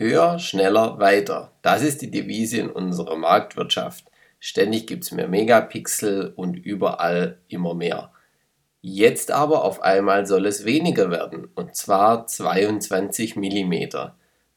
Höher, 0.00 0.38
schneller, 0.38 1.00
weiter. 1.00 1.50
Das 1.60 1.82
ist 1.82 2.02
die 2.02 2.10
Devise 2.12 2.58
in 2.58 2.70
unserer 2.70 3.16
Marktwirtschaft. 3.16 4.04
Ständig 4.38 4.86
gibt 4.86 5.02
es 5.02 5.10
mehr 5.10 5.26
Megapixel 5.26 6.34
und 6.36 6.54
überall 6.54 7.40
immer 7.48 7.74
mehr. 7.74 8.12
Jetzt 8.80 9.32
aber 9.32 9.64
auf 9.64 9.82
einmal 9.82 10.24
soll 10.24 10.46
es 10.46 10.64
weniger 10.64 11.10
werden, 11.10 11.48
und 11.56 11.74
zwar 11.74 12.28
22 12.28 13.34
mm. 13.34 13.74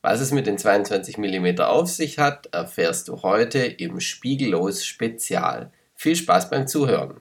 Was 0.03 0.21
es 0.21 0.31
mit 0.31 0.45
den 0.45 0.59
22 0.59 1.17
mm 1.17 1.59
auf 1.61 1.89
sich 1.89 2.19
hat, 2.19 2.45
erfährst 2.53 3.07
du 3.07 3.23
heute 3.23 3.65
im 3.65 3.99
Spiegellos 3.99 4.85
Spezial. 4.85 5.71
Viel 5.95 6.15
Spaß 6.15 6.51
beim 6.51 6.67
Zuhören! 6.67 7.19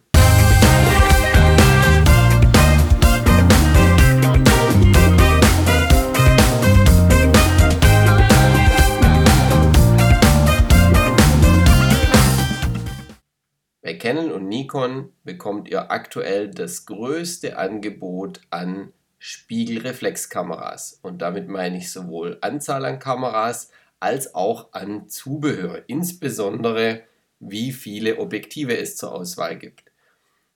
Canon 14.01 14.33
und 14.33 14.49
Nikon 14.49 15.13
bekommt 15.25 15.69
ihr 15.69 15.93
aktuell 15.93 16.49
das 16.49 16.87
größte 16.87 17.59
Angebot 17.59 18.41
an 18.49 18.93
Spiegelreflexkameras. 19.19 20.99
Und 21.03 21.21
damit 21.21 21.49
meine 21.49 21.77
ich 21.77 21.93
sowohl 21.93 22.39
Anzahl 22.41 22.87
an 22.87 22.99
Kameras 22.99 23.71
als 24.01 24.35
auch 24.35 24.73
an 24.73 25.09
Zubehör, 25.09 25.83
insbesondere 25.87 27.03
wie 27.39 27.73
viele 27.73 28.19
Objektive 28.19 28.77
es 28.77 28.97
zur 28.97 29.13
Auswahl 29.13 29.57
gibt. 29.59 29.93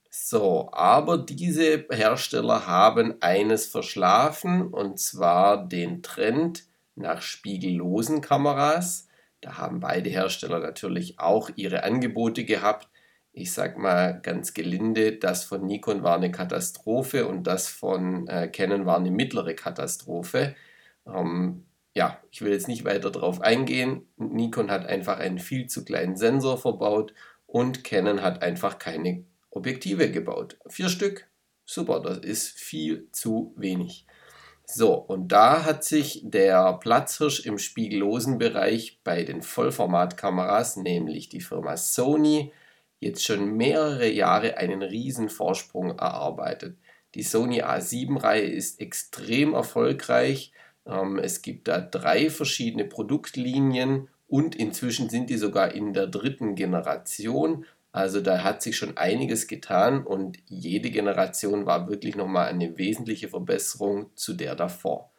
So, 0.09 0.71
aber 0.73 1.19
diese 1.19 1.87
Hersteller 1.91 2.67
haben 2.67 3.21
eines 3.21 3.67
verschlafen 3.67 4.69
und 4.69 4.99
zwar 4.99 5.69
den 5.69 6.03
Trend 6.03 6.65
nach 6.95 7.21
spiegellosen 7.21 8.23
Kameras. 8.23 9.09
Da 9.43 9.59
haben 9.59 9.81
beide 9.81 10.09
Hersteller 10.09 10.61
natürlich 10.61 11.19
auch 11.19 11.51
ihre 11.57 11.83
Angebote 11.83 12.45
gehabt, 12.45 12.89
ich 13.35 13.53
sag 13.53 13.79
mal 13.79 14.21
ganz 14.23 14.55
gelinde, 14.55 15.17
das 15.17 15.45
von 15.45 15.67
Nikon 15.67 16.05
war 16.05 16.17
eine 16.17 16.31
Katastrophe 16.31 17.27
und 17.27 17.47
das 17.47 17.69
von 17.69 18.29
äh, 18.29 18.49
Canon 18.49 18.87
war 18.87 18.97
eine 18.97 19.11
mittlere 19.11 19.55
Katastrophe. 19.55 20.55
Ähm, 21.07 21.67
ja, 21.95 22.21
ich 22.31 22.43
will 22.43 22.53
jetzt 22.53 22.69
nicht 22.69 22.85
weiter 22.85 23.11
darauf 23.11 23.41
eingehen. 23.41 24.07
Nikon 24.17 24.71
hat 24.71 24.87
einfach 24.87 25.19
einen 25.19 25.41
viel 25.41 25.67
zu 25.67 25.85
kleinen 25.85 26.17
Sensor 26.17 26.59
verbaut 26.59 27.13
und 27.47 27.83
Canon 27.83 28.23
hat 28.23 28.43
einfach 28.43 28.79
keine 28.79 29.25
Objektive 29.51 30.11
gebaut. 30.11 30.59
Vier 30.69 30.89
Stück, 30.89 31.29
super, 31.65 32.01
das 32.01 32.19
ist 32.19 32.59
viel 32.59 33.09
zu 33.11 33.53
wenig. 33.57 34.07
So, 34.65 34.95
und 34.95 35.29
da 35.29 35.65
hat 35.65 35.85
sich 35.85 36.23
der 36.25 36.75
Platzhirsch 36.75 37.45
im 37.45 37.59
spiegellosen 37.59 38.39
Bereich 38.39 39.01
bei 39.03 39.25
den 39.25 39.43
Vollformatkameras, 39.43 40.77
nämlich 40.77 41.29
die 41.29 41.41
Firma 41.41 41.77
Sony, 41.77 42.53
jetzt 43.01 43.25
schon 43.25 43.57
mehrere 43.57 44.09
Jahre 44.09 44.57
einen 44.57 44.83
riesen 44.83 45.29
Vorsprung 45.29 45.99
erarbeitet. 45.99 46.77
Die 47.15 47.23
Sony 47.23 47.63
A7-Reihe 47.63 48.47
ist 48.47 48.81
extrem 48.81 49.55
erfolgreich. 49.55 50.53
Ähm, 50.87 51.19
es 51.19 51.43
gibt 51.43 51.69
da 51.69 51.81
drei 51.81 52.31
verschiedene 52.31 52.85
Produktlinien 52.85 54.09
und 54.27 54.57
inzwischen 54.57 55.09
sind 55.11 55.31
die 55.31 55.37
sogar 55.37 55.73
in 55.73 55.93
der 55.93 56.07
dritten 56.07 56.55
Generation. 56.55 57.67
Also 57.93 58.21
da 58.21 58.43
hat 58.43 58.63
sich 58.63 58.77
schon 58.77 58.97
einiges 58.97 59.47
getan 59.47 60.05
und 60.05 60.39
jede 60.47 60.91
Generation 60.91 61.67
war 61.67 61.89
wirklich 61.89 62.17
nochmal 62.17 62.49
eine 62.49 62.77
wesentliche 62.77 63.29
Verbesserung 63.29 64.11
zu 64.17 64.35
der 64.35 64.57
davor. 64.57 65.13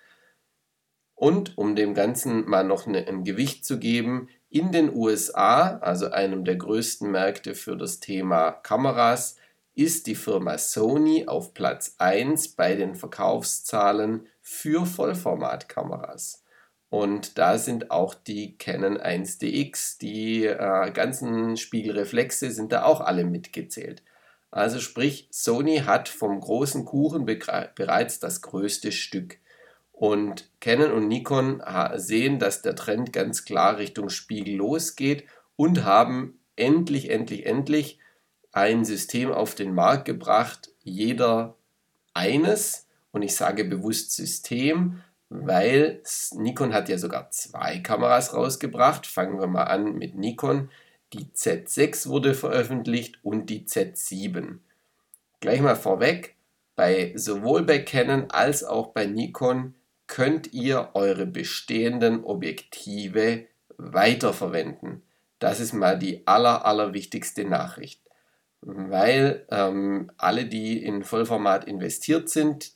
Und 1.13 1.57
um 1.57 1.77
dem 1.77 1.93
Ganzen 1.93 2.45
mal 2.49 2.65
noch 2.65 2.87
ein 2.87 3.23
Gewicht 3.23 3.63
zu 3.63 3.79
geben, 3.79 4.27
in 4.55 4.71
den 4.71 4.95
USA, 4.95 5.79
also 5.79 6.11
einem 6.11 6.45
der 6.45 6.55
größten 6.55 7.11
Märkte 7.11 7.55
für 7.55 7.75
das 7.75 7.99
Thema 7.99 8.51
Kameras, 8.51 9.35
ist 9.73 10.07
die 10.07 10.15
Firma 10.15 10.57
Sony 10.57 11.27
auf 11.27 11.53
Platz 11.53 11.95
1 11.97 12.55
bei 12.55 12.75
den 12.75 12.95
Verkaufszahlen 12.95 14.27
für 14.39 14.85
Vollformatkameras. 14.85 16.45
Und 16.87 17.37
da 17.37 17.57
sind 17.57 17.91
auch 17.91 18.13
die 18.13 18.57
Canon 18.57 18.97
1DX, 18.97 19.97
die 19.99 20.45
äh, 20.45 20.89
ganzen 20.91 21.57
Spiegelreflexe 21.57 22.49
sind 22.51 22.71
da 22.71 22.85
auch 22.85 23.01
alle 23.01 23.25
mitgezählt. 23.25 24.03
Also 24.51 24.79
sprich, 24.79 25.27
Sony 25.31 25.79
hat 25.79 26.07
vom 26.07 26.39
großen 26.39 26.85
Kuchen 26.85 27.25
bereits 27.25 28.21
das 28.21 28.41
größte 28.41 28.93
Stück. 28.93 29.37
Und 29.95 30.49
Canon 30.59 30.91
und 30.91 31.07
Nikon 31.07 31.63
sehen, 31.95 32.37
dass 32.37 32.61
der 32.61 32.75
Trend 32.75 33.13
ganz 33.13 33.45
klar 33.45 33.77
Richtung 33.77 34.09
Spiegel 34.09 34.55
losgeht 34.55 35.23
und 35.55 35.85
haben 35.85 36.37
endlich, 36.57 37.09
endlich, 37.09 37.45
endlich 37.45 37.99
ein 38.51 38.83
System 38.83 39.31
auf 39.31 39.55
den 39.55 39.73
Markt 39.73 40.03
gebracht, 40.03 40.69
jeder 40.83 41.55
eines. 42.13 42.87
Und 43.11 43.21
ich 43.21 43.37
sage 43.37 43.63
bewusst 43.63 44.11
System, 44.11 45.01
weil 45.29 46.01
Nikon 46.33 46.73
hat 46.73 46.89
ja 46.89 46.97
sogar 46.97 47.31
zwei 47.31 47.79
Kameras 47.79 48.33
rausgebracht. 48.33 49.07
Fangen 49.07 49.39
wir 49.39 49.47
mal 49.47 49.63
an 49.63 49.93
mit 49.93 50.15
Nikon. 50.15 50.69
Die 51.13 51.27
Z6 51.33 52.09
wurde 52.09 52.33
veröffentlicht 52.33 53.19
und 53.23 53.49
die 53.49 53.65
Z7. 53.65 54.57
Gleich 55.39 55.61
mal 55.61 55.77
vorweg, 55.77 56.35
bei 56.75 57.13
sowohl 57.15 57.63
bei 57.63 57.79
Canon 57.79 58.29
als 58.29 58.65
auch 58.65 58.87
bei 58.87 59.05
Nikon 59.05 59.75
könnt 60.07 60.53
ihr 60.53 60.91
eure 60.93 61.25
bestehenden 61.25 62.23
Objektive 62.23 63.47
weiterverwenden. 63.77 65.03
Das 65.39 65.59
ist 65.59 65.73
mal 65.73 65.97
die 65.97 66.25
aller, 66.27 66.65
aller 66.65 66.93
wichtigste 66.93 67.45
Nachricht. 67.45 68.01
Weil 68.61 69.45
ähm, 69.51 70.11
alle, 70.17 70.45
die 70.45 70.83
in 70.83 71.03
Vollformat 71.03 71.65
investiert 71.65 72.29
sind, 72.29 72.71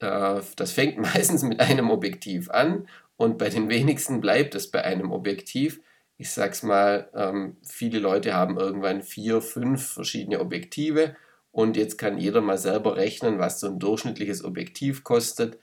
äh, 0.00 0.40
das 0.56 0.72
fängt 0.72 0.98
meistens 1.14 1.42
mit 1.42 1.60
einem 1.60 1.90
Objektiv 1.90 2.50
an 2.50 2.88
und 3.16 3.38
bei 3.38 3.48
den 3.48 3.70
wenigsten 3.70 4.20
bleibt 4.20 4.54
es 4.54 4.70
bei 4.70 4.82
einem 4.84 5.12
Objektiv. 5.12 5.80
Ich 6.18 6.30
sag's 6.30 6.62
mal, 6.62 7.10
ähm, 7.14 7.56
viele 7.66 7.98
Leute 7.98 8.34
haben 8.34 8.58
irgendwann 8.58 9.02
vier, 9.02 9.40
fünf 9.40 9.94
verschiedene 9.94 10.40
Objektive 10.40 11.16
und 11.50 11.76
jetzt 11.76 11.98
kann 11.98 12.18
jeder 12.18 12.40
mal 12.40 12.58
selber 12.58 12.96
rechnen, 12.96 13.38
was 13.38 13.60
so 13.60 13.68
ein 13.68 13.78
durchschnittliches 13.78 14.44
Objektiv 14.44 15.04
kostet 15.04 15.58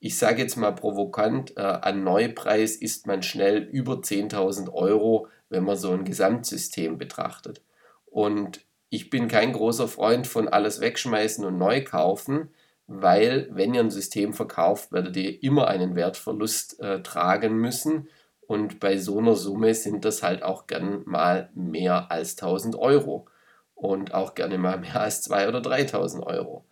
ich 0.00 0.18
sage 0.18 0.42
jetzt 0.42 0.56
mal 0.56 0.72
provokant, 0.72 1.56
äh, 1.56 1.60
an 1.60 2.04
Neupreis 2.04 2.76
ist 2.76 3.06
man 3.06 3.22
schnell 3.22 3.62
über 3.62 3.94
10.000 3.94 4.72
Euro, 4.72 5.28
wenn 5.48 5.64
man 5.64 5.76
so 5.76 5.90
ein 5.90 6.04
Gesamtsystem 6.04 6.98
betrachtet. 6.98 7.62
Und 8.06 8.60
ich 8.90 9.10
bin 9.10 9.28
kein 9.28 9.52
großer 9.52 9.88
Freund 9.88 10.26
von 10.26 10.48
alles 10.48 10.80
wegschmeißen 10.80 11.44
und 11.44 11.58
neu 11.58 11.82
kaufen, 11.84 12.50
weil 12.86 13.48
wenn 13.50 13.74
ihr 13.74 13.80
ein 13.80 13.90
System 13.90 14.32
verkauft, 14.32 14.92
werdet 14.92 15.16
ihr 15.16 15.42
immer 15.42 15.68
einen 15.68 15.94
Wertverlust 15.94 16.80
äh, 16.80 17.02
tragen 17.02 17.56
müssen. 17.58 18.08
Und 18.46 18.80
bei 18.80 18.96
so 18.96 19.18
einer 19.18 19.34
Summe 19.34 19.74
sind 19.74 20.06
das 20.06 20.22
halt 20.22 20.42
auch 20.42 20.66
gern 20.66 21.02
mal 21.04 21.50
mehr 21.54 22.10
als 22.10 22.38
1000 22.38 22.76
Euro 22.76 23.26
und 23.74 24.14
auch 24.14 24.34
gerne 24.34 24.56
mal 24.56 24.78
mehr 24.78 25.00
als 25.00 25.28
2.000 25.30 25.48
oder 25.48 25.60
3.000 25.60 26.22
Euro. 26.22 26.64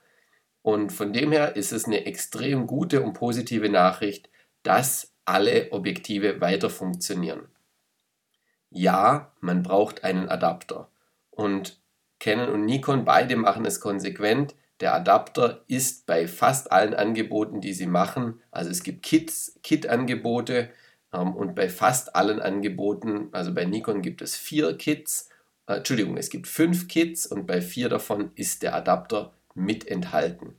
Und 0.67 0.91
von 0.91 1.13
dem 1.13 1.31
her 1.31 1.55
ist 1.55 1.71
es 1.71 1.85
eine 1.85 2.07
extrem 2.07 2.67
gute 2.67 3.01
und 3.01 3.13
positive 3.13 3.69
Nachricht, 3.69 4.29
dass 4.65 5.15
alle 5.25 5.71
Objektive 5.71 6.41
weiter 6.41 6.71
funktionieren. 6.71 7.47
Ja, 8.71 9.33
man 9.39 9.63
braucht 9.63 10.03
einen 10.03 10.29
Adapter. 10.29 10.91
Und 11.31 11.81
Canon 12.19 12.49
und 12.49 12.65
Nikon 12.65 13.05
beide 13.05 13.37
machen 13.37 13.65
es 13.65 13.79
konsequent. 13.79 14.57
Der 14.81 14.93
Adapter 14.93 15.63
ist 15.69 16.05
bei 16.05 16.27
fast 16.27 16.73
allen 16.73 16.95
Angeboten, 16.95 17.61
die 17.61 17.73
sie 17.73 17.87
machen, 17.87 18.41
also 18.51 18.69
es 18.69 18.83
gibt 18.83 19.05
Kits, 19.05 19.61
Kit-Angebote 19.63 20.71
ähm, 21.13 21.37
und 21.37 21.55
bei 21.55 21.69
fast 21.69 22.17
allen 22.17 22.41
Angeboten, 22.41 23.29
also 23.31 23.55
bei 23.55 23.67
Nikon 23.67 24.03
gibt 24.03 24.21
es 24.21 24.35
vier 24.35 24.77
Kits, 24.77 25.29
äh, 25.69 25.75
Entschuldigung, 25.75 26.17
es 26.17 26.29
gibt 26.29 26.49
fünf 26.49 26.89
Kits 26.89 27.25
und 27.25 27.47
bei 27.47 27.61
vier 27.61 27.89
davon 27.89 28.33
ist 28.35 28.65
der 28.65 28.75
Adapter 28.75 29.36
mit 29.57 29.87
enthalten. 29.89 30.55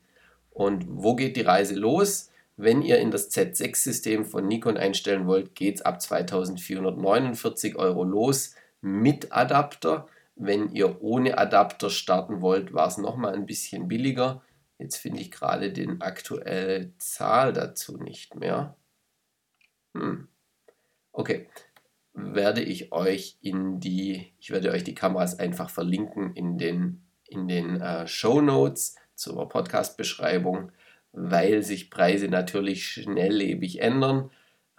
Und 0.50 0.86
wo 0.88 1.16
geht 1.16 1.38
die 1.38 1.42
Reise 1.42 1.76
los? 1.76 2.32
Wenn 2.56 2.82
ihr 2.82 2.98
in 2.98 3.12
das 3.12 3.30
Z6-System 3.32 4.26
von 4.26 4.48
Nikon 4.48 4.78
einstellen 4.78 5.28
wollt, 5.28 5.54
geht 5.54 5.76
es 5.76 5.82
ab 5.84 6.02
2449 6.02 7.76
Euro 7.76 8.04
los 8.04 8.56
mit 8.82 9.32
Adapter. 9.32 10.08
Wenn 10.36 10.70
ihr 10.70 11.02
ohne 11.02 11.38
Adapter 11.38 11.90
starten 11.90 12.42
wollt, 12.42 12.74
war 12.74 12.88
es 12.88 12.98
nochmal 12.98 13.36
ein 13.36 13.46
bisschen 13.46 13.88
billiger. 13.88 14.42
Jetzt 14.80 14.98
finde 14.98 15.22
ich 15.22 15.32
gerade 15.32 15.72
den 15.72 16.02
aktuelle 16.02 16.92
Zahl 16.98 17.54
dazu 17.54 17.98
nicht 17.98 18.36
mehr. 18.36 18.76
Hm. 19.96 20.28
Okay, 21.12 21.48
werde 22.14 22.62
ich 22.62 22.92
euch 22.92 23.38
in 23.42 23.80
die, 23.80 24.34
ich 24.40 24.50
werde 24.52 24.72
euch 24.72 24.84
die 24.84 24.96
Kameras 24.96 25.40
einfach 25.40 25.70
verlinken 25.70 26.36
in 26.36 26.58
den, 26.58 27.07
in 27.30 27.48
den 27.48 27.82
äh, 27.82 28.08
Show 28.08 28.42
Notes 28.42 28.96
zur 29.16 29.48
Podcast-Beschreibung, 29.50 30.72
weil 31.12 31.64
sich 31.64 31.90
Preise 31.90 32.28
natürlich 32.28 32.88
schnelllebig 32.88 33.82
ändern. 33.82 34.30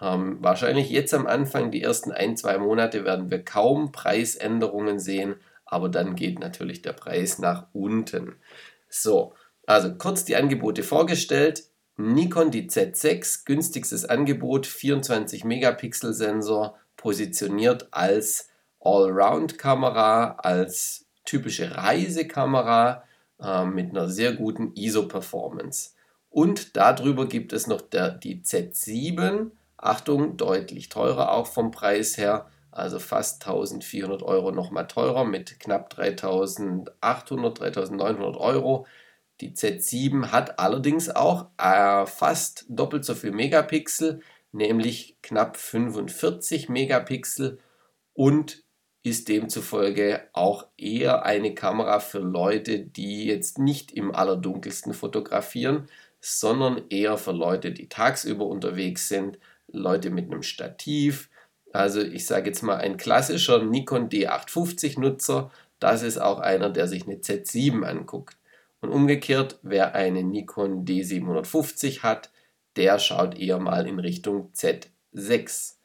Ähm, 0.00 0.38
wahrscheinlich 0.40 0.90
jetzt 0.90 1.12
am 1.12 1.26
Anfang, 1.26 1.70
die 1.70 1.82
ersten 1.82 2.12
ein, 2.12 2.36
zwei 2.36 2.58
Monate, 2.58 3.04
werden 3.04 3.30
wir 3.30 3.44
kaum 3.44 3.90
Preisänderungen 3.90 5.00
sehen, 5.00 5.36
aber 5.64 5.88
dann 5.88 6.14
geht 6.14 6.38
natürlich 6.38 6.82
der 6.82 6.92
Preis 6.92 7.38
nach 7.38 7.66
unten. 7.72 8.36
So, 8.88 9.34
also 9.66 9.94
kurz 9.94 10.24
die 10.24 10.36
Angebote 10.36 10.82
vorgestellt. 10.82 11.64
Nikon 11.96 12.52
die 12.52 12.70
Z6, 12.70 13.44
günstigstes 13.44 14.04
Angebot, 14.04 14.66
24 14.66 15.44
Megapixel 15.44 16.14
Sensor, 16.14 16.78
positioniert 16.96 17.88
als 17.90 18.48
Allround-Kamera, 18.80 20.36
als 20.36 21.07
typische 21.28 21.76
Reisekamera 21.76 23.04
äh, 23.40 23.64
mit 23.64 23.90
einer 23.90 24.08
sehr 24.08 24.32
guten 24.32 24.72
ISO-Performance. 24.74 25.90
Und 26.30 26.76
darüber 26.76 27.26
gibt 27.26 27.52
es 27.52 27.66
noch 27.66 27.82
der, 27.82 28.10
die 28.10 28.42
Z7, 28.42 29.50
Achtung, 29.76 30.36
deutlich 30.36 30.88
teurer 30.88 31.32
auch 31.32 31.46
vom 31.46 31.70
Preis 31.70 32.16
her, 32.16 32.50
also 32.70 32.98
fast 32.98 33.46
1400 33.46 34.22
Euro 34.22 34.52
nochmal 34.52 34.86
teurer 34.86 35.24
mit 35.24 35.60
knapp 35.60 35.90
3800, 35.90 37.60
3900 37.60 38.36
Euro. 38.36 38.86
Die 39.40 39.52
Z7 39.52 40.32
hat 40.32 40.58
allerdings 40.58 41.10
auch 41.10 41.46
äh, 41.58 42.06
fast 42.06 42.64
doppelt 42.68 43.04
so 43.04 43.14
viel 43.14 43.32
Megapixel, 43.32 44.20
nämlich 44.52 45.16
knapp 45.22 45.56
45 45.56 46.68
Megapixel 46.68 47.58
und 48.14 48.64
ist 49.02 49.28
demzufolge 49.28 50.22
auch 50.32 50.66
eher 50.76 51.24
eine 51.24 51.54
Kamera 51.54 52.00
für 52.00 52.18
Leute, 52.18 52.80
die 52.80 53.26
jetzt 53.26 53.58
nicht 53.58 53.92
im 53.92 54.14
allerdunkelsten 54.14 54.92
fotografieren, 54.92 55.88
sondern 56.20 56.82
eher 56.90 57.16
für 57.16 57.32
Leute, 57.32 57.72
die 57.72 57.88
tagsüber 57.88 58.46
unterwegs 58.46 59.08
sind, 59.08 59.38
Leute 59.68 60.10
mit 60.10 60.26
einem 60.26 60.42
Stativ. 60.42 61.30
Also 61.72 62.00
ich 62.00 62.26
sage 62.26 62.48
jetzt 62.50 62.62
mal 62.62 62.76
ein 62.76 62.96
klassischer 62.96 63.62
Nikon 63.62 64.08
D850 64.08 64.98
Nutzer, 65.00 65.50
das 65.80 66.02
ist 66.02 66.18
auch 66.18 66.40
einer, 66.40 66.70
der 66.70 66.88
sich 66.88 67.04
eine 67.04 67.16
Z7 67.16 67.84
anguckt. 67.84 68.36
Und 68.80 68.90
umgekehrt, 68.90 69.58
wer 69.62 69.94
eine 69.94 70.22
Nikon 70.22 70.84
D750 70.84 72.02
hat, 72.02 72.30
der 72.76 72.98
schaut 72.98 73.38
eher 73.38 73.58
mal 73.58 73.86
in 73.86 73.98
Richtung 73.98 74.52
Z6. 74.54 75.77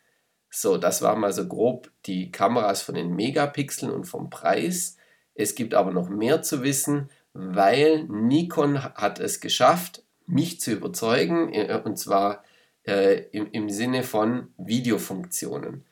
So, 0.55 0.77
das 0.77 1.01
war 1.01 1.15
mal 1.15 1.33
so 1.33 1.47
grob 1.47 1.89
die 2.05 2.31
Kameras 2.31 2.83
von 2.83 2.93
den 2.93 3.15
Megapixeln 3.15 3.91
und 3.91 4.05
vom 4.05 4.29
Preis. 4.29 4.97
Es 5.33 5.55
gibt 5.55 5.73
aber 5.73 5.91
noch 5.91 6.09
mehr 6.09 6.43
zu 6.43 6.61
wissen, 6.61 7.09
weil 7.33 8.03
Nikon 8.03 8.83
hat 8.83 9.19
es 9.19 9.39
geschafft, 9.41 10.03
mich 10.27 10.61
zu 10.61 10.71
überzeugen, 10.71 11.51
äh, 11.53 11.81
und 11.83 11.97
zwar 11.97 12.43
äh, 12.83 13.23
im, 13.31 13.47
im 13.51 13.69
Sinne 13.71 14.03
von 14.03 14.53
Videofunktionen. 14.57 15.85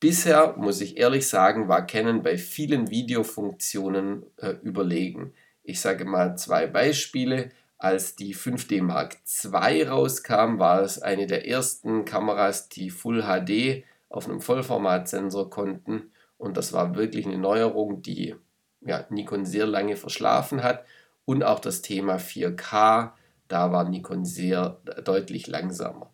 Bisher, 0.00 0.56
muss 0.56 0.80
ich 0.80 0.96
ehrlich 0.96 1.28
sagen, 1.28 1.68
war 1.68 1.86
Canon 1.86 2.24
bei 2.24 2.36
vielen 2.36 2.90
Videofunktionen 2.90 4.26
äh, 4.38 4.54
überlegen. 4.60 5.34
Ich 5.62 5.80
sage 5.80 6.04
mal 6.04 6.36
zwei 6.36 6.66
Beispiele. 6.66 7.50
Als 7.78 8.16
die 8.16 8.34
5D 8.34 8.82
Mark 8.82 9.16
II 9.44 9.82
rauskam, 9.84 10.58
war 10.58 10.82
es 10.82 11.00
eine 11.00 11.26
der 11.26 11.46
ersten 11.46 12.04
Kameras, 12.04 12.68
die 12.68 12.90
Full 12.90 13.22
HD 13.22 13.84
auf 14.08 14.28
einem 14.28 14.40
Vollformatsensor 14.40 15.48
konnten. 15.48 16.10
Und 16.38 16.56
das 16.56 16.72
war 16.72 16.96
wirklich 16.96 17.26
eine 17.26 17.38
Neuerung, 17.38 18.02
die 18.02 18.34
ja, 18.80 19.06
Nikon 19.10 19.44
sehr 19.44 19.66
lange 19.66 19.96
verschlafen 19.96 20.62
hat. 20.62 20.84
Und 21.24 21.44
auch 21.44 21.60
das 21.60 21.82
Thema 21.82 22.16
4K, 22.16 23.12
da 23.48 23.72
war 23.72 23.88
Nikon 23.88 24.24
sehr 24.24 24.80
deutlich 25.04 25.46
langsamer. 25.46 26.10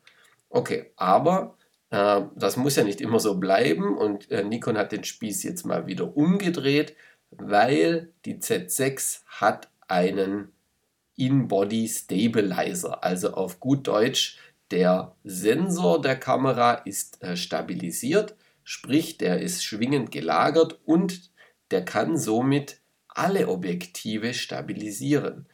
Okay, 0.51 0.93
aber 0.97 1.57
äh, 1.91 2.23
das 2.37 2.57
muss 2.57 2.77
ja 2.77 2.85
nicht 2.85 3.01
immer 3.01 3.21
so 3.21 3.37
bleiben. 3.37 3.97
Und 3.97 4.31
äh, 4.31 4.45
Nikon 4.45 4.77
hat 4.77 4.93
den 4.93 5.05
Spieß 5.05 5.43
jetzt 5.45 5.65
mal 5.65 5.87
wieder 5.87 6.17
umgedreht 6.17 6.95
weil 7.39 8.13
die 8.25 8.37
Z6 8.37 9.23
hat 9.27 9.69
einen 9.89 10.53
In-Body 11.17 11.89
Stabilizer, 11.89 13.03
also 13.05 13.35
auf 13.35 13.61
gut 13.61 13.87
Deutsch, 13.87 14.39
der 14.71 15.15
Sensor 15.25 16.01
der 16.01 16.17
Kamera 16.17 16.75
ist 16.75 17.23
äh, 17.23 17.37
stabilisiert, 17.37 18.35
sprich 18.65 19.19
der 19.19 19.41
ist 19.41 19.63
schwingend 19.63 20.11
gelagert 20.11 20.81
und 20.85 21.31
der 21.71 21.85
kann 21.85 22.17
somit 22.17 22.81
alle 23.09 23.49
Objektive 23.49 24.35
stabilisieren. 24.35 25.47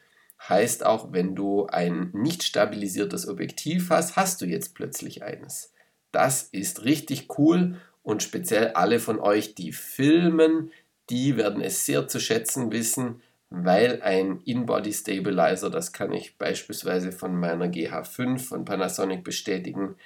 Heißt 0.49 0.87
auch, 0.87 1.13
wenn 1.13 1.35
du 1.35 1.67
ein 1.67 2.11
nicht 2.15 2.43
stabilisiertes 2.43 3.29
Objektiv 3.29 3.91
hast, 3.91 4.17
hast 4.17 4.41
du 4.41 4.47
jetzt 4.47 4.75
plötzlich 4.75 5.23
eines. 5.23 5.73
Das 6.13 6.45
ist 6.45 6.85
richtig 6.85 7.39
cool 7.39 7.79
und 8.03 8.23
speziell 8.23 8.69
alle 8.69 8.99
von 9.01 9.21
euch, 9.21 9.55
die 9.55 9.73
filmen, 9.73 10.73
die 11.11 11.37
werden 11.37 11.61
es 11.61 11.85
sehr 11.85 12.09
zu 12.09 12.21
schätzen 12.21 12.73
wissen, 12.73 13.21
weil 13.51 14.01
ein 14.03 14.41
In-Body 14.41 14.93
Stabilizer, 14.93 15.71
das 15.71 15.93
kann 15.93 16.13
ich 16.13 16.39
beispielsweise 16.39 17.11
von 17.11 17.35
meiner 17.35 17.67
GH5 17.67 18.39
von 18.39 18.65
Panasonic 18.65 19.25
bestätigen, 19.25 19.97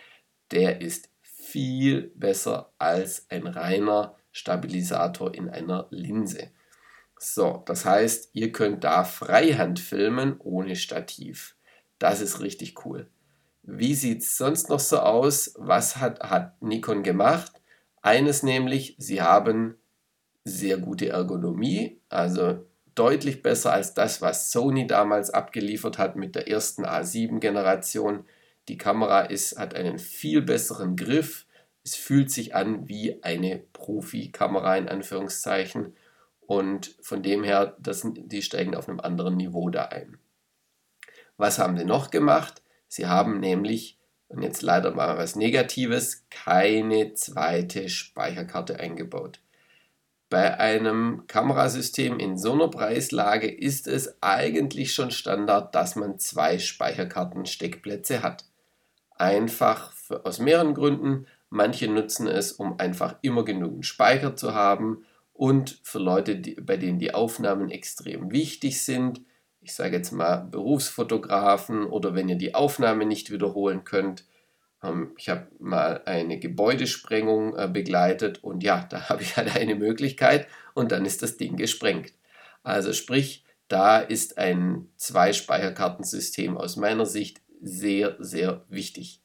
der 0.50 0.81
ist 0.81 1.11
viel 1.23 2.11
besser 2.14 2.73
als 2.79 3.26
ein 3.29 3.46
reiner 3.46 4.17
Stabilisator 4.32 5.35
in 5.35 5.50
einer 5.50 5.87
Linse. 5.91 6.50
So, 7.19 7.62
das 7.67 7.85
heißt, 7.85 8.31
ihr 8.32 8.50
könnt 8.50 8.82
da 8.82 9.05
Freihand 9.05 9.79
filmen 9.79 10.40
ohne 10.40 10.75
Stativ. 10.75 11.56
Das 11.99 12.20
ist 12.20 12.40
richtig 12.40 12.85
cool. 12.85 13.08
Wie 13.62 13.94
sieht 13.94 14.23
es 14.23 14.37
sonst 14.37 14.69
noch 14.69 14.81
so 14.81 14.99
aus? 14.99 15.55
Was 15.56 15.99
hat, 15.99 16.20
hat 16.20 16.61
Nikon 16.61 17.02
gemacht? 17.02 17.52
Eines 18.02 18.43
nämlich, 18.43 18.97
sie 18.99 19.23
haben 19.23 19.76
sehr 20.44 20.76
gute 20.76 21.08
Ergonomie, 21.08 22.00
also 22.08 22.67
deutlich 22.94 23.43
besser 23.43 23.73
als 23.73 23.94
das, 23.94 24.23
was 24.23 24.50
Sony 24.50 24.87
damals 24.87 25.31
abgeliefert 25.31 25.99
hat 25.99 26.17
mit 26.17 26.35
der 26.35 26.49
ersten 26.49 26.85
A7-Generation. 26.85 28.25
Die 28.69 28.79
Kamera 28.79 29.23
ist, 29.23 29.58
hat 29.58 29.75
einen 29.75 29.99
viel 29.99 30.43
besseren 30.43 30.96
Griff. 30.96 31.46
Es 31.85 31.96
fühlt 31.96 32.31
sich 32.31 32.55
an 32.55 32.88
wie 32.88 33.23
eine 33.23 33.62
Profi-Kamera 33.73 34.76
in 34.76 34.88
Anführungszeichen. 34.88 35.94
Und 36.41 36.94
von 37.00 37.23
dem 37.23 37.43
her, 37.43 37.76
das, 37.79 38.06
die 38.06 38.43
steigen 38.43 38.75
auf 38.75 38.88
einem 38.88 39.00
anderen 39.00 39.37
Niveau 39.37 39.70
da 39.70 39.87
ein. 39.87 40.19
Was 41.37 41.58
haben 41.58 41.76
sie 41.76 41.85
noch 41.85 42.11
gemacht? 42.11 42.62
Sie 42.87 43.06
haben 43.06 43.40
nämlich, 43.40 43.99
und 44.29 44.43
jetzt 44.43 44.62
leider 44.62 44.93
mal 44.94 45.19
was 45.19 45.37
Negatives, 45.37 46.26
keine 46.31 47.14
zweite 47.14 47.88
Speicherkarte 47.88 48.78
eingebaut. 48.78 49.40
Bei 50.31 50.59
einem 50.59 51.26
Kamerasystem 51.26 52.19
in 52.19 52.37
so 52.37 52.52
einer 52.52 52.69
Preislage 52.69 53.47
ist 53.50 53.87
es 53.87 54.23
eigentlich 54.23 54.95
schon 54.95 55.11
Standard, 55.11 55.75
dass 55.75 55.97
man 55.97 56.19
zwei 56.19 56.59
Speicherkartensteckplätze 56.59 58.23
hat. 58.23 58.45
Einfach 59.16 59.93
für, 59.93 60.25
aus 60.25 60.38
mehreren 60.38 60.75
Gründen. 60.75 61.26
Manche 61.50 61.88
nutzen 61.88 62.26
es, 62.26 62.52
um 62.52 62.81
einfach 62.81 63.16
immer 63.23 63.45
genügend 63.45 63.87
Speicher 63.87 64.35
zu 64.35 64.54
haben 64.54 65.04
und 65.35 65.81
für 65.83 65.99
Leute, 65.99 66.37
die, 66.37 66.54
bei 66.54 66.76
denen 66.76 66.99
die 66.99 67.14
Aufnahmen 67.14 67.71
extrem 67.71 68.33
wichtig 68.33 68.83
sind. 68.83 69.21
Ich 69.61 69.75
sage 69.75 69.97
jetzt 69.97 70.12
mal 70.12 70.38
Berufsfotografen 70.38 71.85
oder 71.85 72.14
wenn 72.14 72.28
ihr 72.28 72.37
die 72.37 72.54
Aufnahme 72.54 73.04
nicht 73.04 73.31
wiederholen 73.31 73.85
könnt, 73.85 74.25
ich 75.17 75.29
habe 75.29 75.49
mal 75.59 76.03
eine 76.05 76.38
Gebäudesprengung 76.38 77.57
äh, 77.57 77.69
begleitet 77.69 78.43
und 78.43 78.62
ja, 78.62 78.87
da 78.88 79.09
habe 79.09 79.23
ich 79.23 79.37
halt 79.37 79.55
eine 79.57 79.75
Möglichkeit 79.75 80.47
und 80.75 80.93
dann 80.93 81.05
ist 81.05 81.23
das 81.23 81.37
Ding 81.37 81.57
gesprengt. 81.57 82.12
Also 82.62 82.93
sprich, 82.93 83.45
da 83.69 83.99
ist 83.99 84.38
ein 84.38 84.88
Zwei-Speicherkartensystem 84.97 86.57
aus 86.57 86.76
meiner 86.76 87.07
Sicht 87.07 87.41
sehr, 87.62 88.17
sehr 88.19 88.64
wichtig. 88.69 89.21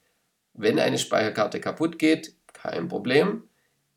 Wenn 0.54 0.78
eine 0.78 0.98
Speicherkarte 0.98 1.60
kaputt 1.60 1.98
geht, 1.98 2.34
kein 2.52 2.88
Problem. 2.88 3.44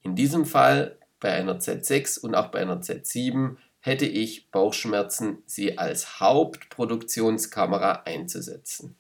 In 0.01 0.15
diesem 0.15 0.46
Fall 0.46 0.98
bei 1.20 1.32
einer 1.32 1.60
Z6 1.60 2.20
und 2.20 2.36
auch 2.36 2.48
bei 2.48 2.60
einer 2.60 2.82
Z7 2.82 3.55
hätte 3.79 4.05
ich 4.05 4.51
Bauchschmerzen, 4.51 5.43
sie 5.46 5.77
als 5.77 6.20
Hauptproduktionskamera 6.20 8.03
einzusetzen. 8.05 8.96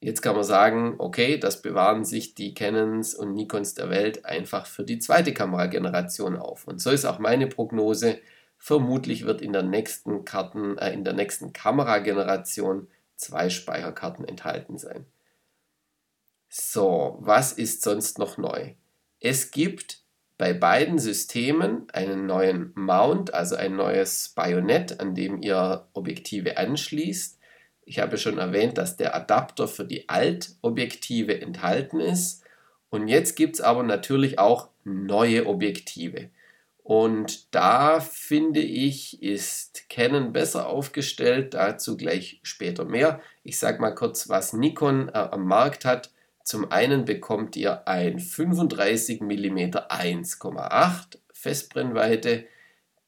Jetzt 0.00 0.22
kann 0.22 0.36
man 0.36 0.44
sagen, 0.44 0.94
okay, 0.98 1.38
das 1.38 1.60
bewahren 1.60 2.04
sich 2.04 2.34
die 2.34 2.54
Canons 2.54 3.14
und 3.14 3.34
Nikons 3.34 3.74
der 3.74 3.90
Welt 3.90 4.24
einfach 4.24 4.66
für 4.66 4.84
die 4.84 5.00
zweite 5.00 5.34
Kamerageneration 5.34 6.36
auf. 6.36 6.68
Und 6.68 6.80
so 6.80 6.90
ist 6.90 7.04
auch 7.04 7.18
meine 7.18 7.48
Prognose. 7.48 8.20
Vermutlich 8.58 9.24
wird 9.24 9.40
in 9.42 9.52
der 9.52 9.64
nächsten 9.64 10.24
Karten, 10.24 10.78
äh, 10.78 10.92
in 10.92 11.02
der 11.02 11.14
nächsten 11.14 11.52
Kamerageneration 11.52 12.86
zwei 13.16 13.50
Speicherkarten 13.50 14.24
enthalten 14.24 14.78
sein. 14.78 15.04
So, 16.48 17.18
was 17.20 17.52
ist 17.52 17.82
sonst 17.82 18.18
noch 18.18 18.38
neu? 18.38 18.74
Es 19.20 19.50
gibt 19.50 20.02
bei 20.38 20.52
beiden 20.52 21.00
Systemen 21.00 21.90
einen 21.90 22.26
neuen 22.26 22.72
Mount, 22.76 23.34
also 23.34 23.56
ein 23.56 23.74
neues 23.74 24.28
Bajonett, 24.30 25.00
an 25.00 25.16
dem 25.16 25.42
ihr 25.42 25.88
Objektive 25.92 26.56
anschließt 26.56 27.37
Ich 27.88 28.00
habe 28.00 28.18
schon 28.18 28.36
erwähnt, 28.36 28.76
dass 28.76 28.98
der 28.98 29.16
Adapter 29.16 29.66
für 29.66 29.86
die 29.86 30.10
Altobjektive 30.10 31.40
enthalten 31.40 32.00
ist. 32.00 32.44
Und 32.90 33.08
jetzt 33.08 33.34
gibt 33.34 33.54
es 33.54 33.60
aber 33.62 33.82
natürlich 33.82 34.38
auch 34.38 34.68
neue 34.84 35.46
Objektive. 35.46 36.28
Und 36.82 37.54
da 37.54 38.00
finde 38.00 38.60
ich, 38.60 39.22
ist 39.22 39.88
Canon 39.88 40.34
besser 40.34 40.68
aufgestellt. 40.68 41.54
Dazu 41.54 41.96
gleich 41.96 42.40
später 42.42 42.84
mehr. 42.84 43.22
Ich 43.42 43.58
sage 43.58 43.80
mal 43.80 43.94
kurz, 43.94 44.28
was 44.28 44.52
Nikon 44.52 45.08
äh, 45.08 45.12
am 45.12 45.46
Markt 45.46 45.86
hat. 45.86 46.10
Zum 46.44 46.70
einen 46.70 47.06
bekommt 47.06 47.56
ihr 47.56 47.88
ein 47.88 48.18
35 48.18 49.22
mm 49.22 49.58
1,8 49.58 51.18
Festbrennweite. 51.32 52.44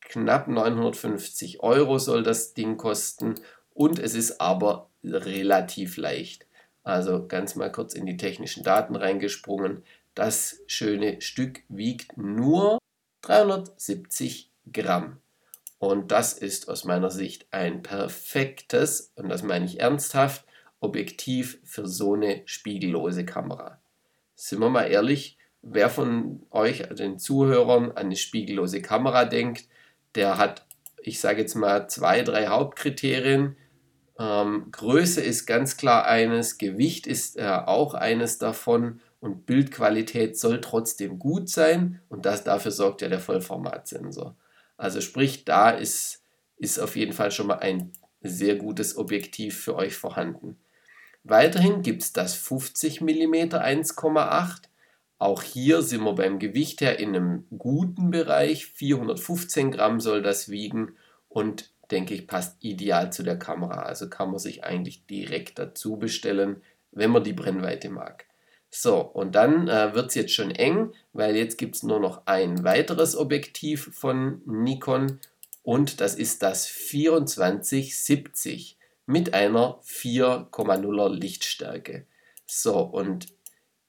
Knapp 0.01 0.49
950 0.49 1.61
Euro 1.61 1.99
soll 1.99 2.23
das 2.23 2.55
Ding 2.55 2.79
kosten. 2.79 3.35
Und 3.75 3.99
es 3.99 4.15
ist 4.15 4.41
aber 4.41 4.91
relativ 5.03 5.97
leicht. 5.97 6.47
Also 6.83 7.27
ganz 7.27 7.57
mal 7.57 7.71
kurz 7.71 7.95
in 7.95 8.07
die 8.07 8.17
technischen 8.17 8.63
Daten 8.63 8.97
reingesprungen. 8.97 9.83
Das 10.15 10.61
schöne 10.67 11.21
Stück 11.21 11.61
wiegt 11.69 12.17
nur 12.17 12.79
370 13.23 14.51
Gramm. 14.73 15.19
Und 15.79 16.11
das 16.13 16.35
ist 16.35 16.69
aus 16.69 16.85
meiner 16.85 17.11
Sicht 17.11 17.47
ein 17.53 17.83
perfektes, 17.83 19.13
und 19.15 19.29
das 19.29 19.43
meine 19.43 19.65
ich 19.65 19.81
ernsthaft, 19.81 20.45
Objektiv 20.83 21.59
für 21.63 21.87
so 21.87 22.15
eine 22.15 22.43
spiegellose 22.47 23.27
Kamera. 23.27 23.81
Sind 24.35 24.61
wir 24.61 24.71
mal 24.71 24.85
ehrlich, 24.85 25.37
wer 25.61 25.91
von 25.91 26.47
euch, 26.51 26.89
also 26.89 27.03
den 27.03 27.19
Zuhörern, 27.19 27.91
an 27.91 27.97
eine 27.97 28.17
spiegellose 28.17 28.81
Kamera 28.81 29.27
denkt, 29.27 29.69
der 30.15 30.39
hat, 30.39 30.67
ich 31.03 31.21
sage 31.21 31.43
jetzt 31.43 31.55
mal, 31.55 31.89
zwei, 31.89 32.23
drei 32.23 32.47
Hauptkriterien. 32.47 33.57
Ähm, 34.21 34.67
Größe 34.71 35.23
ist 35.23 35.47
ganz 35.47 35.79
klar 35.79 36.05
eines, 36.05 36.59
Gewicht 36.59 37.07
ist 37.07 37.39
äh, 37.39 37.47
auch 37.65 37.95
eines 37.95 38.37
davon 38.37 39.01
und 39.19 39.47
Bildqualität 39.47 40.39
soll 40.39 40.61
trotzdem 40.61 41.19
gut 41.19 41.49
sein 41.49 42.03
und 42.11 42.27
das, 42.27 42.45
dafür 42.45 42.71
sorgt 42.71 43.01
ja 43.01 43.09
der 43.09 43.19
Vollformatsensor. 43.19 44.37
Also 44.77 45.01
sprich, 45.01 45.47
da 45.47 45.71
ist, 45.71 46.23
ist 46.59 46.79
auf 46.79 46.97
jeden 46.97 47.15
Fall 47.15 47.31
schon 47.31 47.47
mal 47.47 47.61
ein 47.61 47.93
sehr 48.21 48.57
gutes 48.57 48.99
Objektiv 48.99 49.59
für 49.59 49.75
euch 49.75 49.97
vorhanden. 49.97 50.59
Weiterhin 51.25 51.81
gibt 51.81 52.03
es 52.03 52.13
das 52.13 52.35
50 52.35 53.01
mm 53.01 53.35
1,8. 53.55 54.63
Auch 55.19 55.43
hier 55.43 55.81
sind 55.81 56.05
wir 56.05 56.15
beim 56.15 56.39
Gewicht 56.39 56.83
her 56.83 56.99
in 56.99 57.17
einem 57.17 57.47
guten 57.57 58.11
Bereich. 58.11 58.67
415 58.67 59.71
Gramm 59.71 60.01
soll 60.01 60.21
das 60.21 60.51
wiegen 60.51 60.97
und 61.29 61.71
denke 61.91 62.15
ich 62.15 62.27
passt 62.27 62.57
ideal 62.61 63.13
zu 63.13 63.23
der 63.23 63.39
Kamera. 63.39 63.83
Also 63.83 64.09
kann 64.09 64.31
man 64.31 64.39
sich 64.39 64.65
eigentlich 64.65 65.07
direkt 65.07 65.59
dazu 65.59 65.97
bestellen, 65.97 66.63
wenn 66.93 67.11
man 67.11 67.25
die 67.25 67.33
Brennweite 67.33 67.91
mag. 67.91 68.27
So, 68.71 69.01
und 69.01 69.35
dann 69.35 69.69
äh, 69.69 69.95
wird 69.95 70.11
es 70.11 70.15
jetzt 70.15 70.33
schon 70.33 70.53
eng, 70.53 70.93
weil 71.13 71.37
jetzt 71.37 71.59
gibt 71.59 71.75
es 71.75 71.83
nur 71.83 71.99
noch 71.99 72.23
ein 72.27 72.63
weiteres 72.63 73.17
Objektiv 73.17 73.91
von 73.93 74.43
Nikon 74.47 75.19
und 75.63 76.01
das 76.01 76.15
ist 76.15 76.43
das 76.43 76.67
2470 76.67 78.79
mit 79.07 79.35
einer 79.35 79.81
4,0er 79.85 81.09
Lichtstärke. 81.09 82.07
So, 82.47 82.79
und 82.79 83.27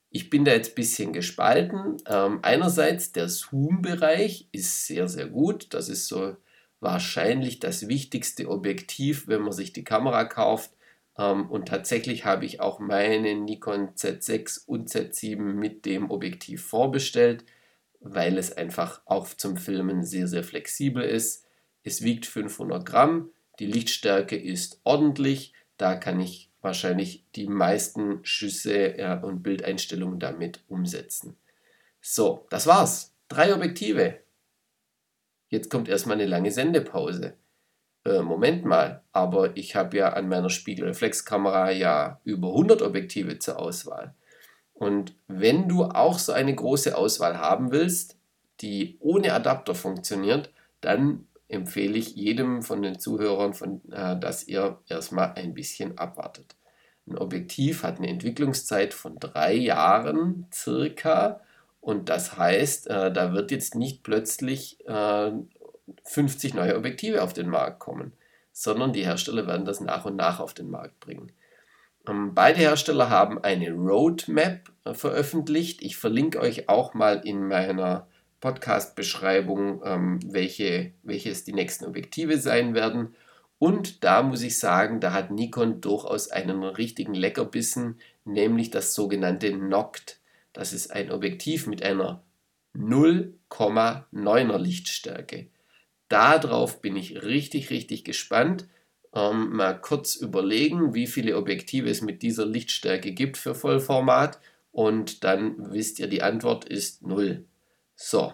ich 0.10 0.30
bin 0.30 0.46
da 0.46 0.52
jetzt 0.52 0.72
ein 0.72 0.76
bisschen 0.76 1.14
gespalten. 1.14 1.98
Ähm, 2.08 2.40
einerseits 2.42 3.12
der 3.12 3.30
Zoom-Bereich 3.30 4.48
ist 4.52 4.88
sehr, 4.88 5.08
sehr 5.08 5.28
gut. 5.28 5.74
Das 5.74 5.90
ist 5.90 6.08
so 6.08 6.36
wahrscheinlich 6.82 7.60
das 7.60 7.88
wichtigste 7.88 8.50
Objektiv, 8.50 9.28
wenn 9.28 9.44
man 9.44 9.54
sich 9.54 9.72
die 9.72 9.86
Kamera 9.86 10.26
kauft. 10.26 10.72
Ähm, 11.18 11.50
und 11.50 11.70
tatsächlich 11.70 12.26
habe 12.26 12.46
ich 12.46 12.60
auch 12.60 12.80
meine 12.80 13.36
Nikon 13.36 13.90
Z6 13.96 14.66
und 14.66 14.90
Z7 14.90 15.38
mit 15.38 15.86
dem 15.86 16.12
Objektiv 16.12 16.66
vorbestellt, 16.66 17.46
weil 18.02 18.38
es 18.38 18.52
einfach 18.52 19.02
auch 19.06 19.30
zum 19.30 19.56
Filmen 19.56 20.04
sehr, 20.04 20.28
sehr 20.28 20.44
flexibel 20.44 21.04
ist. 21.04 21.46
Es 21.84 22.02
wiegt 22.02 22.26
500 22.26 22.86
Gramm, 22.86 23.30
die 23.60 23.68
Lichtstärke 23.68 24.36
ist 24.36 24.82
ordentlich, 24.84 25.54
da 25.78 25.96
kann 25.96 26.20
ich 26.20 26.50
wahrscheinlich 26.62 27.26
die 27.36 27.48
meisten 27.48 28.24
Schüsse 28.24 28.98
ja, 28.98 29.20
und 29.20 29.44
Bildeinstellungen 29.44 30.20
damit 30.20 30.62
umsetzen. 30.68 31.36
So, 32.02 32.46
das 32.50 32.66
war's. 32.66 33.14
Drei 33.28 33.54
Objektive. 33.54 34.21
Jetzt 35.52 35.70
kommt 35.70 35.88
erstmal 35.88 36.16
eine 36.16 36.26
lange 36.26 36.50
Sendepause 36.50 37.36
äh, 38.06 38.22
Moment 38.22 38.66
mal, 38.66 39.04
aber 39.12 39.56
ich 39.56 39.76
habe 39.76 39.98
ja 39.98 40.14
an 40.14 40.28
meiner 40.28 40.50
Spiegelreflexkamera 40.50 41.72
ja 41.72 42.20
über 42.24 42.50
100 42.50 42.82
Objektive 42.82 43.38
zur 43.40 43.60
Auswahl. 43.60 44.16
Und 44.74 45.16
wenn 45.28 45.68
du 45.68 45.84
auch 45.84 46.18
so 46.18 46.32
eine 46.32 46.56
große 46.56 46.98
Auswahl 46.98 47.38
haben 47.38 47.72
willst, 47.72 48.18
die 48.62 48.98
ohne 49.00 49.34
Adapter 49.34 49.76
funktioniert, 49.76 50.52
dann 50.82 51.28
empfehle 51.48 51.98
ich 51.98 52.16
jedem 52.16 52.64
von 52.64 52.82
den 52.82 52.98
Zuhörern, 52.98 53.54
von, 53.54 53.82
äh, 53.92 54.18
dass 54.20 54.48
ihr 54.48 54.80
erstmal 54.88 55.34
ein 55.34 55.54
bisschen 55.54 55.98
abwartet. 55.98 56.56
Ein 57.08 57.18
Objektiv 57.18 57.84
hat 57.84 57.98
eine 57.98 58.08
Entwicklungszeit 58.08 58.94
von 58.94 59.20
drei 59.20 59.54
Jahren 59.54 60.48
circa 60.52 61.42
und 61.82 62.10
das 62.10 62.38
heißt, 62.38 62.88
äh, 62.88 63.12
da 63.12 63.34
wird 63.34 63.52
jetzt 63.52 63.76
nicht 63.76 64.04
plötzlich 64.04 64.78
äh, 64.88 65.32
50 66.06 66.54
neue 66.54 66.78
Objektive 66.78 67.24
auf 67.24 67.34
den 67.34 67.50
Markt 67.50 67.80
kommen, 67.80 68.14
sondern 68.54 68.94
die 68.94 69.04
Hersteller 69.04 69.48
werden 69.48 69.66
das 69.66 69.82
nach 69.82 70.06
und 70.06 70.16
nach 70.16 70.40
auf 70.40 70.54
den 70.54 70.70
Markt 70.70 71.00
bringen. 71.00 71.32
Ähm, 72.08 72.34
beide 72.34 72.60
Hersteller 72.60 73.10
haben 73.10 73.44
eine 73.44 73.72
Roadmap 73.72 74.72
äh, 74.86 74.94
veröffentlicht. 74.94 75.82
Ich 75.82 75.98
verlinke 75.98 76.40
euch 76.40 76.70
auch 76.70 76.94
mal 76.94 77.22
in 77.26 77.48
meiner 77.48 78.08
Podcast-Beschreibung, 78.42 79.82
ähm, 79.84 80.20
welche, 80.26 80.94
welches 81.02 81.44
die 81.44 81.54
nächsten 81.54 81.86
Objektive 81.86 82.38
sein 82.38 82.76
werden. 82.76 83.16
Und 83.58 84.04
da 84.04 84.24
muss 84.24 84.42
ich 84.42 84.58
sagen, 84.58 85.00
da 85.00 85.14
hat 85.14 85.30
Nikon 85.30 85.82
durchaus 85.82 86.30
einen 86.30 86.64
richtigen 86.64 87.14
Leckerbissen, 87.14 88.00
nämlich 88.26 88.72
das 88.72 88.94
sogenannte 88.94 89.56
Noct. 89.56 90.21
Das 90.54 90.74
ist 90.74 90.92
ein 90.92 91.12
Objektiv 91.12 91.68
mit 91.68 91.84
einer 91.84 92.24
0,9er 92.76 94.58
Lichtstärke. 94.58 95.50
Darauf 96.08 96.82
bin 96.82 96.96
ich 96.96 97.24
richtig, 97.24 97.70
richtig 97.70 98.04
gespannt. 98.04 98.68
Ähm, 99.14 99.52
mal 99.54 99.80
kurz 99.80 100.16
überlegen, 100.16 100.94
wie 100.94 101.08
viele 101.08 101.38
Objektive 101.38 101.90
es 101.90 102.02
mit 102.02 102.22
dieser 102.22 102.46
Lichtstärke 102.46 103.12
gibt 103.12 103.38
für 103.38 103.56
Vollformat. 103.56 104.40
Und 104.72 105.24
dann 105.24 105.72
wisst 105.72 106.00
ihr, 106.00 106.08
die 106.08 106.22
Antwort 106.22 106.66
ist 106.66 107.02
0. 107.02 107.46
So. 107.96 108.34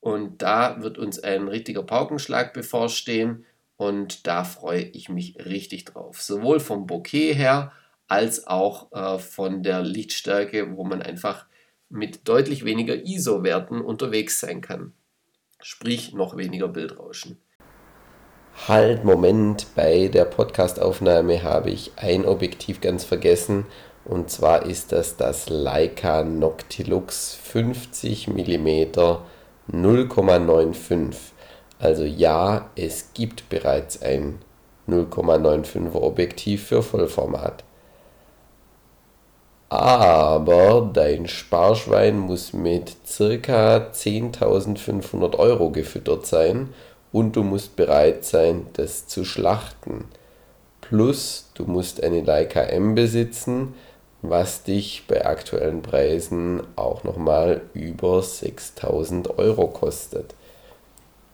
Und 0.00 0.42
da 0.42 0.80
wird 0.82 0.98
uns 0.98 1.18
ein 1.18 1.48
richtiger 1.48 1.82
Paukenschlag 1.82 2.52
bevorstehen. 2.54 3.44
Und 3.76 4.26
da 4.26 4.44
freue 4.44 4.82
ich 4.82 5.08
mich 5.08 5.36
richtig 5.44 5.84
drauf. 5.84 6.20
Sowohl 6.20 6.60
vom 6.60 6.86
Bokeh 6.86 7.34
her 7.34 7.72
als 8.08 8.46
auch 8.46 8.90
äh, 8.92 9.18
von 9.18 9.62
der 9.62 9.82
Lichtstärke, 9.82 10.76
wo 10.76 10.84
man 10.84 11.02
einfach 11.02 11.46
mit 11.88 12.28
deutlich 12.28 12.64
weniger 12.64 12.94
ISO-Werten 12.94 13.80
unterwegs 13.80 14.40
sein 14.40 14.60
kann 14.60 14.92
sprich 15.60 16.12
noch 16.14 16.36
weniger 16.36 16.68
Bildrauschen. 16.68 17.38
Halt, 18.66 19.04
Moment, 19.04 19.66
bei 19.76 20.08
der 20.08 20.24
Podcastaufnahme 20.24 21.42
habe 21.42 21.70
ich 21.70 21.92
ein 21.96 22.24
Objektiv 22.24 22.80
ganz 22.80 23.04
vergessen 23.04 23.66
und 24.04 24.30
zwar 24.30 24.66
ist 24.66 24.92
das 24.92 25.16
das 25.16 25.48
Leica 25.48 26.24
Noctilux 26.24 27.34
50 27.34 28.28
mm 28.28 28.68
0,95. 29.70 31.14
Also 31.78 32.04
ja, 32.04 32.70
es 32.74 33.12
gibt 33.14 33.48
bereits 33.48 34.02
ein 34.02 34.40
0,95er 34.88 35.94
Objektiv 35.94 36.66
für 36.66 36.82
Vollformat. 36.82 37.64
Aber 39.68 40.90
dein 40.92 41.28
Sparschwein 41.28 42.18
muss 42.18 42.52
mit 42.54 42.96
circa 43.06 43.88
10.500 43.92 45.36
Euro 45.38 45.70
gefüttert 45.70 46.26
sein 46.26 46.72
und 47.12 47.36
du 47.36 47.42
musst 47.42 47.76
bereit 47.76 48.24
sein, 48.24 48.66
das 48.74 49.06
zu 49.06 49.24
schlachten. 49.24 50.06
Plus 50.80 51.50
du 51.54 51.64
musst 51.64 52.02
eine 52.02 52.22
Leica 52.22 52.62
M 52.62 52.94
besitzen, 52.94 53.74
was 54.22 54.62
dich 54.62 55.04
bei 55.06 55.26
aktuellen 55.26 55.82
Preisen 55.82 56.62
auch 56.76 57.04
nochmal 57.04 57.60
über 57.74 58.22
6000 58.22 59.38
Euro 59.38 59.68
kostet. 59.68 60.34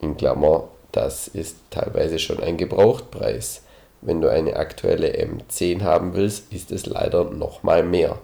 In 0.00 0.16
Klammer, 0.16 0.68
das 0.92 1.28
ist 1.28 1.56
teilweise 1.70 2.18
schon 2.18 2.40
ein 2.40 2.56
Gebrauchtpreis. 2.56 3.62
Wenn 4.04 4.20
du 4.20 4.28
eine 4.28 4.56
aktuelle 4.56 5.08
M10 5.08 5.82
haben 5.82 6.14
willst, 6.14 6.52
ist 6.52 6.70
es 6.70 6.86
leider 6.86 7.24
nochmal 7.24 7.82
mehr. 7.82 8.18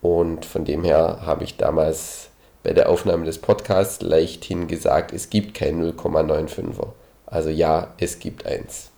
Und 0.00 0.44
von 0.44 0.64
dem 0.64 0.82
her 0.82 1.20
habe 1.24 1.44
ich 1.44 1.56
damals 1.56 2.30
bei 2.62 2.72
der 2.72 2.88
Aufnahme 2.88 3.26
des 3.26 3.38
Podcasts 3.38 4.02
leichthin 4.02 4.66
gesagt, 4.66 5.12
es 5.12 5.30
gibt 5.30 5.54
kein 5.54 5.80
0,95er. 5.80 6.88
Also 7.26 7.50
ja, 7.50 7.94
es 7.98 8.18
gibt 8.18 8.46
eins. 8.46 8.90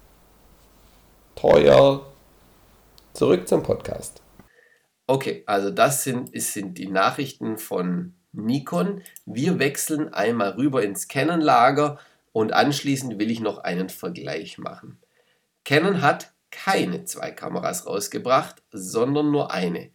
Teuer, 1.35 2.03
Zurück 3.15 3.47
zum 3.47 3.63
Podcast. 3.63 4.23
Okay, 5.07 5.43
also 5.45 5.71
das 5.71 6.03
sind, 6.03 6.31
sind 6.41 6.79
die 6.79 6.87
Nachrichten 6.87 7.59
von 7.59 8.15
Nikon. 8.33 9.03
Wir 9.27 9.59
wechseln 9.59 10.15
einmal 10.15 10.53
rüber 10.53 10.83
ins 10.83 11.09
Canon-Lager 11.09 11.99
und 12.33 12.55
anschließend 12.55 13.19
will 13.19 13.31
ich 13.31 13.41
noch 13.41 13.59
einen 13.59 13.91
Vergleich 13.91 14.57
machen. 14.57 14.99
Canon 15.65 16.03
hat 16.03 16.33
keine 16.51 17.05
zwei 17.05 17.31
Kameras 17.31 17.87
rausgebracht, 17.87 18.63
sondern 18.71 19.31
nur 19.31 19.53
eine. 19.53 19.91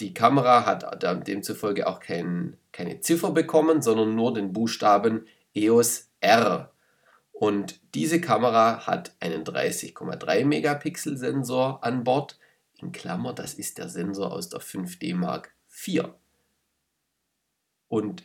Die 0.00 0.12
Kamera 0.12 0.66
hat 0.66 1.02
demzufolge 1.26 1.86
auch 1.86 2.00
kein, 2.00 2.58
keine 2.72 3.00
Ziffer 3.00 3.30
bekommen, 3.30 3.80
sondern 3.80 4.14
nur 4.14 4.34
den 4.34 4.52
Buchstaben 4.52 5.26
EOS 5.54 6.10
R. 6.20 6.72
Und 7.32 7.80
diese 7.94 8.20
Kamera 8.20 8.86
hat 8.86 9.14
einen 9.20 9.44
30,3 9.44 10.44
Megapixel 10.44 11.16
Sensor 11.16 11.82
an 11.82 12.04
Bord. 12.04 12.38
In 12.78 12.92
Klammer, 12.92 13.32
das 13.32 13.54
ist 13.54 13.78
der 13.78 13.88
Sensor 13.88 14.32
aus 14.32 14.50
der 14.50 14.60
5D 14.60 15.14
Mark 15.14 15.54
IV. 15.86 16.10
Und 17.88 18.24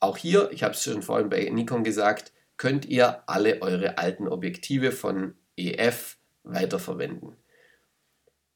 auch 0.00 0.16
hier, 0.16 0.50
ich 0.50 0.64
habe 0.64 0.74
es 0.74 0.82
schon 0.82 1.02
vorhin 1.02 1.28
bei 1.28 1.48
Nikon 1.48 1.84
gesagt, 1.84 2.32
könnt 2.56 2.84
ihr 2.84 3.28
alle 3.28 3.62
eure 3.62 3.98
alten 3.98 4.26
Objektive 4.26 4.90
von 4.90 5.34
EF 5.56 6.16
weiterverwenden. 6.44 7.36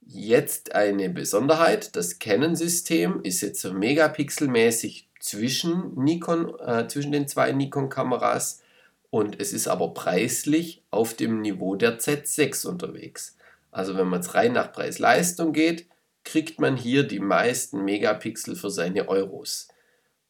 Jetzt 0.00 0.74
eine 0.74 1.10
Besonderheit, 1.10 1.96
das 1.96 2.18
Canon-System 2.18 3.22
ist 3.22 3.40
jetzt 3.40 3.60
so 3.60 3.72
megapixelmäßig 3.72 5.08
zwischen, 5.18 5.94
Nikon, 5.96 6.54
äh, 6.60 6.86
zwischen 6.86 7.12
den 7.12 7.26
zwei 7.26 7.52
Nikon-Kameras 7.52 8.62
und 9.10 9.40
es 9.40 9.52
ist 9.52 9.66
aber 9.66 9.94
preislich 9.94 10.84
auf 10.90 11.14
dem 11.14 11.40
Niveau 11.40 11.74
der 11.74 11.98
Z6 11.98 12.66
unterwegs. 12.66 13.36
Also 13.70 13.96
wenn 13.96 14.08
man 14.08 14.20
es 14.20 14.34
rein 14.34 14.52
nach 14.52 14.72
Preis-Leistung 14.72 15.52
geht, 15.52 15.86
kriegt 16.24 16.60
man 16.60 16.76
hier 16.76 17.02
die 17.02 17.20
meisten 17.20 17.84
Megapixel 17.84 18.56
für 18.56 18.70
seine 18.70 19.08
Euros. 19.08 19.68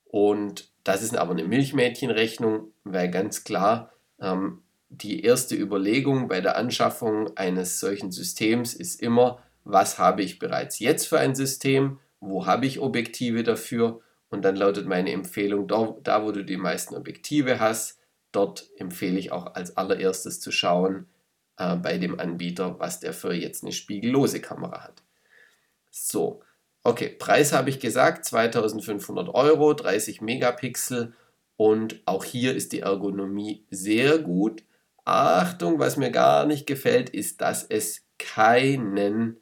Und 0.04 0.70
das 0.84 1.02
ist 1.02 1.16
aber 1.16 1.32
eine 1.32 1.44
Milchmädchenrechnung, 1.44 2.72
weil 2.84 3.10
ganz 3.10 3.44
klar 3.44 3.92
ähm, 4.20 4.62
die 5.02 5.22
erste 5.22 5.54
Überlegung 5.56 6.28
bei 6.28 6.40
der 6.40 6.56
Anschaffung 6.56 7.36
eines 7.36 7.80
solchen 7.80 8.10
Systems 8.10 8.74
ist 8.74 9.00
immer, 9.00 9.42
was 9.64 9.98
habe 9.98 10.22
ich 10.22 10.38
bereits 10.38 10.78
jetzt 10.78 11.06
für 11.06 11.18
ein 11.18 11.34
System, 11.34 11.98
wo 12.20 12.46
habe 12.46 12.66
ich 12.66 12.80
Objektive 12.80 13.42
dafür 13.42 14.00
und 14.28 14.44
dann 14.44 14.56
lautet 14.56 14.86
meine 14.86 15.12
Empfehlung, 15.12 15.68
da, 15.68 16.24
wo 16.24 16.32
du 16.32 16.44
die 16.44 16.56
meisten 16.56 16.94
Objektive 16.94 17.60
hast, 17.60 17.98
dort 18.32 18.68
empfehle 18.76 19.18
ich 19.18 19.32
auch 19.32 19.54
als 19.54 19.76
allererstes 19.76 20.40
zu 20.40 20.50
schauen 20.50 21.06
äh, 21.58 21.76
bei 21.76 21.98
dem 21.98 22.18
Anbieter, 22.18 22.78
was 22.78 23.00
der 23.00 23.12
für 23.12 23.34
jetzt 23.34 23.62
eine 23.62 23.72
spiegellose 23.72 24.40
Kamera 24.40 24.82
hat. 24.82 25.02
So, 25.90 26.42
okay, 26.82 27.08
Preis 27.08 27.52
habe 27.52 27.70
ich 27.70 27.80
gesagt, 27.80 28.24
2500 28.24 29.28
Euro, 29.34 29.74
30 29.74 30.20
Megapixel 30.20 31.14
und 31.56 32.02
auch 32.06 32.24
hier 32.24 32.54
ist 32.54 32.72
die 32.72 32.80
Ergonomie 32.80 33.66
sehr 33.70 34.18
gut. 34.18 34.62
Achtung, 35.06 35.78
was 35.78 35.96
mir 35.96 36.10
gar 36.10 36.46
nicht 36.46 36.66
gefällt, 36.66 37.10
ist, 37.10 37.40
dass 37.40 37.62
es 37.62 38.04
keinen 38.18 39.36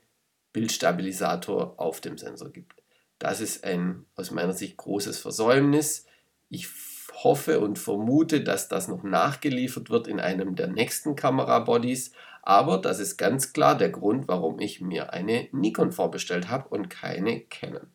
Bildstabilisator 0.52 1.80
auf 1.80 2.02
dem 2.02 2.18
Sensor 2.18 2.50
gibt. 2.50 2.83
Das 3.18 3.40
ist 3.40 3.64
ein 3.64 4.04
aus 4.14 4.30
meiner 4.30 4.52
Sicht 4.52 4.76
großes 4.76 5.18
Versäumnis. 5.18 6.04
Ich 6.50 6.68
hoffe 7.14 7.61
und 7.61 7.78
vermute, 7.78 8.42
dass 8.42 8.68
das 8.68 8.88
noch 8.88 9.02
nachgeliefert 9.02 9.88
wird 9.88 10.06
in 10.06 10.21
einem 10.21 10.54
der 10.54 10.66
nächsten 10.66 11.16
Kamerabodies. 11.16 12.12
Aber 12.42 12.76
das 12.76 12.99
ist 12.99 13.16
ganz 13.16 13.54
klar 13.54 13.75
der 13.78 13.88
Grund, 13.88 14.28
warum 14.28 14.61
ich 14.61 14.83
mir 14.83 15.14
eine 15.14 15.49
Nikon 15.52 15.92
vorbestellt 15.92 16.50
habe 16.50 16.68
und 16.68 16.90
keine 16.90 17.40
Canon. 17.40 17.87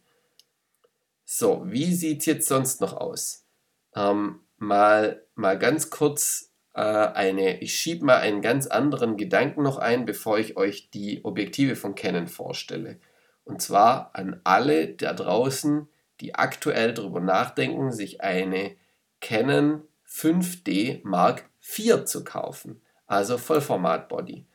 So, 1.24 1.62
wie 1.66 1.94
sieht 1.94 2.22
es 2.22 2.26
jetzt 2.26 2.48
sonst 2.48 2.82
noch 2.82 2.94
aus? 2.94 3.46
Ähm, 3.94 4.40
mal, 4.58 5.24
mal 5.36 5.60
ganz 5.60 5.92
kurz 5.92 6.49
äh, 6.74 6.82
eine, 6.82 7.62
ich 7.62 7.76
schiebe 7.76 8.06
mal 8.06 8.18
einen 8.18 8.42
ganz 8.42 8.68
anderen 8.68 9.18
Gedanken 9.18 9.64
noch 9.64 9.78
ein, 9.78 10.06
bevor 10.06 10.40
ich 10.40 10.58
euch 10.58 10.90
die 10.92 11.24
Objektive 11.24 11.76
von 11.76 11.96
Canon 11.96 12.28
vorstelle. 12.28 13.00
Und 13.44 13.62
zwar 13.62 14.12
an 14.14 14.42
alle 14.44 14.90
da 14.90 15.14
draußen, 15.14 15.88
die 16.22 16.36
aktuell 16.36 16.94
darüber 16.94 17.20
nachdenken, 17.20 17.92
sich 17.92 18.22
eine 18.22 18.76
Canon 19.22 19.84
5D 20.08 21.02
Mark 21.04 21.46
IV 21.62 22.06
zu 22.06 22.24
kaufen, 22.24 22.82
also 23.08 23.38
Vollformat 23.38 24.08
Body. 24.10 24.46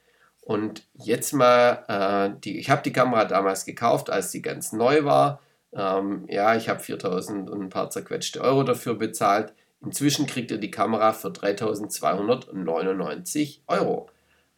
Und 0.40 0.86
jetzt 0.92 1.32
mal, 1.32 1.84
äh, 1.88 2.38
die, 2.40 2.58
ich 2.58 2.68
habe 2.70 2.82
die 2.82 2.92
Kamera 2.92 3.24
damals 3.24 3.64
gekauft, 3.64 4.10
als 4.10 4.30
sie 4.30 4.42
ganz 4.42 4.72
neu 4.72 5.04
war. 5.04 5.40
Ähm, 5.72 6.26
ja, 6.28 6.54
ich 6.54 6.68
habe 6.68 6.80
4000 6.80 7.48
und 7.48 7.62
ein 7.62 7.68
paar 7.70 7.88
zerquetschte 7.90 8.42
Euro 8.42 8.62
dafür 8.62 8.94
bezahlt. 8.94 9.54
Inzwischen 9.84 10.26
kriegt 10.26 10.50
ihr 10.50 10.58
die 10.58 10.70
Kamera 10.70 11.12
für 11.12 11.30
3299 11.30 13.62
Euro. 13.66 14.08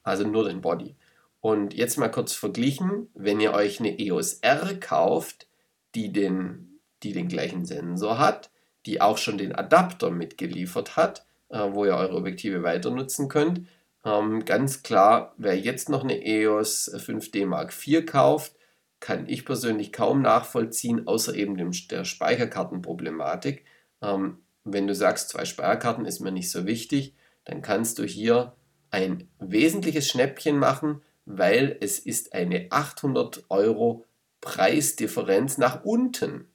Also 0.02 0.26
nur 0.26 0.44
den 0.44 0.60
Body. 0.60 0.94
Und 1.40 1.74
jetzt 1.74 1.98
mal 1.98 2.10
kurz 2.10 2.32
verglichen, 2.32 3.08
wenn 3.14 3.40
ihr 3.40 3.52
euch 3.52 3.80
eine 3.80 3.98
EOS 3.98 4.34
R 4.40 4.74
kauft, 4.74 5.46
die 5.94 6.12
den, 6.12 6.80
die 7.02 7.12
den 7.12 7.28
gleichen 7.28 7.64
Sensor 7.64 8.18
hat, 8.18 8.50
die 8.84 9.00
auch 9.00 9.18
schon 9.18 9.38
den 9.38 9.54
Adapter 9.54 10.10
mitgeliefert 10.10 10.96
hat, 10.96 11.24
äh, 11.48 11.68
wo 11.70 11.84
ihr 11.84 11.94
eure 11.94 12.16
Objektive 12.16 12.62
weiter 12.62 12.90
nutzen 12.90 13.28
könnt. 13.28 13.66
Ähm, 14.04 14.44
ganz 14.44 14.82
klar, 14.82 15.34
wer 15.36 15.58
jetzt 15.58 15.88
noch 15.88 16.04
eine 16.04 16.24
EOS 16.24 16.92
5D 16.94 17.46
Mark 17.46 17.72
IV 17.72 18.06
kauft, 18.06 18.52
kann 19.00 19.28
ich 19.28 19.44
persönlich 19.44 19.92
kaum 19.92 20.22
nachvollziehen, 20.22 21.06
außer 21.06 21.34
eben 21.34 21.56
dem, 21.56 21.72
der 21.90 22.04
Speicherkartenproblematik. 22.04 23.64
Ähm, 24.02 24.38
wenn 24.66 24.86
du 24.86 24.94
sagst, 24.94 25.30
zwei 25.30 25.44
Speicherkarten 25.44 26.04
ist 26.04 26.20
mir 26.20 26.32
nicht 26.32 26.50
so 26.50 26.66
wichtig, 26.66 27.14
dann 27.44 27.62
kannst 27.62 27.98
du 27.98 28.04
hier 28.04 28.54
ein 28.90 29.28
wesentliches 29.38 30.08
Schnäppchen 30.08 30.58
machen, 30.58 31.02
weil 31.24 31.76
es 31.80 31.98
ist 31.98 32.34
eine 32.34 32.66
800 32.70 33.44
Euro 33.48 34.04
Preisdifferenz 34.40 35.58
nach 35.58 35.84
unten 35.84 36.48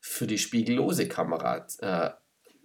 für 0.00 0.26
die 0.26 0.38
spiegellose 0.38 1.08
Kamera 1.08 1.66
äh, 1.80 2.10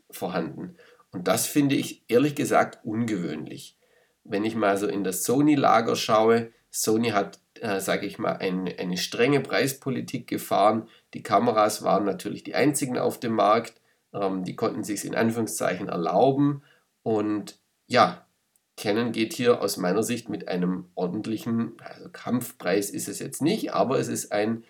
vorhanden. 0.10 0.76
Und 1.12 1.28
das 1.28 1.48
finde 1.48 1.76
ich 1.76 2.04
ehrlich 2.08 2.36
gesagt 2.36 2.80
ungewöhnlich. 2.84 3.78
Wenn 4.24 4.46
ich 4.46 4.56
mal 4.56 4.78
so 4.78 4.88
in 4.88 5.04
das 5.04 5.24
Sony-Lager 5.24 5.96
schaue, 5.96 6.52
Sony 6.72 7.10
hat, 7.10 7.40
äh, 7.60 7.80
sage 7.80 8.08
ich 8.08 8.18
mal, 8.18 8.38
ein, 8.38 8.68
eine 8.78 8.98
strenge 8.98 9.42
Preispolitik 9.42 10.28
gefahren. 10.28 10.88
Die 11.14 11.24
Kameras 11.24 11.84
waren 11.84 12.06
natürlich 12.06 12.44
die 12.44 12.56
einzigen 12.56 12.98
auf 12.98 13.20
dem 13.20 13.34
Markt. 13.34 13.80
Ähm, 14.14 14.44
die 14.44 14.56
konnten 14.56 14.84
sich 14.84 15.04
in 15.06 15.16
Anführungszeichen 15.16 15.90
erlauben. 15.90 16.64
Und 17.04 17.60
ja, 17.88 18.26
Canon 18.78 19.12
geht 19.12 19.34
hier 19.34 19.62
aus 19.62 19.78
meiner 19.78 20.04
Sicht 20.04 20.30
mit 20.30 20.48
einem 20.48 20.90
ordentlichen, 20.96 21.74
also 21.80 22.10
Kampfpreis 22.12 22.90
ist 22.90 23.08
es 23.08 23.20
jetzt 23.20 23.42
nicht, 23.42 23.74
aber 23.74 24.00
es 24.00 24.08
ist 24.08 24.32
ein, 24.32 24.64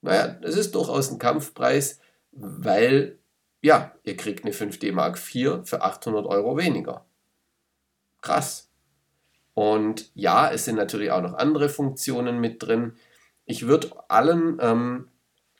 naja, 0.00 0.38
es 0.42 0.56
ist 0.56 0.74
durchaus 0.74 1.10
ein 1.10 1.18
Kampfpreis, 1.18 1.98
weil, 2.30 3.18
ja, 3.62 3.92
ihr 4.04 4.16
kriegt 4.16 4.44
eine 4.44 4.54
5D 4.54 4.92
Mark 4.92 5.16
IV 5.16 5.60
für 5.64 5.82
800 5.82 6.26
Euro 6.26 6.56
weniger. 6.56 7.04
Krass. 8.20 8.70
Und 9.54 10.10
ja, 10.14 10.50
es 10.50 10.64
sind 10.64 10.76
natürlich 10.76 11.10
auch 11.10 11.22
noch 11.22 11.34
andere 11.34 11.68
Funktionen 11.68 12.40
mit 12.40 12.62
drin. 12.62 12.94
Ich 13.44 13.66
würde 13.66 13.90
allen 14.08 14.58
ähm, 14.60 15.08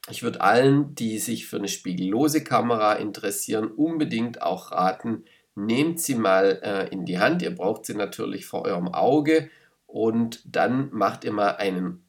ich 0.08 0.22
würde 0.22 0.40
allen, 0.40 0.94
die 0.94 1.18
sich 1.18 1.46
für 1.46 1.56
eine 1.56 1.68
spiegellose 1.68 2.44
Kamera 2.44 2.94
interessieren, 2.94 3.68
unbedingt 3.68 4.42
auch 4.42 4.70
raten, 4.72 5.24
nehmt 5.54 6.00
sie 6.00 6.14
mal 6.14 6.60
äh, 6.62 6.88
in 6.88 7.04
die 7.04 7.18
Hand. 7.18 7.42
Ihr 7.42 7.54
braucht 7.54 7.86
sie 7.86 7.94
natürlich 7.94 8.46
vor 8.46 8.64
eurem 8.64 8.88
Auge 8.88 9.50
und 9.86 10.42
dann 10.44 10.90
macht 10.92 11.24
ihr 11.24 11.32
mal 11.32 11.56
einen, 11.56 12.04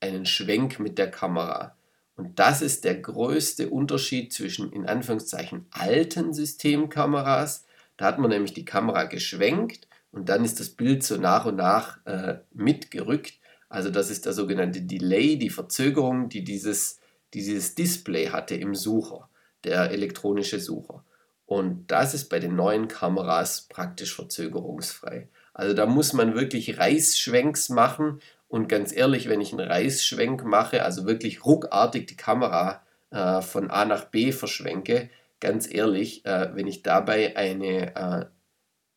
einen 0.00 0.26
Schwenk 0.26 0.78
mit 0.78 0.98
der 0.98 1.10
Kamera. 1.10 1.76
Und 2.16 2.38
das 2.40 2.62
ist 2.62 2.84
der 2.84 2.96
größte 2.96 3.70
Unterschied 3.70 4.32
zwischen 4.32 4.72
in 4.72 4.86
Anführungszeichen 4.86 5.66
alten 5.70 6.34
Systemkameras. 6.34 7.64
Da 7.96 8.06
hat 8.06 8.18
man 8.18 8.30
nämlich 8.30 8.54
die 8.54 8.64
Kamera 8.64 9.04
geschwenkt 9.04 9.86
und 10.10 10.28
dann 10.28 10.44
ist 10.44 10.58
das 10.58 10.70
Bild 10.70 11.04
so 11.04 11.16
nach 11.16 11.46
und 11.46 11.56
nach 11.56 12.04
äh, 12.06 12.38
mitgerückt. 12.52 13.34
Also 13.68 13.90
das 13.90 14.10
ist 14.10 14.26
der 14.26 14.32
sogenannte 14.32 14.82
Delay, 14.82 15.36
die 15.36 15.50
Verzögerung, 15.50 16.28
die 16.28 16.42
dieses 16.42 16.98
dieses 17.34 17.74
Display 17.74 18.28
hatte 18.28 18.54
im 18.54 18.74
Sucher, 18.74 19.28
der 19.64 19.90
elektronische 19.90 20.60
Sucher. 20.60 21.04
Und 21.46 21.90
das 21.90 22.14
ist 22.14 22.28
bei 22.28 22.40
den 22.40 22.56
neuen 22.56 22.88
Kameras 22.88 23.62
praktisch 23.68 24.14
verzögerungsfrei. 24.14 25.28
Also 25.54 25.74
da 25.74 25.86
muss 25.86 26.12
man 26.12 26.34
wirklich 26.34 26.78
Reißschwenks 26.78 27.70
machen. 27.70 28.20
Und 28.48 28.68
ganz 28.68 28.94
ehrlich, 28.94 29.28
wenn 29.28 29.40
ich 29.40 29.52
einen 29.52 29.66
Reißschwenk 29.66 30.44
mache, 30.44 30.84
also 30.84 31.06
wirklich 31.06 31.44
ruckartig 31.44 32.06
die 32.06 32.16
Kamera 32.16 32.82
äh, 33.10 33.40
von 33.40 33.70
A 33.70 33.84
nach 33.84 34.04
B 34.04 34.32
verschwenke, 34.32 35.10
ganz 35.40 35.72
ehrlich, 35.72 36.24
äh, 36.26 36.54
wenn 36.54 36.66
ich 36.66 36.82
dabei 36.82 37.36
eine 37.36 37.96
äh, 37.96 38.26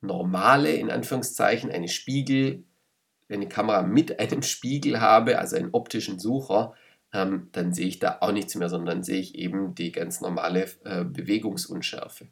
normale, 0.01 0.73
in 0.73 0.91
Anführungszeichen, 0.91 1.71
eine 1.71 1.87
ich 1.87 3.39
die 3.41 3.47
Kamera 3.49 3.81
mit 3.81 4.19
einem 4.19 4.41
Spiegel 4.41 4.99
habe, 4.99 5.39
also 5.39 5.55
einen 5.55 5.69
optischen 5.71 6.19
Sucher, 6.19 6.73
ähm, 7.13 7.49
dann 7.51 7.73
sehe 7.73 7.87
ich 7.87 7.99
da 7.99 8.17
auch 8.21 8.31
nichts 8.31 8.55
mehr, 8.55 8.69
sondern 8.69 9.03
sehe 9.03 9.19
ich 9.19 9.35
eben 9.35 9.75
die 9.75 9.91
ganz 9.91 10.21
normale 10.21 10.69
äh, 10.85 11.03
Bewegungsunschärfe. 11.03 12.27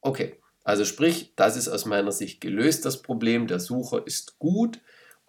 Okay, 0.00 0.40
also 0.64 0.84
sprich, 0.84 1.32
das 1.36 1.56
ist 1.56 1.68
aus 1.68 1.84
meiner 1.84 2.12
Sicht 2.12 2.40
gelöst, 2.40 2.84
das 2.84 3.02
Problem. 3.02 3.46
Der 3.46 3.60
Sucher 3.60 4.06
ist 4.06 4.38
gut. 4.38 4.80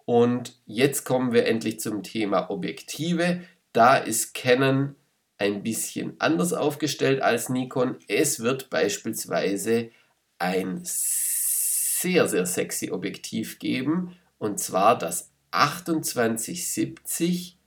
Und 0.04 0.58
jetzt 0.64 1.04
kommen 1.04 1.32
wir 1.32 1.46
endlich 1.46 1.80
zum 1.80 2.02
Thema 2.02 2.50
Objektive. 2.50 3.42
Da 3.72 3.98
ist 3.98 4.34
Canon 4.34 4.96
ein 5.36 5.62
bisschen 5.62 6.14
anders 6.18 6.52
aufgestellt 6.52 7.22
als 7.22 7.50
Nikon. 7.50 7.96
Es 8.08 8.40
wird 8.40 8.70
beispielsweise 8.70 9.90
ein 10.38 10.80
sehr, 10.82 12.26
sehr 12.26 12.46
sexy 12.46 12.90
Objektiv 12.90 13.58
geben. 13.58 14.16
Und 14.38 14.58
zwar 14.58 14.96
das 14.96 15.30
2870 15.52 17.57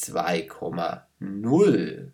2,0. 0.00 2.12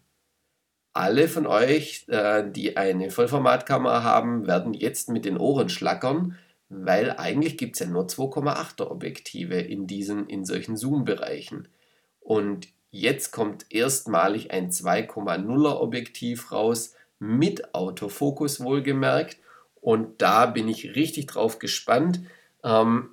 Alle 0.93 1.29
von 1.29 1.47
euch, 1.47 2.07
äh, 2.09 2.51
die 2.51 2.77
eine 2.77 3.11
Vollformatkamera 3.11 4.03
haben, 4.03 4.47
werden 4.47 4.75
jetzt 4.75 5.11
mit 5.11 5.25
den 5.25 5.37
Ohren 5.37 5.69
schlackern, 5.69 6.39
weil 6.69 7.13
eigentlich 7.13 7.59
gibt 7.59 7.77
es 7.77 7.81
ja 7.81 7.87
nur 7.87 8.07
2,8er 8.07 8.91
Objektive 8.91 9.61
in, 9.61 9.87
diesen, 9.87 10.27
in 10.27 10.45
solchen 10.45 10.77
Zoom-Bereichen. 10.77 11.69
Und 12.21 12.69
jetzt 12.91 13.31
kommt 13.31 13.67
erstmalig 13.71 14.51
ein 14.51 14.71
2,0er 14.71 15.81
Objektiv 15.81 16.51
raus, 16.51 16.95
mit 17.19 17.75
Autofokus 17.75 18.61
wohlgemerkt. 18.61 19.39
Und 19.81 20.21
da 20.21 20.47
bin 20.47 20.69
ich 20.69 20.97
richtig 20.97 21.27
drauf 21.27 21.59
gespannt. 21.59 22.21
Ähm, 22.65 23.11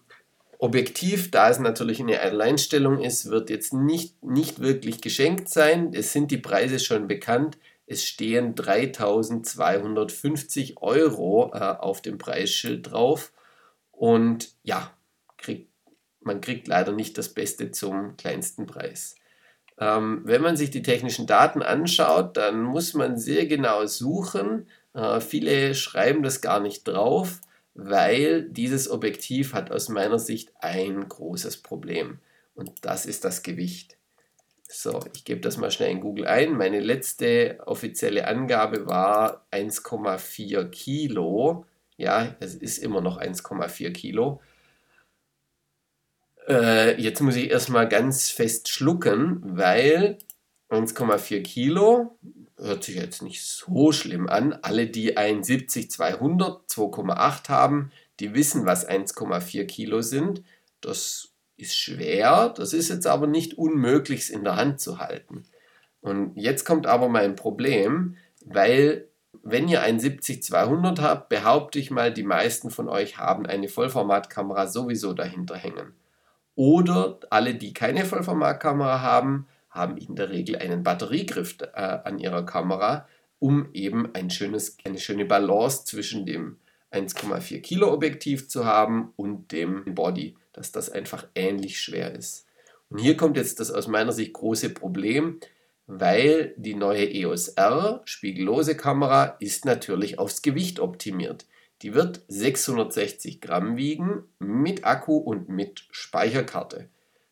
Objektiv, 0.63 1.29
da 1.29 1.49
es 1.49 1.59
natürlich 1.59 1.99
eine 1.99 2.21
Alleinstellung 2.21 3.01
ist, 3.01 3.29
wird 3.29 3.49
jetzt 3.49 3.73
nicht, 3.73 4.23
nicht 4.23 4.61
wirklich 4.61 5.01
geschenkt 5.01 5.49
sein. 5.49 5.91
Es 5.93 6.13
sind 6.13 6.31
die 6.31 6.37
Preise 6.37 6.79
schon 6.79 7.09
bekannt. 7.09 7.57
Es 7.85 8.05
stehen 8.05 8.55
3250 8.55 10.81
Euro 10.81 11.51
äh, 11.53 11.57
auf 11.57 12.01
dem 12.01 12.17
Preisschild 12.17 12.89
drauf. 12.89 13.33
Und 13.91 14.53
ja, 14.63 14.93
krieg, 15.35 15.67
man 16.21 16.39
kriegt 16.39 16.69
leider 16.69 16.93
nicht 16.93 17.17
das 17.17 17.33
Beste 17.33 17.71
zum 17.71 18.15
kleinsten 18.15 18.65
Preis. 18.65 19.15
Ähm, 19.77 20.21
wenn 20.23 20.41
man 20.41 20.55
sich 20.55 20.71
die 20.71 20.81
technischen 20.81 21.27
Daten 21.27 21.61
anschaut, 21.61 22.37
dann 22.37 22.61
muss 22.61 22.93
man 22.93 23.17
sehr 23.17 23.47
genau 23.47 23.85
suchen. 23.85 24.69
Äh, 24.93 25.19
viele 25.19 25.75
schreiben 25.75 26.23
das 26.23 26.39
gar 26.39 26.61
nicht 26.61 26.87
drauf 26.87 27.41
weil 27.75 28.43
dieses 28.49 28.89
Objektiv 28.89 29.53
hat 29.53 29.71
aus 29.71 29.89
meiner 29.89 30.19
Sicht 30.19 30.51
ein 30.59 31.07
großes 31.07 31.57
Problem 31.57 32.19
und 32.55 32.71
das 32.81 33.05
ist 33.05 33.25
das 33.25 33.43
Gewicht. 33.43 33.97
So, 34.67 35.01
ich 35.13 35.23
gebe 35.23 35.41
das 35.41 35.57
mal 35.57 35.71
schnell 35.71 35.91
in 35.91 36.01
Google 36.01 36.25
ein. 36.25 36.57
Meine 36.57 36.79
letzte 36.79 37.59
offizielle 37.65 38.27
Angabe 38.27 38.87
war 38.87 39.45
1,4 39.51 40.65
Kilo. 40.69 41.65
Ja, 41.95 42.35
es 42.39 42.55
ist 42.55 42.79
immer 42.79 43.01
noch 43.01 43.19
1,4 43.19 43.91
Kilo. 43.91 44.41
Äh, 46.47 46.99
jetzt 46.99 47.21
muss 47.21 47.35
ich 47.35 47.51
erstmal 47.51 47.87
ganz 47.87 48.29
fest 48.29 48.69
schlucken, 48.69 49.41
weil 49.43 50.17
1,4 50.73 51.41
Kilo 51.41 52.17
hört 52.57 52.83
sich 52.83 52.95
jetzt 52.95 53.21
nicht 53.21 53.43
so 53.43 53.91
schlimm 53.91 54.27
an. 54.27 54.53
Alle, 54.61 54.87
die 54.87 55.17
ein 55.17 55.41
70-200 55.41 56.67
2,8 56.69 57.49
haben, 57.49 57.91
die 58.19 58.33
wissen, 58.33 58.65
was 58.65 58.87
1,4 58.87 59.65
Kilo 59.65 60.01
sind. 60.01 60.43
Das 60.81 61.29
ist 61.57 61.75
schwer, 61.75 62.49
das 62.49 62.73
ist 62.73 62.89
jetzt 62.89 63.07
aber 63.07 63.27
nicht 63.27 63.57
unmöglich, 63.57 64.21
es 64.21 64.29
in 64.29 64.43
der 64.43 64.55
Hand 64.55 64.79
zu 64.79 64.99
halten. 64.99 65.43
Und 66.01 66.35
jetzt 66.35 66.65
kommt 66.65 66.87
aber 66.87 67.09
mein 67.09 67.35
Problem, 67.35 68.17
weil 68.45 69.07
wenn 69.41 69.67
ihr 69.67 69.81
ein 69.81 69.99
70-200 69.99 71.01
habt, 71.01 71.29
behaupte 71.29 71.79
ich 71.79 71.91
mal, 71.91 72.13
die 72.13 72.23
meisten 72.23 72.69
von 72.69 72.87
euch 72.87 73.17
haben 73.17 73.45
eine 73.45 73.67
Vollformatkamera 73.67 74.67
sowieso 74.67 75.13
dahinter 75.13 75.55
hängen. 75.55 75.93
Oder 76.55 77.19
alle, 77.29 77.55
die 77.55 77.73
keine 77.73 78.05
Vollformatkamera 78.05 79.01
haben, 79.01 79.47
haben 79.73 79.97
in 79.97 80.15
der 80.15 80.29
Regel 80.29 80.55
einen 80.57 80.83
Batteriegriff 80.83 81.57
äh, 81.61 81.79
an 81.79 82.19
ihrer 82.19 82.45
Kamera, 82.45 83.07
um 83.39 83.69
eben 83.73 84.13
ein 84.13 84.29
schönes, 84.29 84.77
eine 84.85 84.99
schöne 84.99 85.25
Balance 85.25 85.85
zwischen 85.85 86.25
dem 86.25 86.57
1,4 86.91 87.59
Kilo 87.61 87.91
Objektiv 87.91 88.47
zu 88.47 88.65
haben 88.65 89.13
und 89.15 89.51
dem 89.51 89.95
Body, 89.95 90.37
dass 90.53 90.71
das 90.71 90.89
einfach 90.89 91.27
ähnlich 91.33 91.81
schwer 91.81 92.13
ist. 92.13 92.45
Und 92.89 92.99
hier 92.99 93.17
kommt 93.17 93.35
jetzt 93.35 93.59
das 93.59 93.71
aus 93.71 93.87
meiner 93.87 94.11
Sicht 94.11 94.33
große 94.33 94.69
Problem, 94.69 95.39
weil 95.87 96.53
die 96.57 96.75
neue 96.75 97.11
EOS 97.11 97.49
R 97.49 98.01
spiegellose 98.05 98.77
Kamera 98.77 99.35
ist 99.39 99.65
natürlich 99.65 100.19
aufs 100.19 100.43
Gewicht 100.43 100.79
optimiert. 100.79 101.47
Die 101.81 101.95
wird 101.95 102.21
660 102.27 103.41
Gramm 103.41 103.75
wiegen 103.75 104.23
mit 104.39 104.85
Akku 104.85 105.17
und 105.17 105.49
mit 105.49 105.85
Speicherkarte. 105.91 106.89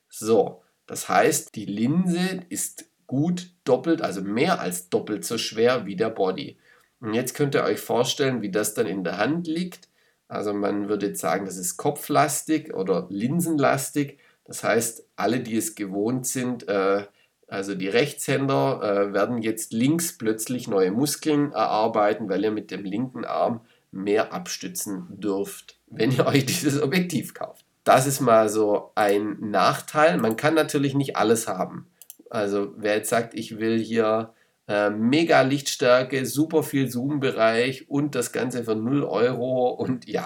So, 0.09 0.63
das 0.91 1.07
heißt, 1.07 1.55
die 1.55 1.63
Linse 1.63 2.41
ist 2.49 2.89
gut 3.07 3.53
doppelt, 3.63 4.01
also 4.01 4.21
mehr 4.21 4.59
als 4.59 4.89
doppelt 4.89 5.23
so 5.23 5.37
schwer 5.37 5.85
wie 5.85 5.95
der 5.95 6.09
Body. 6.09 6.57
Und 6.99 7.13
jetzt 7.13 7.33
könnt 7.33 7.55
ihr 7.55 7.63
euch 7.63 7.79
vorstellen, 7.79 8.41
wie 8.41 8.51
das 8.51 8.73
dann 8.73 8.87
in 8.87 9.05
der 9.05 9.17
Hand 9.17 9.47
liegt. 9.47 9.87
Also 10.27 10.53
man 10.53 10.89
würde 10.89 11.05
jetzt 11.05 11.21
sagen, 11.21 11.45
das 11.45 11.55
ist 11.55 11.77
kopflastig 11.77 12.73
oder 12.73 13.07
linsenlastig. 13.09 14.19
Das 14.43 14.65
heißt, 14.65 15.05
alle, 15.15 15.39
die 15.39 15.55
es 15.55 15.75
gewohnt 15.75 16.27
sind, 16.27 16.67
äh, 16.67 17.05
also 17.47 17.73
die 17.73 17.87
Rechtshänder, 17.87 18.81
äh, 18.83 19.13
werden 19.13 19.41
jetzt 19.41 19.71
links 19.71 20.17
plötzlich 20.17 20.67
neue 20.67 20.91
Muskeln 20.91 21.53
erarbeiten, 21.53 22.27
weil 22.27 22.43
ihr 22.43 22.51
mit 22.51 22.69
dem 22.69 22.83
linken 22.83 23.23
Arm 23.23 23.61
mehr 23.91 24.33
abstützen 24.33 25.07
dürft, 25.11 25.79
wenn 25.87 26.11
ihr 26.11 26.25
euch 26.27 26.45
dieses 26.45 26.81
Objektiv 26.81 27.33
kauft 27.33 27.65
das 27.83 28.07
ist 28.07 28.19
mal 28.19 28.49
so 28.49 28.91
ein 28.95 29.37
Nachteil. 29.39 30.17
Man 30.17 30.35
kann 30.35 30.53
natürlich 30.53 30.93
nicht 30.93 31.15
alles 31.15 31.47
haben. 31.47 31.91
Also 32.29 32.73
wer 32.77 32.95
jetzt 32.95 33.09
sagt, 33.09 33.33
ich 33.33 33.57
will 33.57 33.79
hier 33.79 34.33
äh, 34.67 34.89
mega 34.89 35.41
Lichtstärke, 35.41 36.25
super 36.25 36.63
viel 36.63 36.89
Zoom-Bereich 36.89 37.89
und 37.89 38.15
das 38.15 38.31
Ganze 38.31 38.63
für 38.63 38.75
0 38.75 39.03
Euro 39.03 39.69
und 39.69 40.07
ja, 40.07 40.25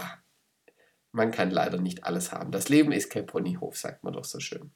man 1.12 1.32
kann 1.32 1.50
leider 1.50 1.80
nicht 1.80 2.04
alles 2.04 2.32
haben. 2.32 2.52
Das 2.52 2.70
Leben 2.70 2.91
ist 2.91 3.10
kein 3.10 3.26
Ponyhof, 3.26 3.78
sagt 3.78 4.04
man 4.04 4.13
doch 4.13 4.26
so 4.26 4.39
schön. 4.39 4.72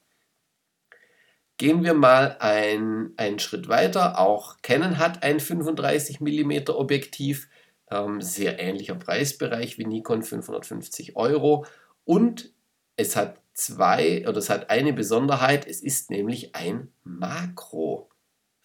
Gehen 1.57 1.83
wir 1.83 1.93
mal 1.93 2.37
ein, 2.39 3.11
einen 3.17 3.37
Schritt 3.37 3.67
weiter. 3.67 4.17
Auch 4.17 4.61
Canon 4.61 4.97
hat 4.97 5.23
ein 5.23 5.41
35 5.41 6.21
mm 6.21 6.69
Objektiv, 6.69 7.49
ähm, 7.91 8.21
sehr 8.21 8.59
ähnlicher 8.59 8.95
Preisbereich 8.95 9.77
wie 9.77 9.85
Nikon 9.85 10.23
550 10.23 11.17
Euro. 11.17 11.65
Und 12.05 12.53
es 12.99 13.15
hat 13.15 13.39
zwei 13.53 14.27
oder 14.27 14.39
es 14.39 14.49
hat 14.49 14.69
eine 14.69 14.91
Besonderheit, 14.91 15.65
es 15.65 15.81
ist 15.81 16.09
nämlich 16.09 16.53
ein 16.53 16.91
Makro 17.03 18.09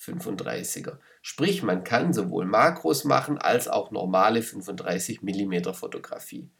35er. 0.00 0.98
Sprich, 1.22 1.62
man 1.62 1.84
kann 1.84 2.12
sowohl 2.12 2.44
Makros 2.44 3.04
machen 3.04 3.38
als 3.38 3.68
auch 3.68 3.92
normale 3.92 4.42
35 4.42 5.22
mm 5.22 5.72
Fotografie. 5.72 6.50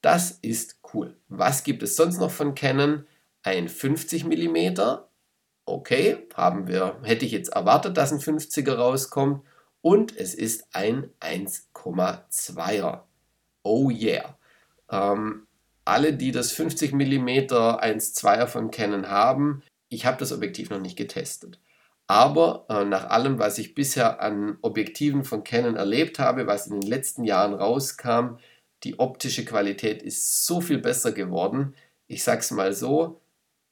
Das 0.00 0.30
ist 0.30 0.78
cool. 0.94 1.16
Was 1.28 1.64
gibt 1.64 1.82
es 1.82 1.96
sonst 1.96 2.18
noch 2.18 2.30
von 2.30 2.54
Canon? 2.54 3.04
Ein 3.42 3.68
50 3.68 4.24
mm. 4.24 4.80
Okay, 5.66 6.28
haben 6.34 6.68
wir, 6.68 7.00
hätte 7.02 7.24
ich 7.24 7.32
jetzt 7.32 7.48
erwartet, 7.48 7.96
dass 7.96 8.12
ein 8.12 8.20
50er 8.20 8.74
rauskommt. 8.74 9.44
Und 9.80 10.16
es 10.16 10.34
ist 10.34 10.68
ein 10.72 11.10
1,2er. 11.20 13.00
Oh 13.64 13.90
yeah. 13.90 14.38
Ähm, 14.88 15.48
alle, 15.84 16.12
die 16.12 16.32
das 16.32 16.52
50 16.52 16.92
mm 16.92 17.28
1.2er 17.28 18.46
von 18.46 18.70
Canon 18.70 19.08
haben, 19.08 19.62
ich 19.88 20.06
habe 20.06 20.18
das 20.18 20.32
Objektiv 20.32 20.70
noch 20.70 20.80
nicht 20.80 20.96
getestet. 20.96 21.58
Aber 22.06 22.66
äh, 22.68 22.84
nach 22.84 23.08
allem, 23.10 23.38
was 23.38 23.58
ich 23.58 23.74
bisher 23.74 24.20
an 24.20 24.58
Objektiven 24.60 25.24
von 25.24 25.44
Canon 25.44 25.76
erlebt 25.76 26.18
habe, 26.18 26.46
was 26.46 26.66
in 26.66 26.80
den 26.80 26.88
letzten 26.88 27.24
Jahren 27.24 27.54
rauskam, 27.54 28.36
die 28.82 28.98
optische 28.98 29.44
Qualität 29.44 30.02
ist 30.02 30.44
so 30.46 30.60
viel 30.60 30.78
besser 30.78 31.12
geworden. 31.12 31.74
Ich 32.06 32.22
sage 32.22 32.40
es 32.40 32.50
mal 32.50 32.74
so, 32.74 33.20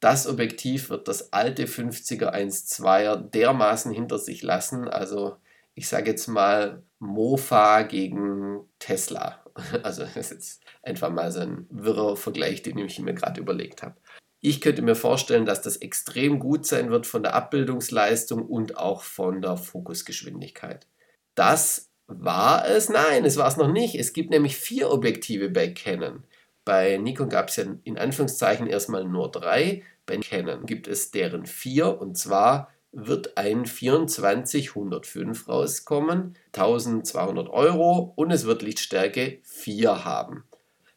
das 0.01 0.27
Objektiv 0.27 0.91
wird 0.91 1.07
das 1.09 1.33
alte 1.33 1.67
50er 1.67 2.33
1.2er 2.33 3.17
dermaßen 3.17 3.93
hinter 3.93 4.19
sich 4.19 4.43
lassen. 4.43 4.89
Also 4.89 5.37
ich 5.75 5.89
sage 5.89 6.11
jetzt 6.11 6.27
mal 6.27 6.83
Mofa 6.99 7.83
gegen 7.83 8.61
Tesla. 8.79 9.42
Also 9.83 10.03
das 10.03 10.17
ist 10.17 10.31
jetzt 10.31 10.63
einfach 10.83 11.11
mal 11.11 11.31
so 11.33 11.41
ein 11.41 11.67
wirrer 11.71 12.17
Vergleich, 12.17 12.63
den 12.63 12.79
ich 12.79 12.99
mir 12.99 13.15
gerade 13.15 13.41
überlegt 13.41 13.83
habe. 13.83 13.97
Ich 14.41 14.61
könnte 14.61 14.83
mir 14.83 14.97
vorstellen, 14.97 15.47
dass 15.47 15.63
das 15.63 15.77
extrem 15.77 16.41
gut 16.41 16.67
sein 16.67 16.91
wird 16.91 17.07
von 17.07 17.23
der 17.23 17.35
Abbildungsleistung 17.35 18.45
und 18.45 18.77
auch 18.77 19.03
von 19.03 19.41
der 19.41 19.57
Fokusgeschwindigkeit. 19.57 20.89
Das 21.37 21.91
war 22.09 22.67
es? 22.69 22.89
Nein, 22.89 23.25
es 23.25 23.37
war 23.37 23.47
es 23.47 23.57
noch 23.57 23.71
nicht. 23.71 23.95
Es 23.95 24.13
gibt 24.13 24.31
nämlich 24.31 24.57
vier 24.57 24.91
Objektive 24.91 25.49
bei 25.49 25.69
Canon. 25.69 26.25
Bei 26.65 26.97
Nikon 26.97 27.29
gab 27.29 27.49
es 27.49 27.57
ja 27.57 27.65
in 27.85 27.99
Anführungszeichen 27.99 28.67
erstmal 28.67 29.05
nur 29.05 29.31
drei. 29.31 29.85
Bei 30.07 30.17
Canon 30.19 30.67
gibt 30.67 30.89
es 30.89 31.13
deren 31.13 31.47
vier 31.47 32.01
und 32.01 32.19
zwar 32.19 32.73
wird 32.93 33.39
ein 33.39 33.65
24105 33.65 35.49
rauskommen, 35.49 36.37
1200 36.53 37.49
Euro 37.49 38.13
und 38.17 38.31
es 38.31 38.45
wird 38.45 38.63
Lichtstärke 38.63 39.39
4 39.43 40.05
haben. 40.05 40.45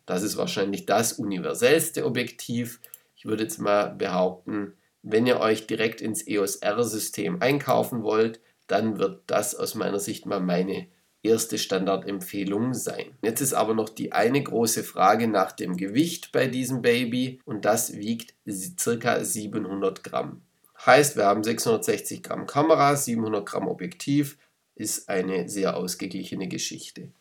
Das 0.05 0.21
ist 0.21 0.37
wahrscheinlich 0.37 0.85
das 0.85 1.13
universellste 1.13 2.05
Objektiv. 2.05 2.79
Ich 3.15 3.25
würde 3.25 3.43
jetzt 3.43 3.59
mal 3.59 3.87
behaupten, 3.87 4.73
wenn 5.01 5.25
ihr 5.25 5.39
euch 5.39 5.67
direkt 5.67 6.01
ins 6.01 6.27
EOS 6.27 6.57
R-System 6.57 7.41
einkaufen 7.41 8.03
wollt, 8.03 8.39
dann 8.67 8.97
wird 8.99 9.23
das 9.27 9.55
aus 9.55 9.75
meiner 9.75 9.99
Sicht 9.99 10.25
mal 10.25 10.39
meine 10.39 10.87
erste 11.25 11.57
Standardempfehlung 11.57 12.73
sein. 12.73 13.17
Jetzt 13.21 13.41
ist 13.41 13.53
aber 13.53 13.73
noch 13.73 13.89
die 13.89 14.11
eine 14.11 14.41
große 14.41 14.83
Frage 14.83 15.27
nach 15.27 15.51
dem 15.51 15.75
Gewicht 15.75 16.31
bei 16.31 16.47
diesem 16.47 16.81
Baby 16.81 17.39
und 17.45 17.65
das 17.65 17.93
wiegt 17.93 18.33
ca. 18.45 19.23
700 19.23 20.03
Gramm. 20.03 20.41
Heißt, 20.85 21.15
wir 21.15 21.25
haben 21.25 21.43
660 21.43 22.21
Gramm 22.21 22.45
Kamera, 22.45 22.95
700 22.95 23.45
Gramm 23.45 23.67
Objektiv, 23.67 24.37
ist 24.75 25.09
eine 25.09 25.49
sehr 25.49 25.77
ausgeglichene 25.77 26.47
Geschichte. 26.47 27.11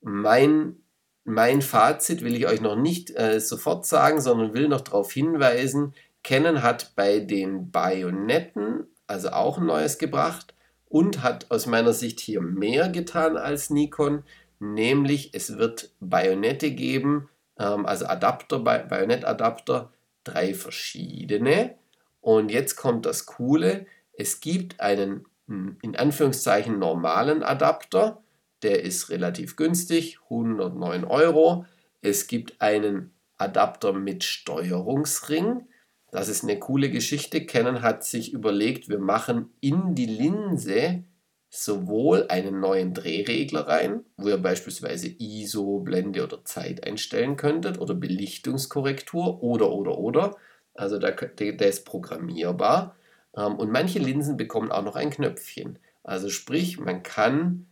Mein, 0.00 0.76
mein 1.24 1.62
Fazit 1.62 2.22
will 2.22 2.34
ich 2.34 2.46
euch 2.46 2.60
noch 2.60 2.76
nicht 2.76 3.10
äh, 3.16 3.40
sofort 3.40 3.86
sagen, 3.86 4.20
sondern 4.20 4.52
will 4.52 4.68
noch 4.68 4.82
darauf 4.82 5.12
hinweisen, 5.12 5.94
Canon 6.24 6.62
hat 6.62 6.92
bei 6.94 7.18
den 7.20 7.70
Bajonetten 7.70 8.86
also 9.06 9.30
auch 9.30 9.58
ein 9.58 9.66
neues 9.66 9.98
gebracht 9.98 10.54
und 10.88 11.22
hat 11.22 11.50
aus 11.50 11.66
meiner 11.66 11.92
Sicht 11.92 12.20
hier 12.20 12.40
mehr 12.40 12.88
getan 12.88 13.36
als 13.36 13.70
Nikon, 13.70 14.24
nämlich 14.58 15.34
es 15.34 15.56
wird 15.58 15.90
Bajonette 16.00 16.70
geben, 16.70 17.28
ähm, 17.58 17.86
also 17.86 18.06
Adapter, 18.06 18.60
Bajonettadapter, 18.60 19.92
drei 20.24 20.54
verschiedene. 20.54 21.74
Und 22.22 22.50
jetzt 22.50 22.76
kommt 22.76 23.04
das 23.04 23.26
Coole, 23.26 23.84
es 24.14 24.40
gibt 24.40 24.80
einen 24.80 25.26
hm, 25.48 25.76
in 25.82 25.96
Anführungszeichen 25.96 26.78
normalen 26.78 27.42
Adapter, 27.42 28.22
der 28.62 28.82
ist 28.82 29.10
relativ 29.10 29.56
günstig, 29.56 30.18
109 30.30 31.04
Euro. 31.04 31.66
Es 32.00 32.28
gibt 32.28 32.62
einen 32.62 33.12
Adapter 33.36 33.92
mit 33.92 34.24
Steuerungsring, 34.24 35.66
das 36.12 36.28
ist 36.28 36.44
eine 36.44 36.58
coole 36.58 36.90
Geschichte. 36.90 37.46
Canon 37.46 37.80
hat 37.80 38.04
sich 38.04 38.34
überlegt, 38.34 38.90
wir 38.90 38.98
machen 38.98 39.50
in 39.60 39.94
die 39.94 40.06
Linse 40.06 41.04
sowohl 41.48 42.26
einen 42.28 42.60
neuen 42.60 42.92
Drehregler 42.94 43.66
rein, 43.66 44.04
wo 44.16 44.28
ihr 44.28 44.38
beispielsweise 44.38 45.08
ISO, 45.08 45.80
Blende 45.80 46.22
oder 46.22 46.44
Zeit 46.44 46.86
einstellen 46.86 47.36
könntet 47.36 47.78
oder 47.78 47.94
Belichtungskorrektur 47.94 49.42
oder 49.42 49.72
oder 49.72 49.98
oder. 49.98 50.36
Also 50.74 50.98
der, 50.98 51.12
der 51.12 51.68
ist 51.68 51.84
programmierbar. 51.84 52.96
Ähm, 53.36 53.56
und 53.56 53.70
manche 53.70 53.98
Linsen 53.98 54.36
bekommen 54.36 54.70
auch 54.72 54.82
noch 54.82 54.96
ein 54.96 55.10
Knöpfchen. 55.10 55.78
Also 56.02 56.28
sprich, 56.28 56.78
man 56.78 57.02
kann 57.02 57.66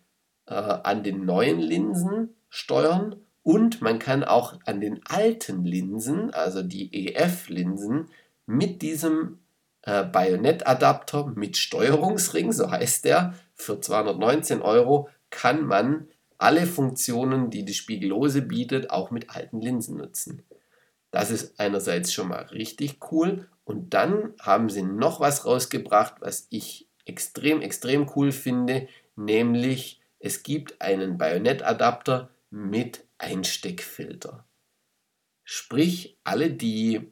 äh, 0.47 0.55
an 0.55 1.03
den 1.03 1.25
neuen 1.25 1.59
Linsen 1.59 2.35
steuern 2.49 3.17
und 3.43 3.81
man 3.81 3.99
kann 3.99 4.23
auch 4.25 4.59
an 4.67 4.81
den 4.81 5.01
alten 5.07 5.65
Linsen, 5.65 6.33
also 6.33 6.63
die 6.63 7.09
EF-Linsen, 7.09 8.09
mit 8.47 8.83
diesem 8.83 9.39
äh, 9.83 10.05
Bajonett-Adapter 10.05 11.33
mit 11.35 11.57
Steuerungsring, 11.57 12.53
so 12.53 12.71
heißt 12.71 13.05
der, 13.05 13.35
für 13.55 13.81
219 13.81 14.61
Euro 14.61 15.09
kann 15.31 15.65
man 15.65 16.09
alle 16.39 16.67
Funktionen, 16.67 17.51
die 17.51 17.65
die 17.65 17.75
Spiegellose 17.75 18.43
bietet, 18.43 18.91
auch 18.91 19.11
mit 19.11 19.31
alten 19.31 19.61
Linsen 19.61 19.99
nutzen. 19.99 20.43
Das 21.11 21.31
ist 21.31 21.59
einerseits 21.59 22.13
schon 22.13 22.29
mal 22.29 22.45
richtig 22.45 22.99
cool 23.11 23.49
und 23.65 23.95
dann 23.95 24.35
haben 24.41 24.71
sie 24.71 24.83
noch 24.83 25.21
was 25.21 25.45
rausgebracht, 25.45 26.15
was 26.21 26.47
ich 26.51 26.89
extrem, 27.05 27.61
extrem 27.63 28.11
cool 28.15 28.33
finde, 28.33 28.89
nämlich 29.17 30.01
es 30.19 30.43
gibt 30.43 30.81
einen 30.81 31.19
Bajonett-Adapter 31.19 32.31
mit 32.51 33.05
Einsteckfilter. 33.19 34.45
Sprich, 35.45 36.17
alle, 36.23 36.51
die 36.51 37.11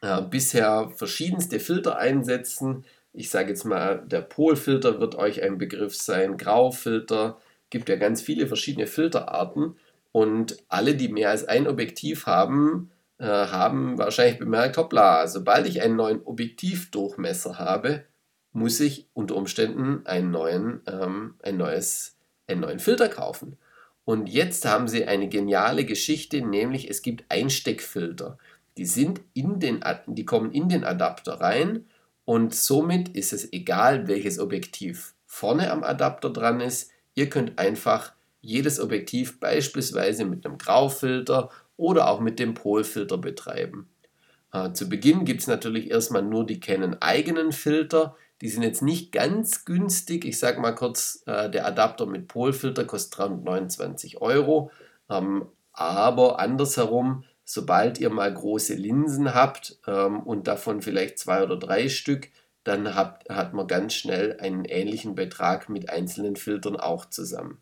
äh, 0.00 0.22
bisher 0.22 0.90
verschiedenste 0.96 1.60
Filter 1.60 1.98
einsetzen. 1.98 2.84
Ich 3.12 3.30
sage 3.30 3.50
jetzt 3.50 3.64
mal, 3.64 4.04
der 4.06 4.22
Polfilter 4.22 5.00
wird 5.00 5.14
euch 5.14 5.42
ein 5.42 5.58
Begriff 5.58 5.94
sein, 5.94 6.36
Graufilter, 6.36 7.40
gibt 7.70 7.88
ja 7.88 7.96
ganz 7.96 8.22
viele 8.22 8.46
verschiedene 8.46 8.86
Filterarten 8.86 9.76
und 10.12 10.56
alle, 10.68 10.94
die 10.94 11.08
mehr 11.08 11.30
als 11.30 11.46
ein 11.46 11.66
Objektiv 11.66 12.26
haben, 12.26 12.90
äh, 13.18 13.24
haben 13.26 13.98
wahrscheinlich 13.98 14.38
bemerkt, 14.38 14.76
hoppla, 14.76 15.26
sobald 15.26 15.66
ich 15.66 15.82
einen 15.82 15.96
neuen 15.96 16.22
Objektivdurchmesser 16.22 17.58
habe, 17.58 18.04
muss 18.52 18.80
ich 18.80 19.08
unter 19.12 19.36
Umständen 19.36 20.06
einen 20.06 20.30
neuen, 20.30 20.80
ähm, 20.86 21.34
ein 21.42 21.56
neues, 21.56 22.16
einen 22.46 22.60
neuen 22.60 22.78
Filter 22.78 23.08
kaufen. 23.08 23.56
Und 24.04 24.28
jetzt 24.28 24.64
haben 24.64 24.88
sie 24.88 25.04
eine 25.04 25.28
geniale 25.28 25.84
Geschichte, 25.84 26.40
nämlich 26.40 26.88
es 26.88 27.02
gibt 27.02 27.24
Einsteckfilter. 27.28 28.38
Die, 28.78 28.86
sind 28.86 29.20
in 29.34 29.60
den, 29.60 29.84
die 30.06 30.24
kommen 30.24 30.52
in 30.52 30.68
den 30.68 30.84
Adapter 30.84 31.34
rein 31.34 31.86
und 32.24 32.54
somit 32.54 33.08
ist 33.10 33.32
es 33.32 33.52
egal, 33.52 34.08
welches 34.08 34.38
Objektiv 34.38 35.14
vorne 35.26 35.70
am 35.70 35.82
Adapter 35.82 36.30
dran 36.30 36.60
ist. 36.60 36.90
Ihr 37.14 37.28
könnt 37.28 37.58
einfach 37.58 38.14
jedes 38.40 38.80
Objektiv 38.80 39.40
beispielsweise 39.40 40.24
mit 40.24 40.44
einem 40.44 40.58
Graufilter 40.58 41.50
oder 41.76 42.08
auch 42.08 42.20
mit 42.20 42.38
dem 42.38 42.54
Polfilter 42.54 43.18
betreiben. 43.18 43.88
Äh, 44.52 44.72
zu 44.72 44.88
Beginn 44.88 45.24
gibt 45.24 45.40
es 45.40 45.46
natürlich 45.46 45.90
erstmal 45.90 46.22
nur 46.22 46.46
die 46.46 46.60
Canon 46.60 46.96
eigenen 47.00 47.52
Filter. 47.52 48.16
Die 48.40 48.48
sind 48.48 48.62
jetzt 48.62 48.82
nicht 48.82 49.12
ganz 49.12 49.64
günstig. 49.64 50.24
Ich 50.24 50.38
sage 50.38 50.60
mal 50.60 50.74
kurz, 50.74 51.22
äh, 51.26 51.50
der 51.50 51.66
Adapter 51.66 52.06
mit 52.06 52.28
Polfilter 52.28 52.84
kostet 52.84 53.18
329 53.18 54.20
Euro. 54.20 54.70
Ähm, 55.10 55.46
aber 55.72 56.38
andersherum 56.38 57.24
sobald 57.48 57.98
ihr 57.98 58.10
mal 58.10 58.32
große 58.32 58.74
Linsen 58.74 59.32
habt 59.34 59.78
ähm, 59.86 60.20
und 60.20 60.46
davon 60.48 60.82
vielleicht 60.82 61.18
zwei 61.18 61.42
oder 61.42 61.56
drei 61.56 61.88
Stück, 61.88 62.28
dann 62.62 62.94
habt, 62.94 63.30
hat 63.30 63.54
man 63.54 63.66
ganz 63.66 63.94
schnell 63.94 64.38
einen 64.38 64.66
ähnlichen 64.66 65.14
Betrag 65.14 65.70
mit 65.70 65.88
einzelnen 65.88 66.36
Filtern 66.36 66.76
auch 66.76 67.06
zusammen. 67.06 67.56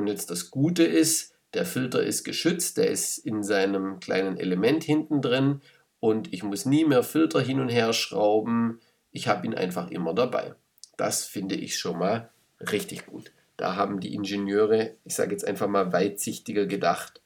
Und 0.00 0.08
jetzt 0.08 0.30
das 0.30 0.50
Gute 0.50 0.84
ist, 0.84 1.34
der 1.54 1.64
Filter 1.64 2.02
ist 2.02 2.24
geschützt, 2.24 2.76
der 2.76 2.90
ist 2.90 3.18
in 3.18 3.42
seinem 3.42 4.00
kleinen 4.00 4.36
Element 4.36 4.84
hinten 4.84 5.20
drin 5.20 5.60
und 5.98 6.32
ich 6.32 6.42
muss 6.42 6.64
nie 6.64 6.84
mehr 6.84 7.02
Filter 7.02 7.40
hin 7.40 7.60
und 7.60 7.68
her 7.68 7.92
schrauben. 7.92 8.80
Ich 9.10 9.28
habe 9.28 9.46
ihn 9.46 9.54
einfach 9.54 9.90
immer 9.90 10.14
dabei. 10.14 10.54
Das 10.96 11.24
finde 11.24 11.54
ich 11.54 11.78
schon 11.78 11.98
mal 11.98 12.30
richtig 12.60 13.06
gut. 13.06 13.32
Da 13.56 13.76
haben 13.76 14.00
die 14.00 14.14
Ingenieure, 14.14 14.94
ich 15.04 15.14
sage 15.14 15.32
jetzt 15.32 15.46
einfach 15.46 15.68
mal 15.68 15.92
weitsichtiger 15.92 16.66
gedacht 16.66 17.20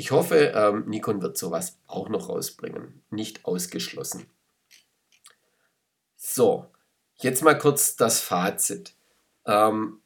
ich 0.00 0.12
hoffe, 0.12 0.52
ähm, 0.54 0.84
Nikon 0.86 1.22
wird 1.22 1.36
sowas 1.36 1.76
auch 1.88 2.08
noch 2.08 2.28
rausbringen. 2.28 3.02
Nicht 3.10 3.44
ausgeschlossen. 3.44 4.30
So, 6.16 6.66
jetzt 7.16 7.42
mal 7.42 7.58
kurz 7.58 7.96
das 7.96 8.20
Fazit. 8.20 8.94
Ähm, 9.44 10.00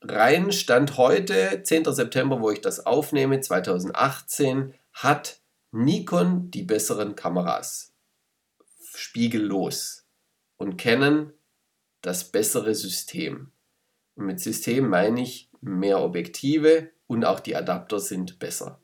rein 0.00 0.52
Stand 0.52 0.96
heute, 0.96 1.62
10. 1.62 1.84
September, 1.92 2.40
wo 2.40 2.50
ich 2.50 2.60
das 2.60 2.86
aufnehme, 2.86 3.40
2018, 3.40 4.74
hat 4.92 5.40
Nikon 5.72 6.50
die 6.50 6.62
besseren 6.62 7.14
Kameras. 7.14 7.92
Spiegellos. 8.94 10.06
Und 10.56 10.76
Canon 10.76 11.32
das 12.02 12.30
bessere 12.30 12.74
System. 12.74 13.52
Und 14.14 14.26
mit 14.26 14.40
System 14.40 14.88
meine 14.88 15.20
ich 15.20 15.50
mehr 15.60 16.00
Objektive, 16.00 16.90
und 17.06 17.24
auch 17.24 17.40
die 17.40 17.56
Adapter 17.56 18.00
sind 18.00 18.38
besser. 18.38 18.80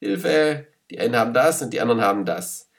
Hilfe, 0.00 0.66
die 0.90 0.98
einen 0.98 1.16
haben 1.16 1.34
das 1.34 1.60
und 1.60 1.72
die 1.72 1.80
anderen 1.80 2.00
haben 2.00 2.24
das. 2.24 2.70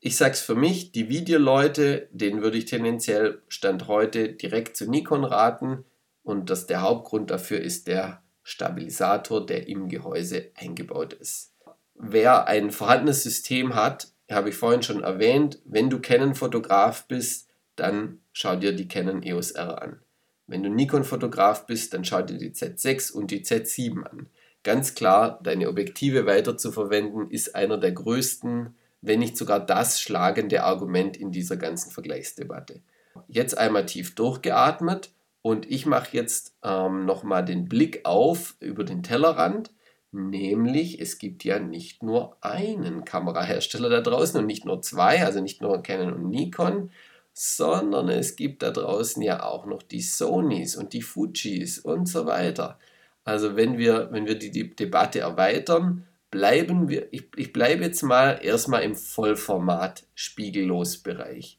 Ich 0.00 0.16
sag's 0.16 0.40
für 0.40 0.54
mich, 0.54 0.90
die 0.92 1.08
Videoleute, 1.08 2.08
denen 2.12 2.40
würde 2.40 2.56
ich 2.56 2.64
tendenziell 2.64 3.42
Stand 3.48 3.88
heute 3.88 4.32
direkt 4.32 4.76
zu 4.76 4.88
Nikon 4.88 5.24
raten 5.24 5.84
und 6.28 6.50
dass 6.50 6.66
der 6.66 6.82
Hauptgrund 6.82 7.30
dafür 7.30 7.60
ist 7.60 7.88
der 7.88 8.22
Stabilisator, 8.42 9.44
der 9.44 9.68
im 9.68 9.88
Gehäuse 9.88 10.50
eingebaut 10.54 11.12
ist. 11.14 11.52
Wer 11.94 12.46
ein 12.46 12.70
vorhandenes 12.70 13.22
System 13.22 13.74
hat, 13.74 14.08
habe 14.30 14.50
ich 14.50 14.54
vorhin 14.54 14.82
schon 14.82 15.02
erwähnt, 15.02 15.58
wenn 15.64 15.90
du 15.90 16.00
Canon-Fotograf 16.00 17.06
bist, 17.06 17.48
dann 17.76 18.20
schau 18.32 18.56
dir 18.56 18.72
die 18.72 18.88
Canon 18.88 19.22
EOS 19.22 19.52
R 19.52 19.82
an. 19.82 20.00
Wenn 20.46 20.62
du 20.62 20.70
Nikon-Fotograf 20.70 21.66
bist, 21.66 21.94
dann 21.94 22.04
schau 22.04 22.22
dir 22.22 22.38
die 22.38 22.50
Z6 22.50 23.12
und 23.12 23.30
die 23.30 23.44
Z7 23.44 24.02
an 24.02 24.28
ganz 24.68 24.94
klar, 24.94 25.40
deine 25.42 25.68
Objektive 25.68 26.26
weiter 26.26 26.58
zu 26.58 26.72
verwenden, 26.72 27.30
ist 27.30 27.54
einer 27.54 27.78
der 27.78 27.92
größten, 27.92 28.74
wenn 29.00 29.18
nicht 29.18 29.36
sogar 29.36 29.64
das 29.64 30.00
schlagende 30.00 30.62
Argument 30.62 31.16
in 31.16 31.30
dieser 31.30 31.56
ganzen 31.56 31.90
Vergleichsdebatte. 31.90 32.82
Jetzt 33.28 33.56
einmal 33.56 33.86
tief 33.86 34.14
durchgeatmet 34.14 35.10
und 35.48 35.70
ich 35.70 35.86
mache 35.86 36.16
jetzt 36.16 36.54
ähm, 36.62 37.04
nochmal 37.06 37.44
den 37.44 37.68
Blick 37.68 38.00
auf 38.04 38.56
über 38.60 38.84
den 38.84 39.02
Tellerrand, 39.02 39.70
Nämlich, 40.10 41.00
es 41.00 41.18
gibt 41.18 41.44
ja 41.44 41.58
nicht 41.58 42.02
nur 42.02 42.36
einen 42.40 43.04
Kamerahersteller 43.04 43.90
da 43.90 44.00
draußen 44.00 44.40
und 44.40 44.46
nicht 44.46 44.64
nur 44.64 44.80
zwei, 44.80 45.22
also 45.22 45.40
nicht 45.40 45.60
nur 45.60 45.82
Canon 45.82 46.14
und 46.14 46.30
Nikon, 46.30 46.90
sondern 47.34 48.08
es 48.08 48.34
gibt 48.34 48.62
da 48.62 48.70
draußen 48.70 49.22
ja 49.22 49.42
auch 49.42 49.66
noch 49.66 49.82
die 49.82 50.00
Sonys 50.00 50.76
und 50.76 50.94
die 50.94 51.02
Fujis 51.02 51.78
und 51.78 52.08
so 52.08 52.24
weiter. 52.24 52.78
Also 53.24 53.54
wenn 53.54 53.76
wir, 53.76 54.08
wenn 54.10 54.26
wir 54.26 54.38
die, 54.38 54.50
die 54.50 54.74
Debatte 54.74 55.20
erweitern, 55.20 56.06
bleiben 56.30 56.88
wir, 56.88 57.12
ich, 57.12 57.28
ich 57.36 57.52
bleibe 57.52 57.84
jetzt 57.84 58.02
mal 58.02 58.40
erstmal 58.42 58.82
im 58.84 58.96
Vollformat 58.96 60.04
spiegellos 60.14 60.98
Bereich. 60.98 61.58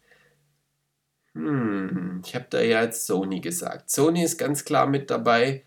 Hm, 1.34 2.22
ich 2.26 2.36
habe 2.36 2.48
da 2.50 2.62
ja 2.62 2.84
jetzt 2.84 3.06
Sony 3.06 3.40
gesagt. 3.40 3.90
Sony 3.90 4.24
ist 4.24 4.38
ganz 4.38 4.66
klar 4.66 4.88
mit 4.88 5.10
dabei. 5.10 5.64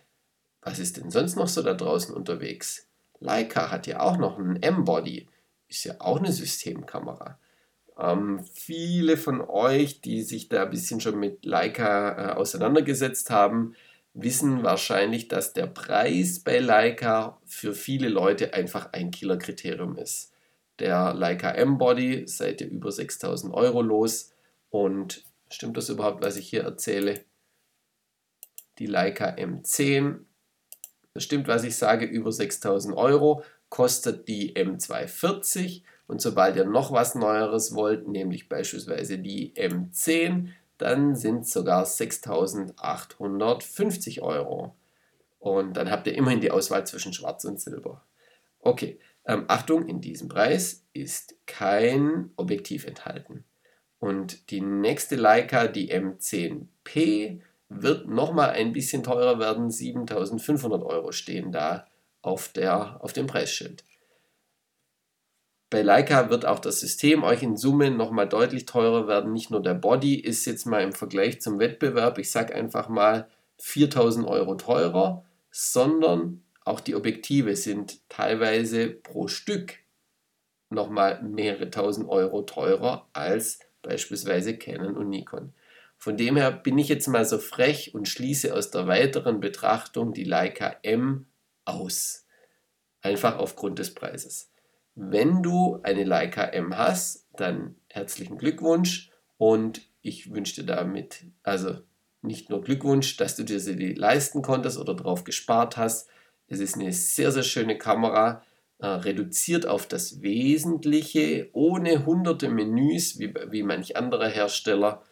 Was 0.61 0.79
ist 0.79 0.97
denn 0.97 1.11
sonst 1.11 1.37
noch 1.37 1.49
so 1.49 1.63
da 1.63 1.75
draußen 1.75 2.15
unterwegs? 2.15 2.89
Leica 3.21 3.71
hat 3.71 3.87
ja 3.87 4.01
auch 4.01 4.17
noch 4.17 4.39
einen 4.39 4.63
M-Body. 4.63 5.29
Ist 5.69 5.85
ja 5.85 5.95
auch 6.01 6.19
eine 6.19 6.33
Systemkamera. 6.33 7.39
Ähm, 7.99 8.41
viele 8.53 9.17
von 9.17 9.41
euch, 9.41 10.01
die 10.01 10.23
sich 10.23 10.49
da 10.49 10.65
ein 10.65 10.71
bisschen 10.71 11.01
schon 11.01 11.19
mit 11.19 11.45
Leica 11.45 12.31
äh, 12.31 12.33
auseinandergesetzt 12.35 13.31
haben, 13.31 13.75
wissen 14.15 14.63
wahrscheinlich, 14.63 15.29
dass 15.29 15.53
der 15.53 15.67
Preis 15.67 16.41
bei 16.41 16.59
Leica 16.59 17.39
für 17.47 17.75
viele 17.75 18.09
Leute 18.09 18.55
einfach 18.55 18.93
ein 18.93 19.11
Killerkriterium 19.11 19.97
ist. 19.97 20.33
Der 20.79 21.15
Leica 21.15 21.51
M-Body 21.51 22.27
seid 22.27 22.61
ihr 22.61 22.69
über 22.69 22.91
6000 22.91 23.55
Euro 23.55 23.83
los 23.83 24.33
und 24.71 25.25
stimmt 25.55 25.77
das 25.77 25.89
überhaupt, 25.89 26.23
was 26.23 26.37
ich 26.37 26.49
hier 26.49 26.63
erzähle? 26.63 27.25
Die 28.79 28.87
Leica 28.87 29.35
M10, 29.35 30.21
das 31.15 31.25
stimmt, 31.25 31.49
was 31.49 31.65
ich 31.65 31.77
sage, 31.77 32.07
über 32.07 32.33
6000 32.33 32.97
Euro 32.97 33.45
kostet 33.69 34.29
die 34.29 34.55
M240 34.55 35.83
und 36.07 36.21
sobald 36.21 36.57
ihr 36.57 36.65
noch 36.65 36.93
was 36.93 37.15
Neueres 37.15 37.75
wollt, 37.75 38.09
nämlich 38.09 38.49
beispielsweise 38.49 39.19
die 39.19 39.55
M10, 39.55 40.49
dann 40.79 41.15
sind 41.15 41.47
sogar 41.47 41.85
6.850 41.85 44.21
Euro. 44.21 44.75
Und 45.39 45.77
dann 45.77 45.91
habt 45.91 46.07
ihr 46.07 46.15
immerhin 46.15 46.41
die 46.41 46.51
Auswahl 46.51 46.87
zwischen 46.87 47.13
Schwarz 47.13 47.45
und 47.45 47.61
Silber. 47.61 48.07
Okay, 48.61 48.99
ähm, 49.25 49.45
Achtung, 49.49 49.87
in 49.87 50.01
diesem 50.01 50.29
Preis 50.29 50.87
ist 50.93 51.35
kein 51.47 52.31
Objektiv 52.37 52.87
enthalten. 52.87 53.45
Und 54.03 54.51
die 54.51 54.61
nächste 54.61 55.15
Leica, 55.15 55.69
die 55.69 55.95
M10P, 55.95 57.39
wird 57.69 58.09
nochmal 58.09 58.51
ein 58.51 58.73
bisschen 58.73 59.05
teurer 59.05 59.39
werden. 59.39 59.71
7500 59.71 60.83
Euro 60.83 61.13
stehen 61.13 61.53
da 61.53 61.87
auf, 62.21 62.49
der, 62.49 63.01
auf 63.01 63.13
dem 63.13 63.29
Preisschild. 63.29 63.85
Bei 65.71 65.83
Leica 65.83 66.31
wird 66.31 66.47
auch 66.47 66.59
das 66.59 66.81
System 66.81 67.23
euch 67.23 67.45
in 67.45 67.57
Summe 67.57 67.93
nochmal 67.93 68.29
deutlich 68.29 68.67
teurer 68.67 69.07
werden. 69.07 69.33
Nicht 69.33 69.53
nur 69.53 69.63
der 69.63 69.75
Body 69.75 70.17
ist 70.17 70.47
jetzt 70.47 70.67
mal 70.67 70.83
im 70.83 70.93
Vergleich 70.93 71.41
zum 71.41 71.61
Wettbewerb, 71.61 72.19
ich 72.19 72.33
sage 72.33 72.57
einfach 72.57 72.89
mal 72.89 73.29
4000 73.59 74.27
Euro 74.27 74.57
teurer, 74.57 75.25
sondern 75.53 76.43
auch 76.65 76.81
die 76.81 76.97
Objektive 76.97 77.55
sind 77.55 78.01
teilweise 78.09 78.89
pro 78.89 79.29
Stück 79.29 79.79
nochmal 80.71 81.23
mehrere 81.23 81.71
tausend 81.71 82.09
Euro 82.09 82.43
teurer 82.43 83.07
als 83.13 83.61
beispielsweise 83.83 84.57
Canon 84.57 84.97
und 84.97 85.09
Nikon. 85.09 85.53
Von 85.99 86.17
dem 86.17 86.37
her 86.37 86.51
bin 86.51 86.79
ich 86.79 86.89
jetzt 86.89 87.07
mal 87.07 87.25
so 87.25 87.39
frech 87.39 87.95
und 87.95 88.09
schließe 88.09 88.55
aus 88.55 88.71
der 88.71 88.87
weiteren 88.87 89.41
Betrachtung 89.41 90.13
die 90.13 90.25
Leica 90.25 90.77
M 90.83 91.27
aus. 91.65 92.27
Einfach 93.03 93.39
aufgrund 93.39 93.79
des 93.79 93.95
Preises. 93.95 94.51
Wenn 94.95 95.43
du 95.43 95.81
eine 95.83 96.05
Leica 96.05 96.45
M 96.45 96.77
hast, 96.77 97.29
dann 97.37 97.77
herzlichen 97.89 98.37
Glückwunsch 98.37 99.11
und 99.39 99.89
ich 100.03 100.33
wünsche 100.33 100.61
dir 100.61 100.67
damit, 100.67 101.25
also 101.43 101.79
nicht 102.21 102.51
nur 102.51 102.63
Glückwunsch, 102.63 103.17
dass 103.17 103.37
du 103.37 103.43
dir 103.43 103.61
sie 103.61 103.95
leisten 103.95 104.43
konntest 104.43 104.79
oder 104.79 104.95
darauf 104.95 105.25
gespart 105.25 105.77
hast. 105.77 106.09
Es 106.47 106.61
ist 106.61 106.75
eine 106.77 106.93
sehr, 106.93 107.33
sehr 107.33 107.43
schöne 107.43 107.79
Kamera, 107.79 108.43
äh, 108.83 108.87
reduziert 108.87 109.67
auf 109.67 109.87
das 109.87 110.21
Wesentliche, 110.21 111.49
ohne 111.53 112.05
hunderte 112.05 112.51
Menüs 112.51 113.19
wie, 113.19 113.33
wie 113.51 113.63
manch 113.63 113.97
anderer 113.97 114.29
Hersteller. 114.29 115.03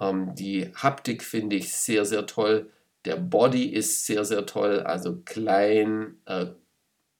Ähm, 0.00 0.34
die 0.34 0.72
Haptik 0.74 1.22
finde 1.22 1.56
ich 1.56 1.72
sehr, 1.74 2.06
sehr 2.06 2.26
toll. 2.26 2.70
Der 3.04 3.16
Body 3.16 3.66
ist 3.66 4.06
sehr, 4.06 4.24
sehr 4.24 4.46
toll, 4.46 4.80
also 4.80 5.16
klein, 5.24 6.16
äh, 6.26 6.46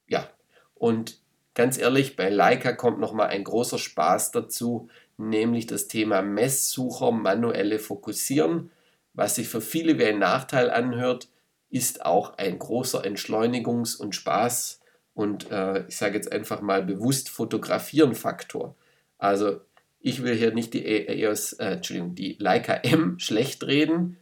ja, 0.09 0.31
und 0.75 1.21
Ganz 1.57 1.79
ehrlich, 1.79 2.17
bei 2.17 2.29
Leica 2.29 2.73
kommt 2.73 3.01
nochmal 3.01 3.29
ein 3.29 3.43
großer 3.43 3.79
Spaß 3.79 4.31
dazu, 4.31 4.91
nämlich 5.17 5.67
das 5.67 5.89
Thema 5.89 6.21
Messsucher 6.21 7.13
manuelle 7.13 7.79
Fokussieren. 7.79 8.71
Was 9.15 9.37
sich 9.37 9.49
für 9.49 9.63
viele 9.63 9.99
wie 9.99 10.05
ein 10.05 10.19
Nachteil 10.19 10.71
anhört, 10.71 11.31
ist 11.71 12.05
auch 12.05 12.37
ein 12.37 12.59
großer 12.59 13.07
Entschleunigungs- 13.07 13.97
und 13.97 14.15
Spaß- 14.15 14.81
und 15.17 15.51
äh, 15.51 15.87
ich 15.87 15.97
sage 15.97 16.15
jetzt 16.15 16.31
einfach 16.31 16.61
mal 16.61 16.83
bewusst 16.83 17.31
fotografieren 17.31 18.15
Faktor. 18.15 18.77
Also 19.17 19.63
ich 19.99 20.23
will 20.23 20.35
hier 20.35 20.53
nicht 20.53 20.75
die 20.75 20.85
EOS, 20.85 21.55
äh, 21.55 21.73
Entschuldigung, 21.73 22.15
die 22.15 22.37
Leica 22.39 22.75
M 22.75 23.19
schlecht 23.19 23.65
reden. 23.65 24.19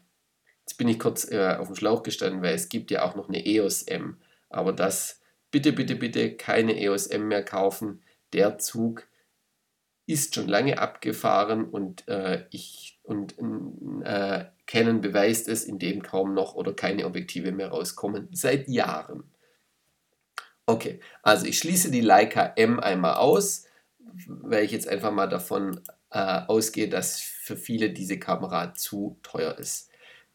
Jetzt 0.61 0.79
bin 0.79 0.87
ich 0.87 1.01
kurz 1.01 1.29
äh, 1.29 1.57
auf 1.59 1.67
dem 1.67 1.75
Schlauch 1.75 2.05
gestanden, 2.05 2.43
weil 2.43 2.55
es 2.55 2.69
gibt 2.69 2.93
ja 2.93 3.03
auch 3.05 3.17
noch 3.17 3.29
eine 3.29 3.45
EOS 3.45 3.83
M. 3.83 4.19
Aber 4.51 4.73
das 4.73 5.21
bitte, 5.51 5.73
bitte, 5.73 5.97
bitte 5.97 6.37
keine 6.37 6.81
EOS 6.81 7.09
M 7.09 7.27
mehr 7.27 7.45
kaufen. 7.45 8.01
Der 8.33 8.59
Zug 8.59 9.05
ist 10.07 10.37
schon 10.37 10.47
lange 10.47 10.79
abgefahren 10.79 11.65
und 11.65 12.07
äh, 12.07 12.45
ich 12.51 13.01
und 13.03 13.35
äh, 14.05 14.45
Canon 14.67 15.01
beweist 15.01 15.49
es, 15.49 15.65
indem 15.65 16.03
kaum 16.03 16.35
noch 16.35 16.55
oder 16.55 16.73
keine 16.73 17.05
Objektive 17.05 17.51
mehr 17.51 17.71
rauskommen 17.71 18.29
seit 18.31 18.69
Jahren. 18.69 19.34
Okay, 20.67 21.01
also 21.23 21.47
ich 21.47 21.59
schließe 21.59 21.91
die 21.91 22.01
Leica 22.01 22.53
M 22.57 22.81
einmal 22.81 23.15
aus, 23.15 23.67
weil 24.27 24.65
ich 24.65 24.73
jetzt 24.73 24.89
einfach 24.89 25.13
mal 25.13 25.29
davon 25.29 25.81
äh, 26.11 26.43
ausgehe, 26.47 26.89
dass 26.89 27.21
für 27.21 27.57
viele 27.57 27.91
diese 27.91 28.19
Kamera 28.19 28.75
zu 28.75 29.19
teuer 29.23 29.59
ist. 29.59 29.91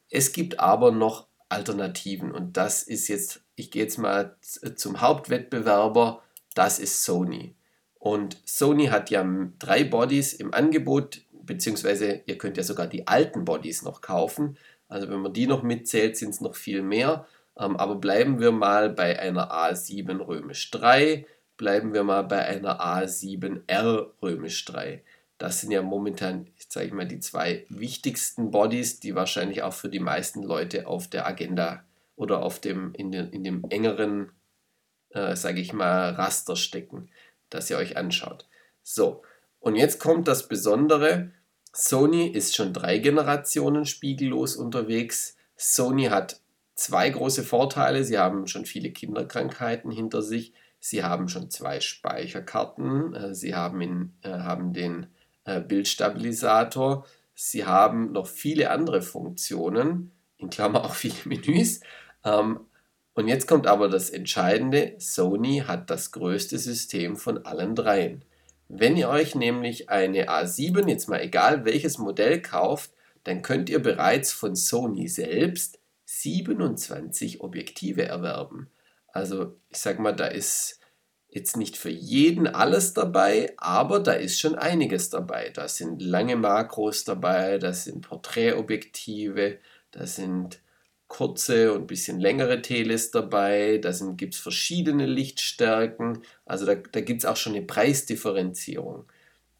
Es 0.09 0.31
gibt 0.31 0.59
aber 0.59 0.91
noch 0.91 1.27
Alternativen 1.49 2.31
und 2.31 2.57
das 2.57 2.83
ist 2.83 3.07
jetzt 3.07 3.41
ich 3.59 3.71
gehe 3.71 3.83
jetzt 3.83 3.97
mal 3.97 4.37
zum 4.75 5.01
Hauptwettbewerber, 5.01 6.21
das 6.55 6.79
ist 6.79 7.03
Sony. 7.03 7.55
Und 7.95 8.37
Sony 8.45 8.85
hat 8.85 9.09
ja 9.09 9.27
drei 9.59 9.83
Bodies 9.83 10.33
im 10.33 10.53
Angebot, 10.53 11.21
beziehungsweise 11.43 12.21
ihr 12.25 12.37
könnt 12.37 12.55
ja 12.55 12.63
sogar 12.63 12.87
die 12.87 13.07
alten 13.07 13.43
Bodies 13.43 13.81
noch 13.81 14.01
kaufen. 14.01 14.57
Also 14.87 15.09
wenn 15.09 15.19
man 15.19 15.33
die 15.33 15.45
noch 15.45 15.61
mitzählt, 15.61 16.15
sind 16.15 16.29
es 16.29 16.41
noch 16.41 16.55
viel 16.55 16.81
mehr. 16.81 17.27
Ähm, 17.59 17.75
aber 17.75 17.95
bleiben 17.95 18.39
wir 18.39 18.51
mal 18.51 18.89
bei 18.89 19.19
einer 19.19 19.51
A7 19.51 20.25
Römisch 20.25 20.71
3, 20.71 21.27
bleiben 21.57 21.93
wir 21.93 22.03
mal 22.03 22.23
bei 22.23 22.45
einer 22.45 22.79
A7R 22.79 24.07
Römisch 24.21 24.65
3. 24.65 25.03
Das 25.37 25.61
sind 25.61 25.71
ja 25.71 25.81
momentan, 25.81 26.47
ich 26.57 26.69
zeige 26.69 26.95
mal, 26.95 27.07
die 27.07 27.19
zwei 27.19 27.65
wichtigsten 27.69 28.51
Bodies, 28.51 28.99
die 28.99 29.13
wahrscheinlich 29.13 29.61
auch 29.61 29.73
für 29.73 29.89
die 29.89 29.99
meisten 29.99 30.41
Leute 30.43 30.87
auf 30.87 31.07
der 31.07 31.27
Agenda 31.27 31.83
oder 32.15 32.43
auf 32.43 32.59
dem, 32.59 32.93
in, 32.93 33.11
den, 33.11 33.29
in 33.29 33.43
dem 33.43 33.63
engeren, 33.69 34.31
äh, 35.09 35.35
sage 35.35 35.61
ich 35.61 35.73
mal, 35.73 36.11
Raster 36.11 36.55
stecken, 36.55 37.09
das 37.49 37.69
ihr 37.69 37.77
euch 37.77 37.97
anschaut. 37.97 38.47
So, 38.83 39.21
und 39.59 39.75
jetzt 39.75 39.99
kommt 39.99 40.27
das 40.27 40.47
Besondere. 40.47 41.31
Sony 41.73 42.27
ist 42.27 42.55
schon 42.55 42.73
drei 42.73 42.97
Generationen 42.97 43.85
spiegellos 43.85 44.55
unterwegs. 44.55 45.37
Sony 45.55 46.05
hat 46.05 46.41
zwei 46.79 47.09
große 47.09 47.43
Vorteile. 47.43 48.03
Sie 48.03 48.17
haben 48.17 48.47
schon 48.47 48.65
viele 48.65 48.91
Kinderkrankheiten 48.91 49.91
hinter 49.91 50.21
sich. 50.21 50.53
Sie 50.79 51.03
haben 51.03 51.27
schon 51.27 51.49
zwei 51.49 51.81
Speicherkarten. 51.81 53.13
Äh, 53.13 53.35
sie 53.35 53.53
haben, 53.53 53.81
in, 53.81 54.13
äh, 54.21 54.29
haben 54.29 54.73
den 54.73 55.07
äh, 55.43 55.59
Bildstabilisator. 55.59 57.05
Sie 57.35 57.65
haben 57.65 58.11
noch 58.11 58.27
viele 58.27 58.71
andere 58.71 59.01
Funktionen, 59.01 60.11
in 60.37 60.49
Klammer 60.49 60.85
auch 60.85 60.95
viele 60.95 61.15
Menüs. 61.25 61.81
Ähm, 62.23 62.61
und 63.13 63.27
jetzt 63.27 63.47
kommt 63.47 63.67
aber 63.67 63.89
das 63.89 64.09
Entscheidende, 64.09 64.95
Sony 64.99 65.63
hat 65.67 65.89
das 65.89 66.11
größte 66.13 66.57
System 66.57 67.17
von 67.17 67.45
allen 67.45 67.75
dreien. 67.75 68.23
Wenn 68.69 68.95
ihr 68.95 69.09
euch 69.09 69.35
nämlich 69.35 69.89
eine 69.89 70.29
A7, 70.29 70.87
jetzt 70.87 71.09
mal 71.09 71.19
egal 71.19 71.65
welches 71.65 71.97
Modell 71.97 72.41
kauft, 72.41 72.91
dann 73.25 73.41
könnt 73.41 73.69
ihr 73.69 73.81
bereits 73.81 74.31
von 74.31 74.55
Sony 74.55 75.09
selbst 75.09 75.78
27 76.09 77.41
Objektive 77.41 78.03
erwerben. 78.03 78.69
Also 79.13 79.57
ich 79.69 79.77
sag 79.77 79.99
mal, 79.99 80.11
da 80.11 80.25
ist 80.25 80.79
jetzt 81.29 81.55
nicht 81.55 81.77
für 81.77 81.89
jeden 81.91 82.47
alles 82.47 82.93
dabei, 82.93 83.53
aber 83.57 83.99
da 83.99 84.13
ist 84.13 84.39
schon 84.39 84.55
einiges 84.55 85.11
dabei. 85.11 85.51
Da 85.51 85.67
sind 85.67 86.01
lange 86.01 86.35
Makros 86.35 87.03
dabei, 87.03 87.59
da 87.59 87.73
sind 87.73 88.01
Porträtobjektive, 88.01 89.59
da 89.91 90.07
sind 90.07 90.61
kurze 91.07 91.73
und 91.73 91.81
ein 91.81 91.87
bisschen 91.87 92.19
längere 92.19 92.61
Teles 92.63 93.11
dabei. 93.11 93.77
Da 93.77 93.91
gibt 94.15 94.33
es 94.33 94.39
verschiedene 94.39 95.05
Lichtstärken. 95.05 96.23
Also 96.45 96.65
da, 96.65 96.75
da 96.75 97.01
gibt 97.01 97.21
es 97.21 97.25
auch 97.25 97.37
schon 97.37 97.55
eine 97.55 97.65
Preisdifferenzierung. 97.65 99.05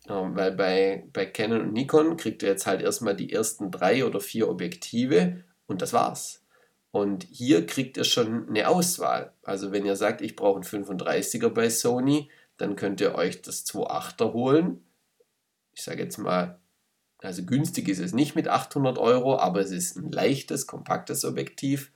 Ähm, 0.10 0.36
weil 0.36 0.52
bei, 0.54 1.06
bei 1.14 1.28
Canon 1.28 1.62
und 1.62 1.74
Nikon 1.74 2.18
kriegt 2.18 2.42
ihr 2.42 2.50
jetzt 2.50 2.66
halt 2.66 2.82
erstmal 2.82 3.16
die 3.16 3.32
ersten 3.32 3.70
drei 3.72 4.06
oder 4.06 4.20
vier 4.20 4.50
Objektive 4.50 5.44
und 5.70 5.82
das 5.82 5.94
war's. 5.94 6.44
Und 6.92 7.24
hier 7.24 7.66
kriegt 7.66 7.98
ihr 7.98 8.04
schon 8.04 8.50
eine 8.50 8.68
Auswahl. 8.68 9.34
Also 9.44 9.72
wenn 9.72 9.86
ihr 9.86 9.96
sagt, 9.96 10.22
ich 10.22 10.36
brauche 10.36 10.56
einen 10.56 10.86
35er 10.86 11.50
bei 11.50 11.70
Sony, 11.70 12.30
dann 12.58 12.76
könnt 12.76 13.00
ihr 13.00 13.16
euch 13.16 13.42
das 13.42 13.66
2.8er 13.68 14.34
holen. 14.34 14.84
Ich 15.74 15.84
sage 15.84 16.04
jetzt 16.04 16.18
mal, 16.18 16.60
also 17.20 17.44
günstig 17.44 17.88
ist 17.88 18.00
es 18.00 18.14
nicht 18.14 18.36
mit 18.36 18.48
800 18.48 18.98
Euro, 18.98 19.38
aber 19.38 19.60
es 19.60 19.72
ist 19.72 19.96
ein 19.98 20.12
leichtes, 20.12 20.68
kompaktes 20.68 21.24
Objektiv. 21.24 21.92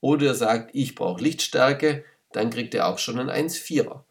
Oder 0.00 0.26
ihr 0.26 0.34
sagt, 0.34 0.70
ich 0.72 0.94
brauche 0.94 1.22
Lichtstärke, 1.22 2.04
dann 2.32 2.50
kriegt 2.50 2.74
ihr 2.74 2.86
auch 2.86 2.98
schon 2.98 3.18
einen 3.18 3.30
1.4er 3.30 4.04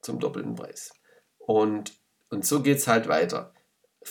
zum 0.00 0.18
doppelten 0.18 0.54
Preis. 0.54 0.94
Und, 1.38 1.92
und 2.30 2.46
so 2.46 2.62
geht 2.62 2.78
es 2.78 2.86
halt 2.86 3.08
weiter. 3.08 3.52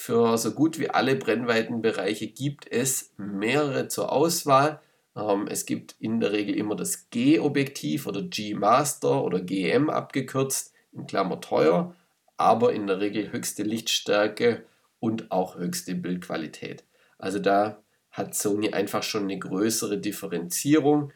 Für 0.02 0.38
so 0.38 0.52
gut 0.52 0.80
wie 0.80 0.89
alle 0.89 1.18
Brennweitenbereiche 1.18 2.28
gibt 2.28 2.72
es 2.72 3.12
mehrere 3.18 3.89
zur 3.89 4.14
Auswahl. 4.14 4.80
Ähm, 5.14 5.45
es 5.52 5.66
gibt 5.66 5.97
in 6.00 6.22
der 6.22 6.32
Regel 6.32 6.56
immer 6.56 6.78
das 6.78 7.10
G-Objektiv 7.10 8.08
oder 8.08 8.22
G-Master 8.22 9.22
oder 9.22 9.41
GM 9.41 9.89
abgekürzt, 9.89 10.74
in 10.93 11.06
Klammer 11.06 11.41
teuer, 11.41 11.93
aber 12.38 12.72
in 12.72 12.88
der 12.88 13.02
Regel 13.02 13.34
höchste 13.34 13.64
Lichtstärke 13.64 14.64
und 15.02 15.34
auch 15.34 15.58
höchste 15.58 15.95
Bildqualität. 15.95 16.86
Also 17.18 17.39
da 17.39 17.84
hat 18.10 18.34
Sony 18.36 18.72
einfach 18.72 19.04
schon 19.04 19.24
eine 19.24 19.38
größere 19.38 19.97
Differenzierung. 19.97 21.12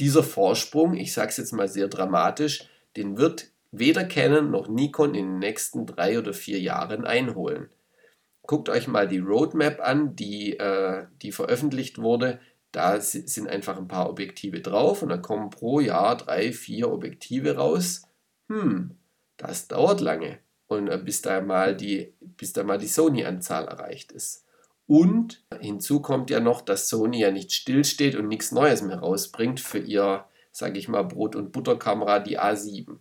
Dieser 0.00 0.24
Vorsprung, 0.24 0.96
ich 0.96 1.12
sage 1.12 1.28
es 1.28 1.36
jetzt 1.36 1.52
mal 1.52 1.68
sehr 1.68 1.86
dramatisch, 1.86 2.68
den 2.96 3.16
wird 3.16 3.52
weder 3.70 4.02
Canon 4.02 4.50
noch 4.50 4.66
Nikon 4.66 5.14
in 5.14 5.26
den 5.26 5.38
nächsten 5.38 5.86
drei 5.86 6.18
oder 6.18 6.32
vier 6.32 6.58
Jahren 6.58 7.04
einholen. 7.04 7.70
Guckt 8.46 8.68
euch 8.68 8.88
mal 8.88 9.08
die 9.08 9.18
Roadmap 9.18 9.80
an, 9.80 10.16
die, 10.16 10.58
äh, 10.58 11.06
die 11.22 11.32
veröffentlicht 11.32 11.98
wurde. 11.98 12.40
Da 12.72 13.00
sind 13.00 13.48
einfach 13.48 13.78
ein 13.78 13.88
paar 13.88 14.10
Objektive 14.10 14.60
drauf 14.60 15.02
und 15.02 15.08
da 15.08 15.16
kommen 15.16 15.50
pro 15.50 15.80
Jahr 15.80 16.16
drei, 16.16 16.52
vier 16.52 16.90
Objektive 16.90 17.56
raus. 17.56 18.02
Hm, 18.48 18.96
das 19.36 19.68
dauert 19.68 20.00
lange 20.00 20.38
und 20.66 20.88
äh, 20.88 20.98
bis 20.98 21.22
da 21.22 21.40
mal 21.40 21.76
die, 21.76 22.12
bis 22.20 22.52
da 22.52 22.64
mal 22.64 22.78
die 22.78 22.88
Sony-Anzahl 22.88 23.66
erreicht 23.66 24.12
ist. 24.12 24.44
Und 24.86 25.42
hinzu 25.60 26.00
kommt 26.00 26.28
ja 26.30 26.40
noch, 26.40 26.60
dass 26.60 26.88
Sony 26.88 27.20
ja 27.20 27.30
nicht 27.30 27.52
stillsteht 27.52 28.16
und 28.16 28.28
nichts 28.28 28.52
Neues 28.52 28.82
mehr 28.82 28.98
rausbringt 28.98 29.60
für 29.60 29.78
ihr, 29.78 30.26
sage 30.52 30.78
ich 30.78 30.88
mal, 30.88 31.04
Brot- 31.04 31.36
und 31.36 31.52
Butterkamera, 31.52 32.18
die 32.18 32.38
A7. 32.38 32.98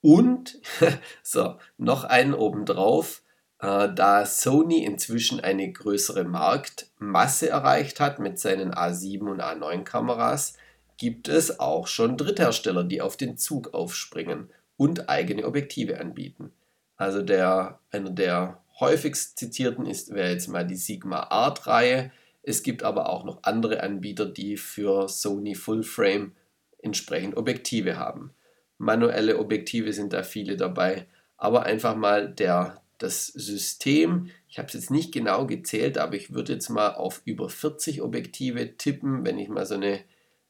Und, 0.00 0.58
so, 1.22 1.56
noch 1.76 2.04
einen 2.04 2.32
obendrauf, 2.32 3.22
da 3.60 4.24
Sony 4.24 4.84
inzwischen 4.84 5.40
eine 5.40 5.70
größere 5.70 6.24
Marktmasse 6.24 7.50
erreicht 7.50 8.00
hat 8.00 8.18
mit 8.18 8.38
seinen 8.38 8.72
A7 8.72 9.28
und 9.28 9.42
A9 9.42 9.84
Kameras, 9.84 10.54
gibt 10.96 11.28
es 11.28 11.60
auch 11.60 11.86
schon 11.86 12.16
Dritthersteller, 12.16 12.84
die 12.84 13.00
auf 13.00 13.16
den 13.16 13.36
Zug 13.36 13.74
aufspringen 13.74 14.50
und 14.76 15.08
eigene 15.08 15.46
Objektive 15.46 16.00
anbieten. 16.00 16.52
Also 16.96 17.22
der, 17.22 17.80
einer 17.90 18.10
der 18.10 18.62
häufigst 18.78 19.38
zitierten 19.38 19.86
ist, 19.86 20.14
wäre 20.14 20.30
jetzt 20.30 20.48
mal 20.48 20.66
die 20.66 20.76
Sigma 20.76 21.20
Art 21.30 21.66
Reihe. 21.66 22.10
Es 22.42 22.62
gibt 22.62 22.82
aber 22.82 23.08
auch 23.08 23.24
noch 23.24 23.42
andere 23.42 23.82
Anbieter, 23.82 24.26
die 24.26 24.56
für 24.56 25.08
Sony 25.08 25.54
Full 25.54 25.82
Frame 25.82 26.32
entsprechend 26.78 27.36
Objektive 27.36 27.98
haben. 27.98 28.32
Manuelle 28.78 29.38
Objektive 29.38 29.92
sind 29.92 30.14
da 30.14 30.22
viele 30.22 30.56
dabei, 30.56 31.06
aber 31.36 31.64
einfach 31.64 31.94
mal 31.94 32.32
der, 32.32 32.79
das 33.00 33.26
System, 33.26 34.30
ich 34.48 34.58
habe 34.58 34.68
es 34.68 34.74
jetzt 34.74 34.90
nicht 34.90 35.12
genau 35.12 35.46
gezählt, 35.46 35.98
aber 35.98 36.14
ich 36.14 36.32
würde 36.32 36.52
jetzt 36.52 36.68
mal 36.68 36.94
auf 36.94 37.22
über 37.24 37.48
40 37.48 38.02
Objektive 38.02 38.76
tippen, 38.76 39.24
wenn 39.24 39.38
ich 39.38 39.48
mal 39.48 39.66
so 39.66 39.74
eine 39.74 40.00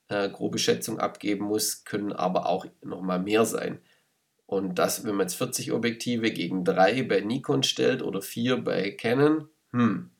äh, 0.08 0.28
grobe 0.28 0.58
Schätzung 0.58 0.98
abgeben 0.98 1.44
muss, 1.46 1.84
können 1.84 2.12
aber 2.12 2.46
auch 2.46 2.66
noch 2.82 3.02
mal 3.02 3.20
mehr 3.20 3.44
sein. 3.44 3.78
Und 4.46 4.80
das, 4.80 5.04
wenn 5.04 5.14
man 5.14 5.26
jetzt 5.26 5.36
40 5.36 5.72
Objektive 5.72 6.32
gegen 6.32 6.64
3 6.64 7.04
bei 7.04 7.20
Nikon 7.20 7.62
stellt 7.62 8.02
oder 8.02 8.20
4 8.20 8.58
bei 8.58 8.90
Canon, 8.90 9.48
hm. 9.72 10.10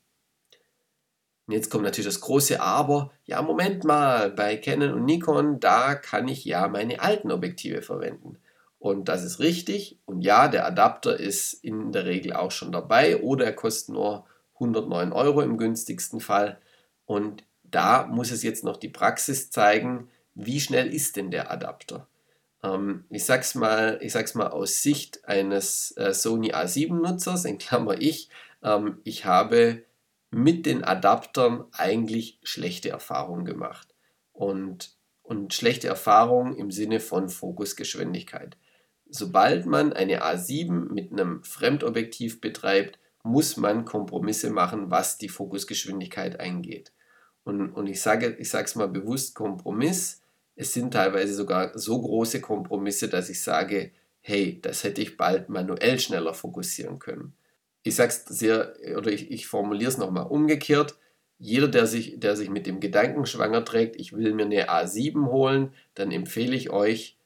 Und 1.50 1.54
jetzt 1.54 1.68
kommt 1.68 1.82
natürlich 1.82 2.06
das 2.06 2.20
große 2.20 2.60
Aber. 2.60 3.10
Ja, 3.24 3.42
Moment 3.42 3.82
mal, 3.82 4.30
bei 4.30 4.56
Canon 4.56 4.92
und 4.92 5.04
Nikon, 5.04 5.58
da 5.58 5.96
kann 5.96 6.28
ich 6.28 6.44
ja 6.44 6.68
meine 6.68 7.00
alten 7.00 7.32
Objektive 7.32 7.82
verwenden. 7.82 8.38
Und 8.80 9.08
das 9.10 9.22
ist 9.24 9.40
richtig. 9.40 10.00
Und 10.06 10.22
ja, 10.22 10.48
der 10.48 10.66
Adapter 10.66 11.20
ist 11.20 11.52
in 11.52 11.92
der 11.92 12.06
Regel 12.06 12.32
auch 12.32 12.50
schon 12.50 12.72
dabei 12.72 13.20
oder 13.22 13.44
er 13.44 13.52
kostet 13.52 13.90
nur 13.94 14.24
109 14.54 15.12
Euro 15.12 15.42
im 15.42 15.58
günstigsten 15.58 16.18
Fall. 16.18 16.58
Und 17.04 17.44
da 17.62 18.06
muss 18.06 18.30
es 18.30 18.42
jetzt 18.42 18.64
noch 18.64 18.78
die 18.78 18.88
Praxis 18.88 19.50
zeigen, 19.50 20.08
wie 20.34 20.60
schnell 20.60 20.92
ist 20.92 21.16
denn 21.16 21.30
der 21.30 21.50
Adapter. 21.50 22.08
Ähm, 22.62 23.04
ich 23.10 23.26
sag's 23.26 23.54
mal, 23.54 23.98
ich 24.00 24.12
sag's 24.12 24.34
mal 24.34 24.48
aus 24.48 24.82
Sicht 24.82 25.26
eines 25.26 25.94
äh, 25.98 26.14
Sony 26.14 26.54
A7-Nutzers, 26.54 27.44
in 27.44 27.58
Klammer 27.58 28.00
ich, 28.00 28.30
ähm, 28.62 29.02
ich 29.04 29.26
habe 29.26 29.84
mit 30.30 30.64
den 30.64 30.84
Adaptern 30.84 31.66
eigentlich 31.72 32.38
schlechte 32.44 32.88
Erfahrungen 32.88 33.44
gemacht. 33.44 33.94
Und, 34.32 34.96
und 35.22 35.52
schlechte 35.52 35.88
Erfahrungen 35.88 36.56
im 36.56 36.70
Sinne 36.70 37.00
von 37.00 37.28
Fokusgeschwindigkeit. 37.28 38.56
Sobald 39.10 39.66
man 39.66 39.92
eine 39.92 40.22
A7 40.22 40.92
mit 40.92 41.12
einem 41.12 41.42
Fremdobjektiv 41.42 42.40
betreibt, 42.40 42.98
muss 43.22 43.56
man 43.56 43.84
Kompromisse 43.84 44.50
machen, 44.50 44.90
was 44.90 45.18
die 45.18 45.28
Fokusgeschwindigkeit 45.28 46.40
eingeht. 46.40 46.92
Und, 47.44 47.72
und 47.72 47.86
ich 47.86 48.00
sage 48.00 48.36
es 48.38 48.74
mal 48.76 48.88
bewusst 48.88 49.34
Kompromiss, 49.34 50.22
es 50.56 50.72
sind 50.72 50.92
teilweise 50.92 51.34
sogar 51.34 51.76
so 51.78 52.00
große 52.00 52.40
Kompromisse, 52.40 53.08
dass 53.08 53.30
ich 53.30 53.42
sage, 53.42 53.92
hey, 54.20 54.60
das 54.60 54.84
hätte 54.84 55.00
ich 55.00 55.16
bald 55.16 55.48
manuell 55.48 55.98
schneller 55.98 56.34
fokussieren 56.34 56.98
können. 56.98 57.32
Ich 57.82 57.96
sage 57.96 58.12
es 58.12 58.24
sehr, 58.26 58.74
oder 58.96 59.10
ich, 59.10 59.30
ich 59.30 59.46
formuliere 59.46 59.90
es 59.90 59.98
nochmal 59.98 60.26
umgekehrt. 60.26 60.96
Jeder, 61.38 61.68
der 61.68 61.86
sich, 61.86 62.20
der 62.20 62.36
sich 62.36 62.50
mit 62.50 62.66
dem 62.66 62.80
Gedanken 62.80 63.24
schwanger 63.24 63.64
trägt, 63.64 63.96
ich 63.96 64.12
will 64.12 64.34
mir 64.34 64.44
eine 64.44 64.68
A7 64.68 65.30
holen, 65.30 65.72
dann 65.94 66.12
empfehle 66.12 66.54
ich 66.54 66.68
euch, 66.68 67.16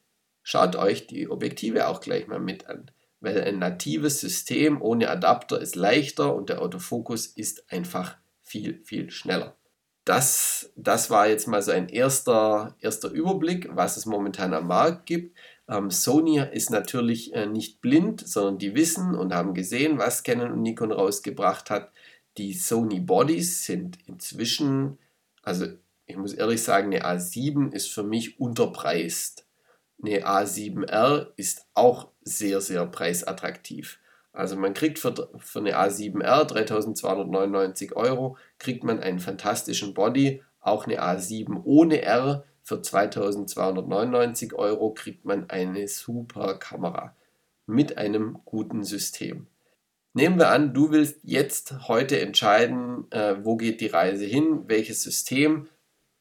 schaut 0.45 0.77
euch 0.77 1.09
die 1.09 1.29
Objektive 1.29 1.89
auch 1.89 2.01
gleich 2.01 2.29
mal 2.29 2.39
mit 2.39 2.69
an. 2.69 2.93
Weil 3.19 3.43
ein 3.43 3.59
natives 3.59 4.21
System 4.21 4.81
ohne 4.81 5.11
Adapter 5.11 5.61
ist 5.61 5.75
leichter 5.75 6.37
und 6.37 6.51
der 6.51 6.63
Autofokus 6.63 7.27
ist 7.27 7.73
einfach 7.73 8.17
viel, 8.43 8.81
viel 8.85 9.11
schneller 9.11 9.57
das, 10.05 10.71
das 10.77 11.11
war 11.11 11.29
jetzt 11.29 11.49
mal 11.49 11.63
so 11.63 11.73
ein 11.73 11.89
erster, 11.89 12.77
erster 12.81 13.11
Überblick, 13.11 13.69
was 13.75 13.97
es 13.97 14.07
momentan 14.07 14.53
am 14.53 14.67
Markt 14.67 15.07
gibt. 15.07 15.37
Ähm, 15.67 15.91
Sony 15.91 16.43
ist 16.53 16.71
natürlich 16.71 17.35
äh, 17.35 17.47
nicht 17.47 17.81
blind, 17.81 18.27
sondern 18.27 18.59
die 18.59 18.75
wissen 18.75 19.15
und 19.15 19.33
haben 19.33 19.55
gesehen, 19.55 19.99
was 19.99 20.23
Canon 20.23 20.53
und 20.53 20.63
Nikon 20.63 20.93
rausgebracht 20.93 21.71
hat. 21.71 21.91
Die 22.37 22.53
Sony 22.53 23.01
Bodies 23.01 23.65
sind 23.65 23.99
inzwischen, 24.07 24.99
also 25.43 25.67
ich 26.05 26.17
muss 26.17 26.35
ehrlich 26.35 26.63
sagen, 26.63 26.89
eine 26.89 27.07
A7 27.07 27.73
ist 27.73 27.91
für 27.91 28.03
mich 28.03 28.39
unterpreist. 28.39 29.44
Eine 30.03 30.27
A7R 30.27 31.29
ist 31.37 31.67
auch 31.75 32.09
sehr, 32.23 32.61
sehr 32.61 32.87
preisattraktiv. 32.87 33.99
Also 34.33 34.57
man 34.57 34.75
kriegt 34.75 34.99
für, 34.99 35.31
für 35.39 35.61
eine 35.61 35.79
A7R 35.79 36.45
3299 36.45 37.95
Euro, 37.95 38.37
kriegt 38.59 38.83
man 38.83 39.01
einen 39.01 39.21
fantastischen 39.21 39.95
Body. 39.95 40.43
Auch 40.61 40.87
eine 40.87 41.01
A7 41.01 41.63
ohne 41.65 42.03
R 42.03 42.45
für 42.63 42.83
2299 42.83 44.55
Euro 44.55 44.93
kriegt 44.93 45.25
man 45.25 45.49
eine 45.51 45.87
super 45.87 46.59
Kamera 46.59 47.15
mit 47.67 47.97
einem 47.99 48.39
guten 48.45 48.83
System. 48.83 49.47
Nehmen 50.15 50.39
wir 50.39 50.49
an, 50.49 50.73
du 50.73 50.91
willst 50.91 51.21
jetzt 51.25 51.89
heute 51.89 52.21
entscheiden, 52.21 53.11
äh, 53.11 53.37
wo 53.43 53.57
geht 53.57 53.81
die 53.81 53.89
Reise 53.89 54.25
hin, 54.25 54.65
welches 54.67 55.03
System. 55.03 55.69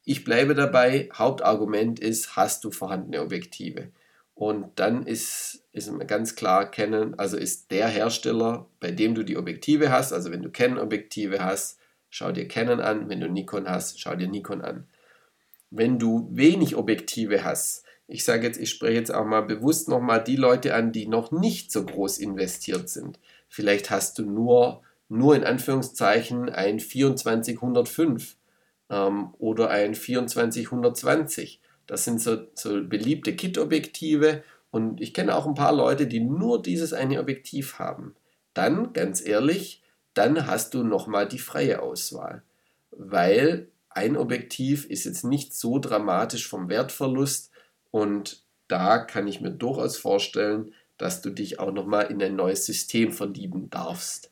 Ich 0.05 0.23
bleibe 0.23 0.53
dabei, 0.53 1.09
Hauptargument 1.13 1.99
ist, 1.99 2.35
hast 2.35 2.63
du 2.63 2.71
vorhandene 2.71 3.21
Objektive. 3.21 3.89
Und 4.35 4.79
dann 4.79 5.05
ist, 5.05 5.63
ist 5.71 5.91
ganz 6.07 6.35
klar 6.35 6.69
Canon, 6.69 7.13
also 7.15 7.37
ist 7.37 7.71
der 7.71 7.87
Hersteller, 7.87 8.67
bei 8.79 8.91
dem 8.91 9.15
du 9.15 9.23
die 9.23 9.37
Objektive 9.37 9.91
hast, 9.91 10.11
also 10.11 10.31
wenn 10.31 10.41
du 10.41 10.49
Canon-Objektive 10.49 11.43
hast, 11.43 11.79
schau 12.09 12.31
dir 12.31 12.47
Canon 12.47 12.79
an, 12.79 13.09
wenn 13.09 13.21
du 13.21 13.29
Nikon 13.29 13.69
hast, 13.69 13.99
schau 13.99 14.15
dir 14.15 14.27
Nikon 14.27 14.61
an. 14.61 14.87
Wenn 15.69 15.99
du 15.99 16.27
wenig 16.31 16.75
Objektive 16.75 17.43
hast, 17.43 17.83
ich 18.07 18.25
sage 18.25 18.45
jetzt, 18.45 18.59
ich 18.59 18.69
spreche 18.69 18.95
jetzt 18.95 19.13
auch 19.13 19.25
mal 19.25 19.41
bewusst 19.41 19.87
nochmal 19.87 20.23
die 20.23 20.35
Leute 20.35 20.75
an, 20.75 20.91
die 20.91 21.07
noch 21.07 21.31
nicht 21.31 21.71
so 21.71 21.85
groß 21.85 22.17
investiert 22.17 22.89
sind. 22.89 23.19
Vielleicht 23.47 23.89
hast 23.89 24.19
du 24.19 24.25
nur, 24.25 24.81
nur 25.07 25.35
in 25.35 25.43
Anführungszeichen 25.43 26.49
ein 26.49 26.79
2405 26.79 28.35
ähm, 28.93 29.33
oder 29.39 29.69
ein 29.69 29.95
24-120. 29.95 31.57
Das 31.87 32.05
sind 32.05 32.21
so, 32.21 32.37
so 32.53 32.83
beliebte 32.83 33.35
Kit-Objektive 33.35 34.43
und 34.71 35.01
ich 35.01 35.13
kenne 35.13 35.35
auch 35.35 35.45
ein 35.45 35.55
paar 35.55 35.73
Leute, 35.73 36.07
die 36.07 36.19
nur 36.19 36.61
dieses 36.61 36.93
eine 36.93 37.19
Objektiv 37.19 37.79
haben. 37.79 38.15
Dann, 38.53 38.93
ganz 38.93 39.25
ehrlich, 39.25 39.81
dann 40.13 40.47
hast 40.47 40.73
du 40.73 40.83
nochmal 40.83 41.27
die 41.27 41.39
freie 41.39 41.81
Auswahl. 41.81 42.43
Weil 42.91 43.67
ein 43.89 44.15
Objektiv 44.15 44.85
ist 44.85 45.05
jetzt 45.05 45.23
nicht 45.23 45.53
so 45.53 45.79
dramatisch 45.79 46.47
vom 46.47 46.69
Wertverlust 46.69 47.51
und 47.91 48.43
da 48.67 48.99
kann 48.99 49.27
ich 49.27 49.41
mir 49.41 49.51
durchaus 49.51 49.97
vorstellen, 49.97 50.73
dass 50.97 51.21
du 51.21 51.29
dich 51.29 51.59
auch 51.59 51.71
nochmal 51.71 52.11
in 52.11 52.21
ein 52.21 52.35
neues 52.35 52.65
System 52.65 53.11
verlieben 53.11 53.69
darfst. 53.69 54.31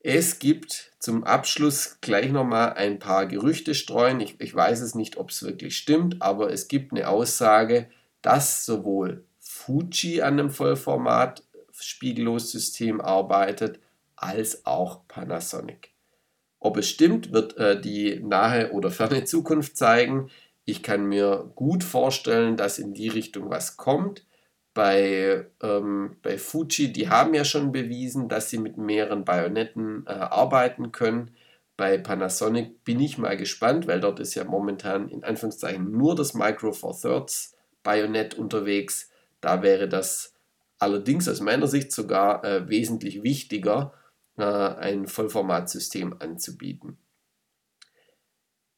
Es 0.00 0.38
gibt 0.38 0.92
zum 1.00 1.24
Abschluss 1.24 1.98
gleich 2.00 2.30
nochmal 2.30 2.74
ein 2.74 2.98
paar 2.98 3.26
Gerüchte 3.26 3.74
streuen. 3.74 4.20
Ich, 4.20 4.40
ich 4.40 4.54
weiß 4.54 4.80
es 4.80 4.94
nicht, 4.94 5.16
ob 5.16 5.30
es 5.30 5.42
wirklich 5.42 5.76
stimmt, 5.76 6.22
aber 6.22 6.52
es 6.52 6.68
gibt 6.68 6.92
eine 6.92 7.08
Aussage, 7.08 7.88
dass 8.22 8.64
sowohl 8.64 9.24
Fuji 9.38 10.22
an 10.22 10.34
einem 10.34 10.50
Vollformat 10.50 11.42
Spiegellose-System 11.80 13.00
arbeitet, 13.00 13.80
als 14.16 14.66
auch 14.66 15.06
Panasonic. 15.06 15.90
Ob 16.60 16.76
es 16.76 16.88
stimmt, 16.88 17.32
wird 17.32 17.56
äh, 17.56 17.80
die 17.80 18.20
nahe 18.20 18.72
oder 18.72 18.90
ferne 18.90 19.24
Zukunft 19.24 19.76
zeigen. 19.76 20.30
Ich 20.64 20.82
kann 20.82 21.06
mir 21.06 21.52
gut 21.54 21.84
vorstellen, 21.84 22.56
dass 22.56 22.78
in 22.78 22.94
die 22.94 23.08
Richtung 23.08 23.48
was 23.48 23.76
kommt. 23.76 24.26
Bei, 24.78 25.44
ähm, 25.60 26.18
bei 26.22 26.38
Fuji, 26.38 26.92
die 26.92 27.08
haben 27.08 27.34
ja 27.34 27.44
schon 27.44 27.72
bewiesen, 27.72 28.28
dass 28.28 28.48
sie 28.48 28.58
mit 28.58 28.78
mehreren 28.78 29.24
Bajonetten 29.24 30.04
äh, 30.06 30.10
arbeiten 30.10 30.92
können. 30.92 31.32
Bei 31.76 31.98
Panasonic 31.98 32.84
bin 32.84 33.00
ich 33.00 33.18
mal 33.18 33.36
gespannt, 33.36 33.88
weil 33.88 33.98
dort 33.98 34.20
ist 34.20 34.36
ja 34.36 34.44
momentan 34.44 35.08
in 35.08 35.24
Anführungszeichen 35.24 35.90
nur 35.90 36.14
das 36.14 36.32
Micro 36.32 36.70
Four 36.70 36.96
Thirds 36.96 37.56
Bajonett 37.82 38.34
unterwegs. 38.34 39.10
Da 39.40 39.64
wäre 39.64 39.88
das 39.88 40.34
allerdings 40.78 41.28
aus 41.28 41.40
meiner 41.40 41.66
Sicht 41.66 41.90
sogar 41.90 42.44
äh, 42.44 42.68
wesentlich 42.68 43.24
wichtiger, 43.24 43.94
äh, 44.36 44.44
ein 44.44 45.08
Vollformatsystem 45.08 46.14
anzubieten. 46.20 46.98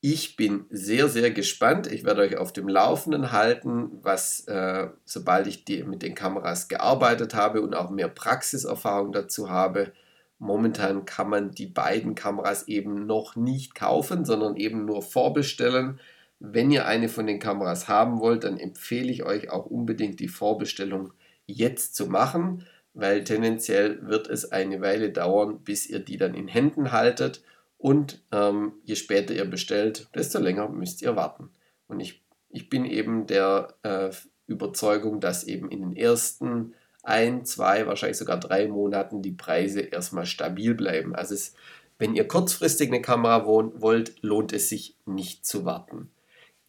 Ich 0.02 0.36
bin 0.36 0.64
sehr, 0.70 1.08
sehr 1.08 1.30
gespannt. 1.30 1.86
Ich 1.86 2.04
werde 2.04 2.22
euch 2.22 2.38
auf 2.38 2.54
dem 2.54 2.68
Laufenden 2.68 3.32
halten, 3.32 3.90
was, 4.02 4.46
äh, 4.48 4.88
sobald 5.04 5.46
ich 5.46 5.66
die, 5.66 5.82
mit 5.84 6.02
den 6.02 6.14
Kameras 6.14 6.68
gearbeitet 6.68 7.34
habe 7.34 7.60
und 7.60 7.74
auch 7.74 7.90
mehr 7.90 8.08
Praxiserfahrung 8.08 9.12
dazu 9.12 9.50
habe. 9.50 9.92
Momentan 10.38 11.04
kann 11.04 11.28
man 11.28 11.50
die 11.50 11.66
beiden 11.66 12.14
Kameras 12.14 12.66
eben 12.66 13.06
noch 13.06 13.36
nicht 13.36 13.74
kaufen, 13.74 14.24
sondern 14.24 14.56
eben 14.56 14.86
nur 14.86 15.02
vorbestellen. 15.02 16.00
Wenn 16.38 16.70
ihr 16.70 16.86
eine 16.86 17.10
von 17.10 17.26
den 17.26 17.38
Kameras 17.38 17.86
haben 17.86 18.20
wollt, 18.20 18.44
dann 18.44 18.58
empfehle 18.58 19.12
ich 19.12 19.24
euch 19.24 19.50
auch 19.50 19.66
unbedingt 19.66 20.18
die 20.20 20.28
Vorbestellung 20.28 21.12
jetzt 21.46 21.94
zu 21.94 22.06
machen 22.06 22.64
weil 22.92 23.24
tendenziell 23.24 24.06
wird 24.06 24.28
es 24.28 24.50
eine 24.50 24.80
Weile 24.80 25.10
dauern, 25.10 25.60
bis 25.62 25.86
ihr 25.86 26.00
die 26.00 26.16
dann 26.16 26.34
in 26.34 26.48
Händen 26.48 26.92
haltet 26.92 27.42
und 27.80 28.22
ähm, 28.30 28.72
je 28.84 28.94
später 28.94 29.34
ihr 29.34 29.46
bestellt, 29.46 30.08
desto 30.14 30.38
länger 30.38 30.68
müsst 30.68 31.00
ihr 31.00 31.16
warten. 31.16 31.48
Und 31.88 32.00
ich, 32.00 32.22
ich 32.50 32.68
bin 32.68 32.84
eben 32.84 33.26
der 33.26 33.74
äh, 33.82 34.10
Überzeugung, 34.46 35.18
dass 35.18 35.44
eben 35.44 35.70
in 35.70 35.80
den 35.80 35.96
ersten 35.96 36.74
ein, 37.02 37.46
zwei, 37.46 37.86
wahrscheinlich 37.86 38.18
sogar 38.18 38.38
drei 38.38 38.68
Monaten 38.68 39.22
die 39.22 39.32
Preise 39.32 39.80
erstmal 39.80 40.26
stabil 40.26 40.74
bleiben. 40.74 41.14
Also 41.14 41.34
es, 41.34 41.54
wenn 41.98 42.14
ihr 42.14 42.28
kurzfristig 42.28 42.88
eine 42.88 43.00
Kamera 43.00 43.46
wollt, 43.46 44.22
lohnt 44.22 44.52
es 44.52 44.68
sich 44.68 44.96
nicht 45.06 45.46
zu 45.46 45.64
warten. 45.64 46.10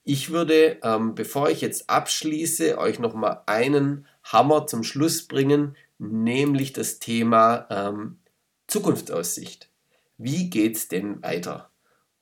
Ich 0.06 0.32
würde, 0.32 0.78
ähm, 0.82 1.14
bevor 1.14 1.50
ich 1.50 1.60
jetzt 1.60 1.90
abschließe, 1.90 2.78
euch 2.78 3.00
nochmal 3.00 3.42
einen 3.48 4.08
Hammer 4.24 4.66
zum 4.66 4.84
Schluss 4.84 5.28
bringen, 5.28 5.76
nämlich 6.00 6.72
das 6.72 7.00
Thema 7.00 7.68
ähm, 7.70 8.20
Zukunftsaussicht. 8.68 9.71
Wie 10.22 10.50
geht 10.50 10.76
es 10.76 10.88
denn 10.88 11.22
weiter? 11.24 11.72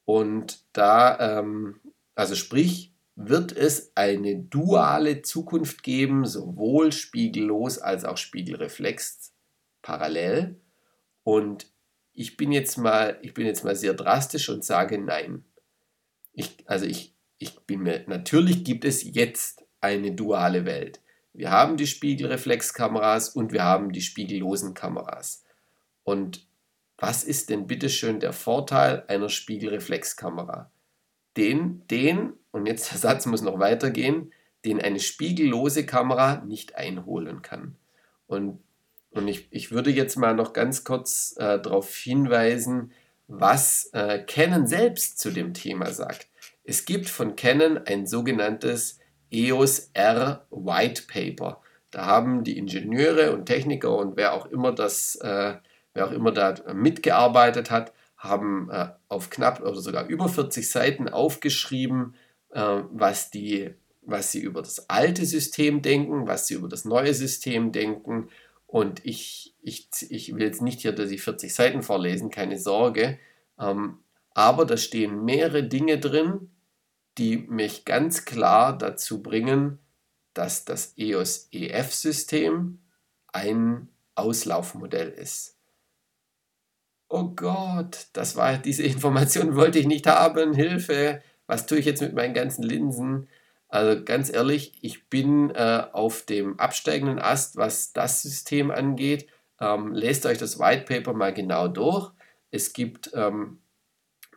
Und 0.05 0.63
da, 0.71 1.39
ähm, 1.39 1.81
also 2.15 2.33
sprich, 2.35 2.93
wird 3.15 3.51
es 3.51 3.91
eine 3.95 4.37
duale 4.37 5.21
Zukunft 5.21 5.83
geben, 5.83 6.25
sowohl 6.25 6.93
spiegellos 6.93 7.77
als 7.77 8.05
auch 8.05 8.15
spiegelreflex 8.15 9.33
parallel. 9.81 10.61
Und 11.23 11.67
ich 12.13 12.37
bin 12.37 12.53
jetzt 12.53 12.77
mal, 12.77 13.19
ich 13.21 13.33
bin 13.33 13.45
jetzt 13.45 13.65
mal 13.65 13.75
sehr 13.75 13.93
drastisch 13.93 14.47
und 14.47 14.63
sage 14.63 14.97
nein. 14.97 15.43
Ich, 16.31 16.55
also 16.65 16.85
ich, 16.85 17.13
ich 17.37 17.59
bin 17.61 17.81
mir, 17.81 18.05
natürlich 18.07 18.63
gibt 18.63 18.85
es 18.85 19.03
jetzt 19.03 19.65
eine 19.81 20.13
duale 20.13 20.65
Welt. 20.65 21.01
Wir 21.33 21.51
haben 21.51 21.75
die 21.75 21.87
Spiegelreflexkameras 21.87 23.29
und 23.29 23.51
wir 23.51 23.63
haben 23.65 23.91
die 23.91 24.01
spiegellosen 24.01 24.73
Kameras. 24.73 25.43
Und 26.03 26.48
was 26.99 27.23
ist 27.23 27.49
denn 27.49 27.67
bitteschön 27.67 28.19
der 28.19 28.33
Vorteil 28.33 29.03
einer 29.07 29.29
Spiegelreflexkamera? 29.29 30.69
Den, 31.37 31.87
den, 31.87 32.33
und 32.51 32.65
jetzt 32.65 32.91
der 32.91 32.97
Satz 32.97 33.25
muss 33.25 33.41
noch 33.41 33.59
weitergehen, 33.59 34.33
den 34.65 34.81
eine 34.81 34.99
spiegellose 34.99 35.85
Kamera 35.85 36.43
nicht 36.45 36.75
einholen 36.75 37.41
kann. 37.41 37.75
Und, 38.27 38.59
und 39.11 39.27
ich, 39.27 39.47
ich 39.51 39.71
würde 39.71 39.91
jetzt 39.91 40.17
mal 40.17 40.35
noch 40.35 40.51
ganz 40.53 40.83
kurz 40.83 41.35
äh, 41.37 41.59
darauf 41.59 41.95
hinweisen, 41.95 42.91
was 43.27 43.89
äh, 43.93 44.19
Canon 44.19 44.67
selbst 44.67 45.19
zu 45.19 45.31
dem 45.31 45.53
Thema 45.53 45.91
sagt. 45.91 46.27
Es 46.63 46.85
gibt 46.85 47.07
von 47.07 47.35
Canon 47.35 47.77
ein 47.77 48.05
sogenanntes 48.05 48.99
EOS 49.31 49.91
R 49.93 50.45
White 50.49 51.03
Paper. 51.07 51.61
Da 51.91 52.05
haben 52.05 52.43
die 52.43 52.57
Ingenieure 52.57 53.33
und 53.33 53.45
Techniker 53.45 53.95
und 53.95 54.17
wer 54.17 54.33
auch 54.33 54.47
immer 54.47 54.73
das, 54.73 55.15
äh, 55.15 55.55
wer 55.99 56.07
auch 56.07 56.11
immer 56.11 56.31
da 56.31 56.55
mitgearbeitet 56.73 57.69
hat, 57.71 57.93
haben 58.17 58.69
äh, 58.71 58.87
auf 59.09 59.29
knapp 59.29 59.61
oder 59.61 59.79
sogar 59.81 60.07
über 60.07 60.29
40 60.29 60.69
Seiten 60.69 61.09
aufgeschrieben, 61.09 62.15
äh, 62.51 62.81
was 62.91 63.31
die 63.31 63.73
was 64.01 64.31
sie 64.31 64.39
über 64.39 64.63
das 64.63 64.89
alte 64.89 65.23
System 65.23 65.83
denken, 65.83 66.25
was 66.25 66.47
sie 66.47 66.55
über 66.55 66.67
das 66.67 66.83
neue 66.83 67.13
System 67.13 67.71
denken. 67.71 68.29
Und 68.65 69.05
ich, 69.05 69.55
ich, 69.61 69.87
ich 70.09 70.33
will 70.33 70.41
jetzt 70.41 70.63
nicht 70.63 70.79
hier 70.79 70.93
die 70.93 71.17
40 71.19 71.53
Seiten 71.53 71.83
vorlesen, 71.83 72.31
keine 72.31 72.57
Sorge. 72.57 73.19
Ähm, 73.59 73.99
aber 74.33 74.65
da 74.65 74.77
stehen 74.77 75.25
mehrere 75.25 75.63
Dinge 75.63 75.99
drin, 75.99 76.49
die 77.19 77.37
mich 77.37 77.85
ganz 77.85 78.25
klar 78.25 78.75
dazu 78.75 79.21
bringen, 79.21 79.77
dass 80.33 80.65
das 80.65 80.93
EOS 80.97 81.49
EF-System 81.51 82.79
ein 83.27 83.89
Auslaufmodell 84.15 85.09
ist. 85.09 85.58
Oh 87.11 87.29
Gott, 87.35 88.07
das 88.13 88.35
war 88.35 88.57
diese 88.57 88.83
Information 88.83 89.55
wollte 89.55 89.79
ich 89.79 89.87
nicht 89.87 90.05
haben. 90.07 90.53
Hilfe! 90.53 91.21
Was 91.47 91.65
tue 91.65 91.79
ich 91.79 91.85
jetzt 91.85 92.01
mit 92.01 92.13
meinen 92.13 92.35
ganzen 92.35 92.61
Linsen? 92.61 93.27
Also 93.67 94.03
ganz 94.03 94.31
ehrlich, 94.31 94.73
ich 94.81 95.09
bin 95.09 95.49
äh, 95.51 95.85
auf 95.91 96.23
dem 96.23 96.59
absteigenden 96.59 97.19
Ast, 97.19 97.55
was 97.57 97.93
das 97.93 98.21
System 98.21 98.69
angeht. 98.69 99.27
Ähm, 99.59 99.93
lest 99.93 100.25
euch 100.27 100.37
das 100.37 100.59
White 100.59 100.85
Paper 100.85 101.13
mal 101.13 101.33
genau 101.33 101.67
durch. 101.67 102.11
Es 102.51 102.73
gibt 102.73 103.11
ähm, 103.15 103.59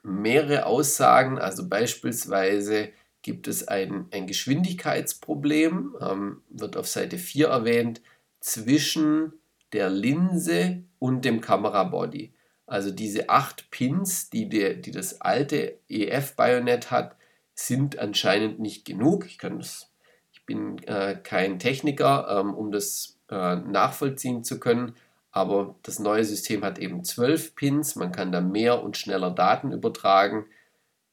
mehrere 0.02 0.66
Aussagen, 0.66 1.38
also 1.38 1.68
beispielsweise 1.68 2.90
gibt 3.22 3.48
es 3.48 3.68
ein, 3.68 4.06
ein 4.12 4.26
Geschwindigkeitsproblem, 4.26 5.96
ähm, 6.00 6.42
wird 6.48 6.76
auf 6.78 6.88
Seite 6.88 7.18
4 7.18 7.48
erwähnt, 7.48 8.00
zwischen 8.40 9.34
der 9.72 9.90
Linse 9.90 10.84
und 10.98 11.24
dem 11.24 11.40
Kamerabody. 11.40 12.31
Also 12.66 12.90
diese 12.90 13.28
acht 13.28 13.70
Pins, 13.70 14.30
die, 14.30 14.48
der, 14.48 14.74
die 14.74 14.92
das 14.92 15.20
alte 15.20 15.78
EF-Bajonett 15.88 16.90
hat, 16.90 17.16
sind 17.54 17.98
anscheinend 17.98 18.60
nicht 18.60 18.84
genug. 18.84 19.26
Ich, 19.26 19.38
kann 19.38 19.58
das, 19.58 19.90
ich 20.32 20.46
bin 20.46 20.78
äh, 20.84 21.16
kein 21.22 21.58
Techniker, 21.58 22.28
ähm, 22.30 22.54
um 22.54 22.72
das 22.72 23.18
äh, 23.30 23.56
nachvollziehen 23.56 24.44
zu 24.44 24.58
können, 24.60 24.94
aber 25.32 25.76
das 25.82 25.98
neue 25.98 26.24
System 26.24 26.62
hat 26.62 26.78
eben 26.78 27.04
zwölf 27.04 27.54
Pins, 27.54 27.96
man 27.96 28.12
kann 28.12 28.32
da 28.32 28.42
mehr 28.42 28.82
und 28.82 28.98
schneller 28.98 29.30
Daten 29.30 29.72
übertragen. 29.72 30.44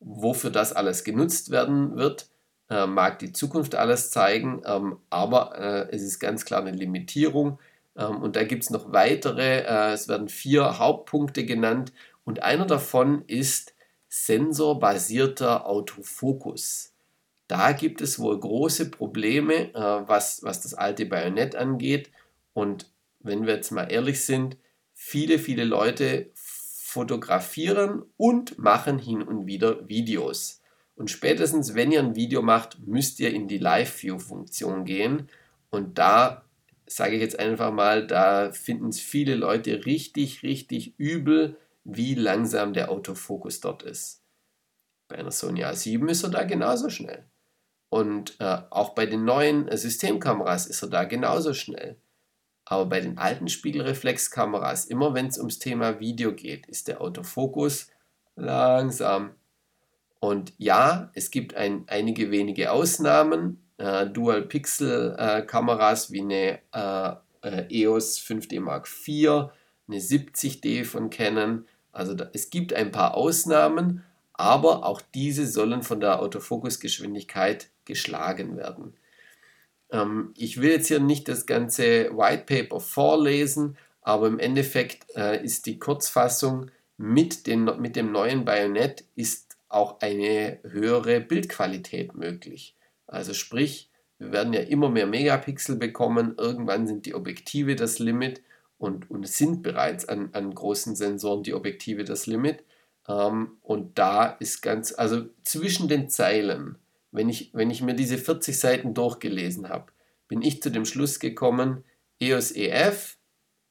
Wofür 0.01 0.49
das 0.49 0.73
alles 0.73 1.05
genutzt 1.05 1.51
werden 1.51 1.95
wird, 1.95 2.29
äh, 2.69 2.85
mag 2.85 3.19
die 3.19 3.31
Zukunft 3.31 3.75
alles 3.75 4.11
zeigen, 4.11 4.61
ähm, 4.65 4.97
aber 5.09 5.57
äh, 5.57 5.95
es 5.95 6.03
ist 6.03 6.19
ganz 6.19 6.45
klar 6.45 6.61
eine 6.61 6.71
Limitierung. 6.71 7.59
Ähm, 7.99 8.21
und 8.21 8.35
da 8.35 8.43
gibt 8.43 8.63
es 8.63 8.69
noch 8.69 8.91
weitere, 8.91 9.59
äh, 9.59 9.91
es 9.91 10.07
werden 10.07 10.29
vier 10.29 10.79
Hauptpunkte 10.79 11.45
genannt 11.45 11.91
und 12.23 12.41
einer 12.41 12.65
davon 12.65 13.23
ist 13.27 13.75
sensorbasierter 14.07 15.67
Autofokus. 15.67 16.93
Da 17.47 17.73
gibt 17.73 18.01
es 18.01 18.19
wohl 18.19 18.39
große 18.39 18.89
Probleme, 18.89 19.73
äh, 19.73 20.07
was, 20.07 20.41
was 20.43 20.61
das 20.61 20.73
alte 20.73 21.05
Bajonett 21.05 21.55
angeht 21.55 22.09
und 22.53 22.89
wenn 23.19 23.45
wir 23.45 23.55
jetzt 23.55 23.71
mal 23.71 23.91
ehrlich 23.91 24.23
sind, 24.23 24.57
viele, 24.93 25.39
viele 25.39 25.65
Leute 25.65 26.31
fotografieren 26.33 28.03
und 28.17 28.57
machen 28.57 28.97
hin 28.97 29.21
und 29.21 29.45
wieder 29.45 29.87
Videos. 29.87 30.61
Und 30.95 31.11
spätestens, 31.11 31.75
wenn 31.75 31.91
ihr 31.91 31.99
ein 31.99 32.15
Video 32.15 32.41
macht, 32.41 32.79
müsst 32.85 33.19
ihr 33.19 33.33
in 33.33 33.47
die 33.47 33.57
Live-View-Funktion 33.57 34.85
gehen. 34.85 35.29
Und 35.69 35.97
da 35.97 36.48
sage 36.91 37.15
ich 37.15 37.21
jetzt 37.21 37.39
einfach 37.39 37.71
mal, 37.71 38.07
da 38.07 38.51
finden 38.51 38.89
es 38.89 38.99
viele 38.99 39.35
Leute 39.35 39.85
richtig, 39.85 40.43
richtig 40.43 40.97
übel, 40.97 41.57
wie 41.83 42.15
langsam 42.15 42.73
der 42.73 42.91
Autofokus 42.91 43.59
dort 43.59 43.83
ist. 43.83 44.23
Bei 45.07 45.17
einer 45.17 45.31
Sony 45.31 45.63
A7 45.63 46.09
ist 46.09 46.23
er 46.23 46.29
da 46.29 46.43
genauso 46.43 46.89
schnell. 46.89 47.25
Und 47.89 48.39
äh, 48.39 48.57
auch 48.69 48.89
bei 48.89 49.05
den 49.05 49.23
neuen 49.25 49.75
Systemkameras 49.75 50.67
ist 50.67 50.81
er 50.83 50.89
da 50.89 51.03
genauso 51.03 51.53
schnell. 51.53 51.99
Aber 52.65 52.85
bei 52.85 53.01
den 53.01 53.17
alten 53.17 53.47
Spiegelreflexkameras, 53.47 54.85
immer 54.85 55.15
wenn 55.15 55.27
es 55.27 55.39
ums 55.39 55.57
Thema 55.57 55.99
Video 55.99 56.33
geht, 56.33 56.67
ist 56.67 56.87
der 56.87 57.01
Autofokus 57.01 57.87
langsam. 58.35 59.35
Und 60.19 60.53
ja, 60.57 61.11
es 61.13 61.31
gibt 61.31 61.55
ein, 61.55 61.85
einige 61.87 62.29
wenige 62.29 62.71
Ausnahmen. 62.71 63.68
Äh, 63.79 64.05
Dual-Pixel-Kameras 64.07 66.11
wie 66.11 66.21
eine 66.21 66.59
äh, 66.73 67.13
äh 67.47 67.65
EOS 67.69 68.19
5D 68.19 68.59
Mark 68.59 68.87
IV, 68.87 69.51
eine 69.87 69.99
70D 69.99 70.83
von 70.83 71.09
Canon. 71.09 71.65
Also 71.93 72.13
da, 72.13 72.29
es 72.33 72.49
gibt 72.49 72.73
ein 72.73 72.91
paar 72.91 73.15
Ausnahmen, 73.15 74.03
aber 74.33 74.85
auch 74.85 75.01
diese 75.13 75.47
sollen 75.47 75.81
von 75.81 76.01
der 76.01 76.21
Autofokusgeschwindigkeit 76.21 77.69
geschlagen 77.85 78.57
werden. 78.57 78.95
Ähm, 79.91 80.33
ich 80.35 80.61
will 80.61 80.71
jetzt 80.71 80.89
hier 80.89 80.99
nicht 80.99 81.29
das 81.29 81.45
ganze 81.45 82.11
White 82.17 82.43
Paper 82.45 82.81
vorlesen, 82.81 83.77
aber 84.01 84.27
im 84.27 84.39
Endeffekt 84.39 85.05
äh, 85.15 85.41
ist 85.41 85.67
die 85.67 85.79
Kurzfassung 85.79 86.69
mit, 86.97 87.47
den, 87.47 87.63
mit 87.79 87.95
dem 87.95 88.11
neuen 88.11 88.43
Bajonett 88.43 89.05
ist 89.15 89.55
auch 89.69 90.01
eine 90.01 90.59
höhere 90.63 91.21
Bildqualität 91.21 92.15
möglich. 92.15 92.75
Also 93.09 93.33
sprich, 93.33 93.89
wir 94.17 94.31
werden 94.31 94.53
ja 94.53 94.61
immer 94.61 94.89
mehr 94.89 95.07
Megapixel 95.07 95.75
bekommen, 95.75 96.35
irgendwann 96.37 96.87
sind 96.87 97.05
die 97.05 97.15
Objektive 97.15 97.75
das 97.75 97.99
Limit 97.99 98.41
und, 98.77 99.09
und 99.09 99.27
sind 99.27 99.63
bereits 99.63 100.07
an, 100.07 100.29
an 100.33 100.53
großen 100.53 100.95
Sensoren 100.95 101.43
die 101.43 101.53
Objektive 101.53 102.03
das 102.03 102.27
Limit. 102.27 102.63
Ähm, 103.07 103.57
und 103.61 103.97
da 103.97 104.27
ist 104.27 104.61
ganz, 104.61 104.93
also 104.97 105.25
zwischen 105.43 105.87
den 105.87 106.09
Zeilen, 106.09 106.77
wenn 107.11 107.29
ich, 107.29 107.51
wenn 107.53 107.71
ich 107.71 107.81
mir 107.81 107.95
diese 107.95 108.17
40 108.17 108.59
Seiten 108.59 108.93
durchgelesen 108.93 109.69
habe, 109.69 109.91
bin 110.27 110.41
ich 110.41 110.61
zu 110.61 110.69
dem 110.69 110.85
Schluss 110.85 111.19
gekommen, 111.19 111.83
EOS 112.19 112.51
EF 112.51 113.17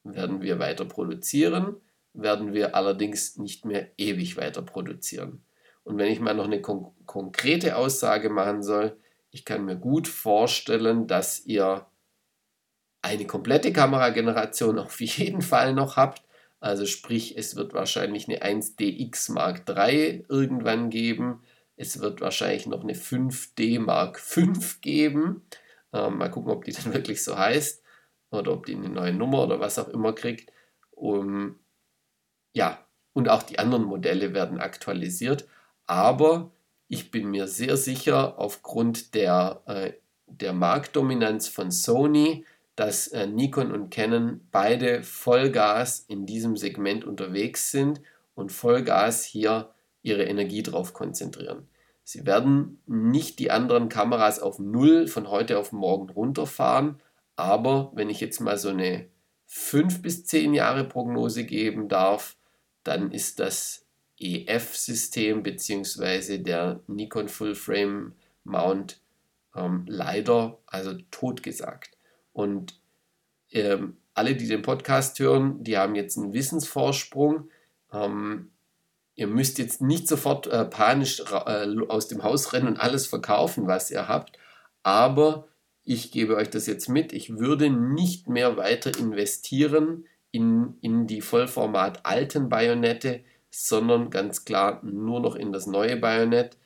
werden 0.02 0.42
wir 0.42 0.58
weiter 0.58 0.84
produzieren, 0.84 1.76
werden 2.14 2.52
wir 2.52 2.74
allerdings 2.74 3.36
nicht 3.36 3.64
mehr 3.64 3.90
ewig 3.96 4.36
weiter 4.36 4.62
produzieren. 4.62 5.44
Und 5.84 5.98
wenn 5.98 6.10
ich 6.10 6.20
mal 6.20 6.34
noch 6.34 6.46
eine 6.46 6.60
kon 6.60 6.92
konkrete 7.06 7.76
Aussage 7.76 8.28
machen 8.28 8.62
soll, 8.62 8.96
ich 9.30 9.44
kann 9.44 9.64
mir 9.64 9.76
gut 9.76 10.08
vorstellen, 10.08 11.06
dass 11.06 11.44
ihr 11.44 11.86
eine 13.02 13.26
komplette 13.26 13.72
Kamerageneration 13.72 14.78
auf 14.78 15.00
jeden 15.00 15.42
Fall 15.42 15.72
noch 15.74 15.96
habt. 15.96 16.22
Also 16.60 16.86
sprich, 16.86 17.36
es 17.38 17.54
wird 17.54 17.72
wahrscheinlich 17.72 18.28
eine 18.28 18.42
1DX 18.42 19.32
Mark 19.32 19.68
III 19.68 20.26
irgendwann 20.28 20.90
geben. 20.90 21.42
Es 21.76 22.00
wird 22.00 22.20
wahrscheinlich 22.20 22.66
noch 22.66 22.82
eine 22.82 22.94
5D 22.94 23.78
Mark 23.78 24.18
V 24.18 24.52
geben. 24.80 25.46
Ähm, 25.92 26.18
mal 26.18 26.30
gucken, 26.30 26.50
ob 26.50 26.64
die 26.64 26.72
dann 26.72 26.92
wirklich 26.92 27.22
so 27.22 27.38
heißt 27.38 27.82
oder 28.30 28.52
ob 28.52 28.66
die 28.66 28.74
eine 28.74 28.88
neue 28.88 29.12
Nummer 29.12 29.44
oder 29.44 29.60
was 29.60 29.78
auch 29.78 29.88
immer 29.88 30.12
kriegt. 30.12 30.50
Um, 30.90 31.60
ja, 32.52 32.84
und 33.12 33.28
auch 33.28 33.44
die 33.44 33.58
anderen 33.60 33.84
Modelle 33.84 34.34
werden 34.34 34.58
aktualisiert. 34.58 35.46
Aber 35.86 36.50
ich 36.88 37.10
bin 37.10 37.30
mir 37.30 37.46
sehr 37.46 37.76
sicher, 37.76 38.38
aufgrund 38.38 39.14
der, 39.14 39.62
äh, 39.66 39.92
der 40.26 40.52
Marktdominanz 40.52 41.48
von 41.48 41.70
Sony, 41.70 42.44
dass 42.76 43.08
äh, 43.08 43.26
Nikon 43.26 43.72
und 43.72 43.90
Canon 43.90 44.40
beide 44.50 45.02
Vollgas 45.02 46.00
in 46.08 46.26
diesem 46.26 46.56
Segment 46.56 47.04
unterwegs 47.04 47.70
sind 47.70 48.00
und 48.34 48.52
Vollgas 48.52 49.24
hier 49.24 49.70
ihre 50.02 50.24
Energie 50.24 50.62
drauf 50.62 50.94
konzentrieren. 50.94 51.68
Sie 52.04 52.24
werden 52.24 52.80
nicht 52.86 53.38
die 53.38 53.50
anderen 53.50 53.90
Kameras 53.90 54.40
auf 54.40 54.58
Null 54.58 55.08
von 55.08 55.28
heute 55.28 55.58
auf 55.58 55.72
morgen 55.72 56.08
runterfahren, 56.08 57.02
aber 57.36 57.90
wenn 57.94 58.08
ich 58.08 58.20
jetzt 58.20 58.40
mal 58.40 58.56
so 58.56 58.70
eine 58.70 59.08
5 59.46 60.00
bis 60.00 60.24
10 60.24 60.54
Jahre 60.54 60.84
Prognose 60.84 61.44
geben 61.44 61.88
darf, 61.88 62.36
dann 62.82 63.12
ist 63.12 63.40
das 63.40 63.87
EF-System 64.20 65.42
bzw. 65.42 66.38
der 66.38 66.80
Nikon 66.86 67.28
Full 67.28 67.54
Frame 67.54 68.14
Mount 68.44 69.00
ähm, 69.54 69.84
leider 69.86 70.58
also 70.66 70.94
totgesagt. 71.10 71.96
Und 72.32 72.80
ähm, 73.52 73.96
alle, 74.14 74.34
die 74.34 74.48
den 74.48 74.62
Podcast 74.62 75.18
hören, 75.18 75.62
die 75.62 75.78
haben 75.78 75.94
jetzt 75.94 76.18
einen 76.18 76.32
Wissensvorsprung. 76.32 77.50
Ähm, 77.92 78.50
ihr 79.14 79.26
müsst 79.26 79.58
jetzt 79.58 79.80
nicht 79.80 80.08
sofort 80.08 80.46
äh, 80.46 80.64
panisch 80.64 81.20
äh, 81.20 81.66
aus 81.88 82.08
dem 82.08 82.22
Haus 82.22 82.52
rennen 82.52 82.68
und 82.68 82.80
alles 82.80 83.06
verkaufen, 83.06 83.66
was 83.66 83.90
ihr 83.90 84.08
habt, 84.08 84.38
aber 84.82 85.48
ich 85.84 86.12
gebe 86.12 86.36
euch 86.36 86.50
das 86.50 86.66
jetzt 86.66 86.88
mit. 86.88 87.12
Ich 87.12 87.38
würde 87.38 87.70
nicht 87.70 88.28
mehr 88.28 88.56
weiter 88.56 88.96
investieren 88.98 90.04
in, 90.30 90.76
in 90.82 91.06
die 91.06 91.22
Vollformat 91.22 92.04
alten 92.04 92.50
Bajonette, 92.50 93.24
sondern 93.50 94.10
ganz 94.10 94.44
klar 94.44 94.82
nur 94.84 95.20
noch 95.20 95.34
in 95.34 95.52
das 95.52 95.66
neue 95.66 95.96
Bajonett, 95.96 96.56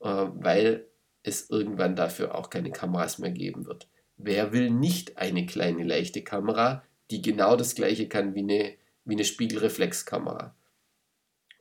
äh, 0.00 0.08
weil 0.08 0.86
es 1.22 1.50
irgendwann 1.50 1.96
dafür 1.96 2.34
auch 2.34 2.50
keine 2.50 2.70
Kameras 2.70 3.18
mehr 3.18 3.30
geben 3.30 3.66
wird. 3.66 3.88
Wer 4.16 4.52
will 4.52 4.70
nicht 4.70 5.18
eine 5.18 5.46
kleine 5.46 5.84
leichte 5.84 6.22
Kamera, 6.22 6.82
die 7.10 7.22
genau 7.22 7.56
das 7.56 7.74
gleiche 7.74 8.08
kann 8.08 8.34
wie 8.34 8.40
eine, 8.40 8.74
wie 9.04 9.14
eine 9.14 9.24
Spiegelreflexkamera? 9.24 10.54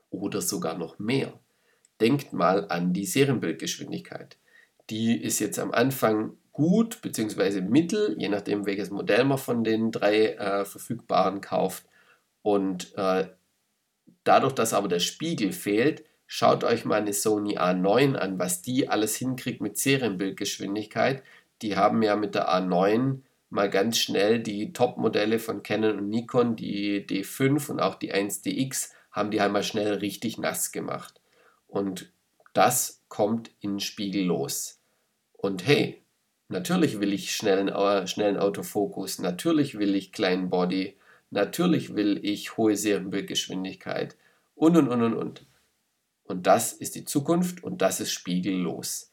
Oder 0.10 0.42
sogar 0.42 0.78
noch 0.78 1.00
mehr. 1.00 1.40
Denkt 2.02 2.34
mal 2.34 2.70
an 2.70 2.94
die 2.94 3.06
Serienbildgeschwindigkeit. 3.06 4.38
Die 4.90 5.22
ist 5.22 5.40
jetzt 5.40 5.60
am 5.60 5.72
Anfang 5.72 6.38
gut 6.52 7.02
bzw. 7.02 7.62
mittel, 7.62 8.16
je 8.18 8.30
nachdem 8.30 8.66
welches 8.66 8.90
Modell 8.90 9.24
man 9.24 9.38
von 9.38 9.64
den 9.64 9.92
drei 9.92 10.34
äh, 10.34 10.66
verfügbaren 10.66 11.42
kauft. 11.42 11.86
Und 12.42 12.94
äh, 12.98 13.28
Dadurch, 14.24 14.54
dass 14.54 14.74
aber 14.74 14.88
der 14.88 15.00
Spiegel 15.00 15.52
fehlt, 15.52 16.04
schaut 16.28 16.64
euch 16.64 16.86
mal 16.86 17.02
eine 17.02 17.14
Sony 17.14 17.58
A9 17.58 18.16
an, 18.16 18.40
was 18.40 18.62
die 18.62 18.90
alles 18.90 19.16
hinkriegt 19.16 19.62
mit 19.62 19.78
Serienbildgeschwindigkeit. 19.78 21.24
Die 21.62 21.76
haben 21.76 22.02
ja 22.04 22.16
mit 22.16 22.36
der 22.36 22.50
A9 22.50 23.22
mal 23.50 23.70
ganz 23.70 23.98
schnell 23.98 24.40
die 24.40 24.74
Top-Modelle 24.74 25.40
von 25.40 25.64
Canon 25.64 25.98
und 25.98 26.10
Nikon, 26.10 26.56
die 26.56 27.06
D5 27.06 27.72
und 27.72 27.80
auch 27.80 27.96
die 27.96 28.14
1DX, 28.14 28.92
haben 29.12 29.32
die 29.32 29.42
halt 29.42 29.52
mal 29.52 29.64
schnell 29.64 29.96
richtig 29.96 30.38
nass 30.38 30.72
gemacht. 30.72 31.20
Und 31.68 32.12
das 32.54 33.04
kommt 33.08 33.52
in 33.60 33.80
Spiegel 33.80 34.26
los. 34.26 34.80
Und 35.34 35.66
hey, 35.66 36.04
natürlich 36.48 37.00
will 37.00 37.14
ich 37.14 37.32
schnellen, 37.32 37.70
äh, 37.70 38.08
schnellen 38.08 38.38
Autofokus, 38.38 39.20
natürlich 39.20 39.80
will 39.80 39.96
ich 39.96 40.12
kleinen 40.12 40.50
Body, 40.50 40.98
Natürlich 41.32 41.96
will 41.96 42.20
ich 42.24 42.58
hohe 42.58 42.76
Serienbildgeschwindigkeit 42.76 44.18
und 44.56 44.78
und 44.78 44.88
und 44.88 45.04
und 45.04 45.14
und. 45.14 45.46
Und 46.24 46.48
das 46.48 46.74
ist 46.74 46.96
die 46.96 47.06
Zukunft 47.06 47.64
und 47.64 47.82
das 47.82 48.00
ist 48.00 48.12
spiegellos. 48.12 49.12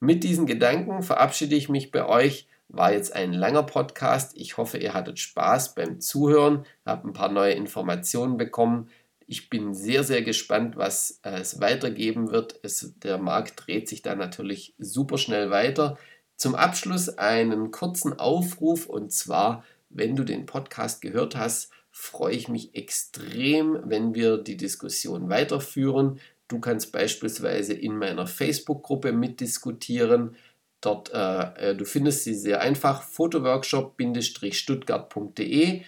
Mit 0.00 0.22
diesen 0.22 0.46
Gedanken 0.46 1.02
verabschiede 1.02 1.56
ich 1.56 1.68
mich 1.68 1.90
bei 1.90 2.06
euch. 2.06 2.46
War 2.68 2.92
jetzt 2.92 3.14
ein 3.14 3.32
langer 3.32 3.62
Podcast. 3.62 4.36
Ich 4.36 4.58
hoffe, 4.58 4.78
ihr 4.78 4.92
hattet 4.92 5.18
Spaß 5.18 5.74
beim 5.74 6.00
Zuhören, 6.00 6.66
habt 6.84 7.04
ein 7.04 7.14
paar 7.14 7.32
neue 7.32 7.54
Informationen 7.54 8.36
bekommen. 8.36 8.90
Ich 9.26 9.50
bin 9.50 9.74
sehr, 9.74 10.04
sehr 10.04 10.22
gespannt, 10.22 10.76
was 10.76 11.20
es 11.22 11.60
weitergeben 11.60 12.30
wird. 12.30 12.60
Es, 12.62 12.94
der 12.98 13.18
Markt 13.18 13.66
dreht 13.66 13.88
sich 13.88 14.02
da 14.02 14.14
natürlich 14.14 14.74
super 14.78 15.18
schnell 15.18 15.50
weiter. 15.50 15.98
Zum 16.36 16.54
Abschluss 16.54 17.08
einen 17.18 17.70
kurzen 17.70 18.18
Aufruf 18.18 18.86
und 18.86 19.12
zwar 19.12 19.64
wenn 19.90 20.16
du 20.16 20.24
den 20.24 20.46
Podcast 20.46 21.00
gehört 21.00 21.36
hast, 21.36 21.70
freue 21.90 22.34
ich 22.34 22.48
mich 22.48 22.74
extrem, 22.74 23.80
wenn 23.84 24.14
wir 24.14 24.38
die 24.38 24.56
Diskussion 24.56 25.28
weiterführen. 25.28 26.18
Du 26.46 26.60
kannst 26.60 26.92
beispielsweise 26.92 27.74
in 27.74 27.96
meiner 27.96 28.26
Facebook-Gruppe 28.26 29.12
mitdiskutieren. 29.12 30.36
Dort, 30.80 31.12
äh, 31.12 31.70
äh 31.70 31.76
du 31.76 31.84
findest 31.84 32.24
sie 32.24 32.34
sehr 32.34 32.60
einfach, 32.60 33.02
fotoworkshop-stuttgart.de 33.02 35.82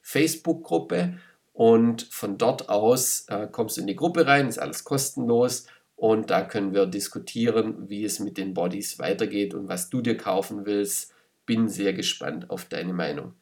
Facebook-Gruppe 0.00 1.18
und 1.52 2.02
von 2.02 2.38
dort 2.38 2.68
aus 2.68 3.26
äh, 3.28 3.46
kommst 3.50 3.76
du 3.76 3.80
in 3.82 3.86
die 3.86 3.96
Gruppe 3.96 4.26
rein, 4.26 4.48
ist 4.48 4.58
alles 4.58 4.84
kostenlos 4.84 5.66
und 5.96 6.30
da 6.30 6.42
können 6.42 6.74
wir 6.74 6.86
diskutieren, 6.86 7.88
wie 7.88 8.04
es 8.04 8.20
mit 8.20 8.38
den 8.38 8.54
Bodies 8.54 8.98
weitergeht 8.98 9.54
und 9.54 9.68
was 9.68 9.90
du 9.90 10.00
dir 10.00 10.16
kaufen 10.16 10.66
willst 10.66 11.13
bin 11.46 11.68
sehr 11.68 11.92
gespannt 11.92 12.50
auf 12.50 12.64
deine 12.66 12.92
Meinung. 12.92 13.34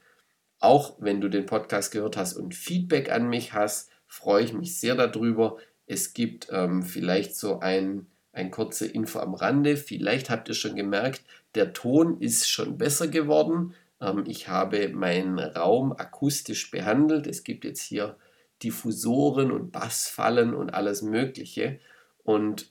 Auch 0.59 0.97
wenn 0.99 1.21
du 1.21 1.29
den 1.29 1.47
Podcast 1.47 1.93
gehört 1.93 2.17
hast 2.17 2.35
und 2.35 2.55
Feedback 2.55 3.11
an 3.11 3.29
mich 3.29 3.53
hast, 3.53 3.91
freue 4.07 4.45
ich 4.45 4.53
mich 4.53 4.79
sehr 4.79 4.95
darüber. 4.95 5.59
Es 5.87 6.15
gibt 6.15 6.49
ähm, 6.51 6.83
vielleicht 6.83 7.37
so 7.37 7.61
ein, 7.61 8.07
Ein 8.33 8.51
kurze 8.51 8.87
Info 8.87 9.19
am 9.19 9.35
Rande. 9.35 9.77
Vielleicht 9.77 10.31
habt 10.31 10.49
ihr 10.49 10.55
schon 10.55 10.75
gemerkt, 10.75 11.23
der 11.55 11.75
Ton 11.75 12.19
ist 12.21 12.49
schon 12.49 12.79
besser 12.79 13.09
geworden. 13.09 13.75
Ähm, 14.01 14.25
ich 14.27 14.49
habe 14.49 14.89
meinen 14.89 15.39
Raum 15.39 15.93
akustisch 15.93 16.71
behandelt. 16.71 17.27
Es 17.27 17.45
gibt 17.45 17.65
jetzt 17.65 17.83
hier 17.83 18.17
Diffusoren 18.63 19.53
und 19.53 19.71
Bassfallen 19.71 20.55
und 20.55 20.73
alles 20.73 21.03
Mögliche. 21.03 21.79
Und, 22.25 22.71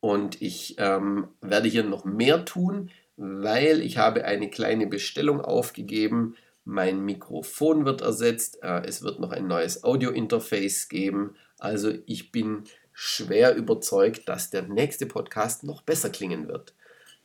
und 0.00 0.40
ich 0.40 0.76
ähm, 0.78 1.28
werde 1.40 1.68
hier 1.68 1.84
noch 1.84 2.04
mehr 2.04 2.44
tun, 2.44 2.90
weil 3.22 3.82
ich 3.82 3.98
habe 3.98 4.24
eine 4.24 4.48
kleine 4.48 4.86
Bestellung 4.86 5.42
aufgegeben. 5.42 6.36
Mein 6.64 7.04
Mikrofon 7.04 7.84
wird 7.84 8.00
ersetzt. 8.00 8.62
Äh, 8.62 8.86
es 8.86 9.02
wird 9.02 9.20
noch 9.20 9.30
ein 9.30 9.46
neues 9.46 9.84
Audio-Interface 9.84 10.88
geben. 10.88 11.36
Also 11.58 11.92
ich 12.06 12.32
bin 12.32 12.64
schwer 12.94 13.54
überzeugt, 13.54 14.26
dass 14.26 14.48
der 14.48 14.62
nächste 14.62 15.04
Podcast 15.04 15.64
noch 15.64 15.82
besser 15.82 16.08
klingen 16.08 16.48
wird. 16.48 16.74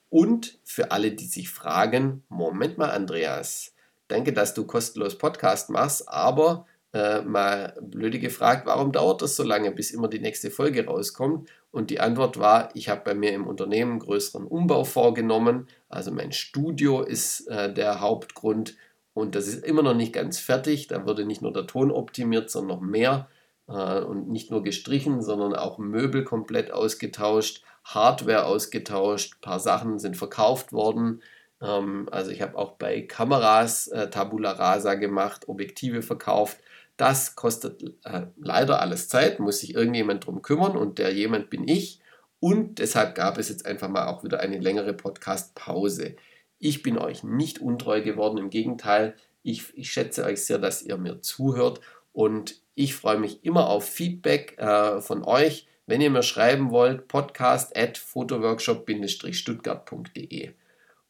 Und 0.10 0.60
für 0.66 0.92
alle, 0.92 1.14
die 1.14 1.28
sich 1.28 1.50
fragen, 1.50 2.24
Moment 2.28 2.78
mal, 2.78 2.92
Andreas, 2.92 3.74
danke, 4.10 4.34
dass 4.34 4.54
du 4.54 4.66
kostenlos 4.66 5.18
Podcast 5.18 5.70
machst, 5.70 6.10
aber 6.10 6.68
äh, 6.92 7.22
mal 7.22 7.74
blöde 7.82 8.20
gefragt, 8.20 8.66
warum 8.66 8.92
dauert 8.92 9.22
das 9.22 9.38
so 9.38 9.44
lange, 9.44 9.72
bis 9.72 9.92
immer 9.92 10.10
die 10.10 10.20
nächste 10.20 10.52
Folge 10.52 10.86
rauskommt? 10.86 11.50
Und 11.76 11.90
die 11.90 12.00
Antwort 12.00 12.40
war, 12.40 12.70
ich 12.74 12.88
habe 12.88 13.02
bei 13.04 13.14
mir 13.14 13.34
im 13.34 13.46
Unternehmen 13.46 13.92
einen 13.92 14.00
größeren 14.00 14.48
Umbau 14.48 14.86
vorgenommen. 14.86 15.68
Also 15.90 16.10
mein 16.10 16.32
Studio 16.32 17.02
ist 17.02 17.50
äh, 17.50 17.74
der 17.74 18.00
Hauptgrund 18.00 18.78
und 19.14 19.36
das 19.36 19.48
ist 19.48 19.66
immer 19.66 19.84
noch 19.84 19.94
nicht 19.94 20.14
ganz 20.14 20.40
fertig. 20.40 20.88
Da 20.88 21.06
wurde 21.06 21.26
nicht 21.26 21.42
nur 21.42 21.52
der 21.52 21.68
Ton 21.68 21.92
optimiert, 21.92 22.50
sondern 22.50 22.78
noch 22.78 22.82
mehr. 22.82 23.28
Äh, 23.68 24.00
und 24.00 24.30
nicht 24.30 24.52
nur 24.52 24.64
gestrichen, 24.64 25.22
sondern 25.22 25.54
auch 25.54 25.78
Möbel 25.78 26.24
komplett 26.24 26.72
ausgetauscht, 26.72 27.62
Hardware 27.84 28.46
ausgetauscht, 28.46 29.34
ein 29.36 29.42
paar 29.42 29.60
Sachen 29.60 30.00
sind 30.00 30.16
verkauft 30.16 30.72
worden. 30.72 31.22
Ähm, 31.62 32.08
also 32.10 32.32
ich 32.32 32.42
habe 32.42 32.58
auch 32.58 32.78
bei 32.78 33.02
Kameras 33.02 33.88
äh, 33.88 34.10
Tabula 34.10 34.54
Rasa 34.54 34.94
gemacht, 34.96 35.50
Objektive 35.50 36.02
verkauft. 36.02 36.58
Das 36.98 37.36
kostet 37.36 37.84
äh, 38.04 38.28
leider 38.38 38.82
alles 38.82 39.10
Zeit, 39.10 39.40
muss 39.40 39.60
sich 39.60 39.76
irgendjemand 39.76 40.26
drum 40.26 40.42
kümmern 40.42 40.78
und 40.78 40.98
der 40.98 41.14
jemand 41.14 41.50
bin 41.50 41.68
ich. 41.68 42.00
Und 42.40 42.80
deshalb 42.80 43.16
gab 43.16 43.38
es 43.38 43.50
jetzt 43.50 43.66
einfach 43.66 43.90
mal 43.90 44.08
auch 44.08 44.24
wieder 44.24 44.40
eine 44.40 44.60
längere 44.60 44.94
Podcast-Pause. 44.94 46.16
Ich 46.60 46.84
bin 46.84 46.98
euch 46.98 47.24
nicht 47.24 47.60
untreu 47.60 48.02
geworden, 48.02 48.38
im 48.38 48.50
Gegenteil, 48.50 49.16
ich, 49.46 49.78
ich 49.78 49.92
schätze 49.92 50.26
euch 50.26 50.44
sehr, 50.44 50.58
dass 50.58 50.82
ihr 50.82 50.98
mir 50.98 51.22
zuhört 51.22 51.80
und 52.14 52.60
ich 52.74 52.96
freue 52.96 53.20
mich 53.20 53.46
immer 53.46 53.70
auf 53.70 53.88
Feedback 53.88 54.58
äh, 54.58 55.02
von 55.02 55.24
euch, 55.24 55.68
wenn 55.86 56.02
ihr 56.02 56.10
mir 56.10 56.24
schreiben 56.24 56.72
wollt, 56.72 57.08
podcast 57.08 57.78
at 57.78 58.00
fotoworkshop-stuttgart.de. 58.00 60.54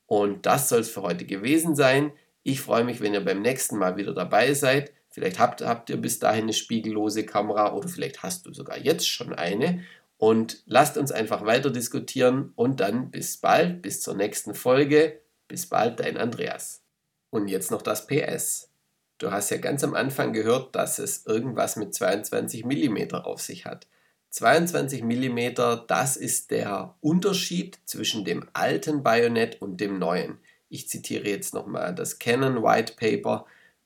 Und 0.05 0.45
das 0.45 0.67
soll 0.69 0.81
es 0.81 0.89
für 0.89 1.01
heute 1.01 1.25
gewesen 1.25 1.75
sein. 1.75 2.11
Ich 2.43 2.61
freue 2.61 2.83
mich, 2.83 3.01
wenn 3.01 3.13
ihr 3.13 3.23
beim 3.23 3.41
nächsten 3.41 3.77
Mal 3.77 3.95
wieder 3.97 4.13
dabei 4.13 4.53
seid. 4.53 4.91
Vielleicht 5.15 5.39
habt, 5.39 5.61
habt 5.61 5.89
ihr 5.89 5.95
bis 5.95 6.19
dahin 6.19 6.43
eine 6.43 6.51
spiegellose 6.51 7.25
Kamera 7.25 7.71
oder 7.73 7.87
vielleicht 7.87 8.21
hast 8.21 8.45
du 8.45 8.53
sogar 8.53 8.77
jetzt 8.77 9.07
schon 9.07 9.33
eine. 9.33 9.81
Und 10.17 10.61
lasst 10.65 10.97
uns 10.97 11.09
einfach 11.13 11.45
weiter 11.45 11.69
diskutieren 11.69 12.51
und 12.57 12.81
dann 12.81 13.11
bis 13.11 13.37
bald, 13.37 13.81
bis 13.81 14.01
zur 14.01 14.15
nächsten 14.15 14.53
Folge. 14.53 15.21
Bis 15.47 15.67
bald, 15.67 16.01
dein 16.01 16.17
Andreas. 16.17 16.83
Und 17.29 17.47
jetzt 17.47 17.71
noch 17.71 17.81
das 17.81 18.07
PS. 18.07 18.69
Du 19.17 19.31
hast 19.31 19.51
ja 19.51 19.57
ganz 19.57 19.85
am 19.85 19.93
Anfang 19.93 20.33
gehört, 20.33 20.75
dass 20.75 20.99
es 20.99 21.25
irgendwas 21.25 21.77
mit 21.77 21.95
22 21.95 22.65
mm 22.65 23.15
auf 23.15 23.39
sich 23.39 23.65
hat. 23.65 23.87
22 24.31 25.01
mm, 25.01 25.55
das 25.87 26.17
ist 26.17 26.51
der 26.51 26.93
Unterschied 26.99 27.79
zwischen 27.85 28.25
dem 28.25 28.49
alten 28.51 29.01
Bajonett 29.01 29.61
und 29.61 29.79
dem 29.79 29.97
neuen. 29.97 30.39
Ich 30.67 30.89
zitiere 30.89 31.29
jetzt 31.29 31.53
nochmal 31.53 31.95
das 31.95 32.19
Canon 32.19 32.61
White 32.61 32.95
Paper 32.97 33.45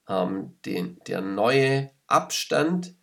ähm, 0.10 0.58
den, 0.66 1.00
der 1.08 1.22
neue 1.22 1.92
Abstand, 2.08 2.96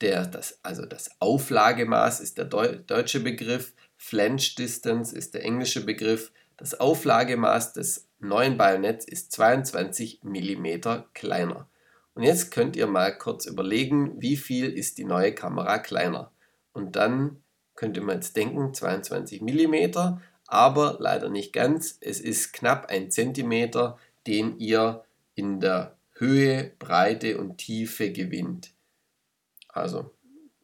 der, 0.00 0.26
das, 0.26 0.58
also 0.62 0.84
das 0.84 1.10
Auflagemaß 1.20 2.20
ist 2.20 2.36
der 2.36 2.44
Deu 2.44 2.76
deutsche 2.86 3.20
Begriff, 3.20 3.72
Flange 3.96 4.42
Distance 4.56 5.16
ist 5.16 5.34
der 5.34 5.44
englische 5.44 5.84
Begriff. 5.84 6.32
Das 6.56 6.78
Auflagemaß 6.78 7.72
des 7.72 8.08
neuen 8.20 8.56
Bajonetts 8.56 9.04
ist 9.04 9.32
22 9.32 10.20
mm 10.22 10.66
kleiner. 11.14 11.68
Und 12.14 12.22
jetzt 12.22 12.50
könnt 12.50 12.76
ihr 12.76 12.86
mal 12.86 13.16
kurz 13.16 13.46
überlegen, 13.46 14.20
wie 14.20 14.36
viel 14.36 14.72
ist 14.72 14.98
die 14.98 15.04
neue 15.04 15.34
Kamera 15.34 15.78
kleiner. 15.78 16.32
Und 16.72 16.96
dann 16.96 17.42
könnt 17.74 17.96
ihr 17.96 18.02
mal 18.02 18.14
jetzt 18.14 18.36
denken, 18.36 18.72
22 18.72 19.40
mm, 19.40 20.18
aber 20.46 20.96
leider 21.00 21.28
nicht 21.28 21.52
ganz. 21.52 21.98
Es 22.00 22.20
ist 22.20 22.52
knapp 22.52 22.86
ein 22.86 23.10
Zentimeter, 23.10 23.98
den 24.26 24.58
ihr 24.58 25.04
in 25.34 25.60
der 25.60 25.97
Höhe, 26.18 26.72
Breite 26.78 27.38
und 27.38 27.58
Tiefe 27.58 28.12
gewinnt. 28.12 28.74
Also 29.68 30.14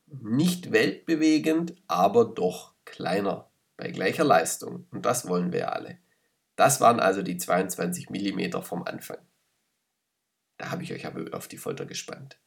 nicht 0.07 0.73
weltbewegend, 0.73 1.75
aber 1.87 2.25
doch 2.25 2.75
kleiner 2.85 3.51
bei 3.77 3.91
gleicher 3.91 4.25
Leistung. 4.25 4.87
Und 4.91 5.07
das 5.07 5.29
wollen 5.29 5.53
wir 5.53 5.73
alle. 5.73 5.99
Das 6.57 6.81
waren 6.81 7.01
also 7.01 7.23
die 7.23 7.37
22 7.37 8.11
mm 8.11 8.63
vom 8.63 8.85
Anfang. 8.85 9.19
Da 10.57 10.71
habe 10.71 10.83
ich 10.83 10.93
euch 10.93 11.07
aber 11.07 11.37
auf 11.37 11.49
die 11.49 11.57
Folter 11.57 11.85
gespannt. 11.87 12.39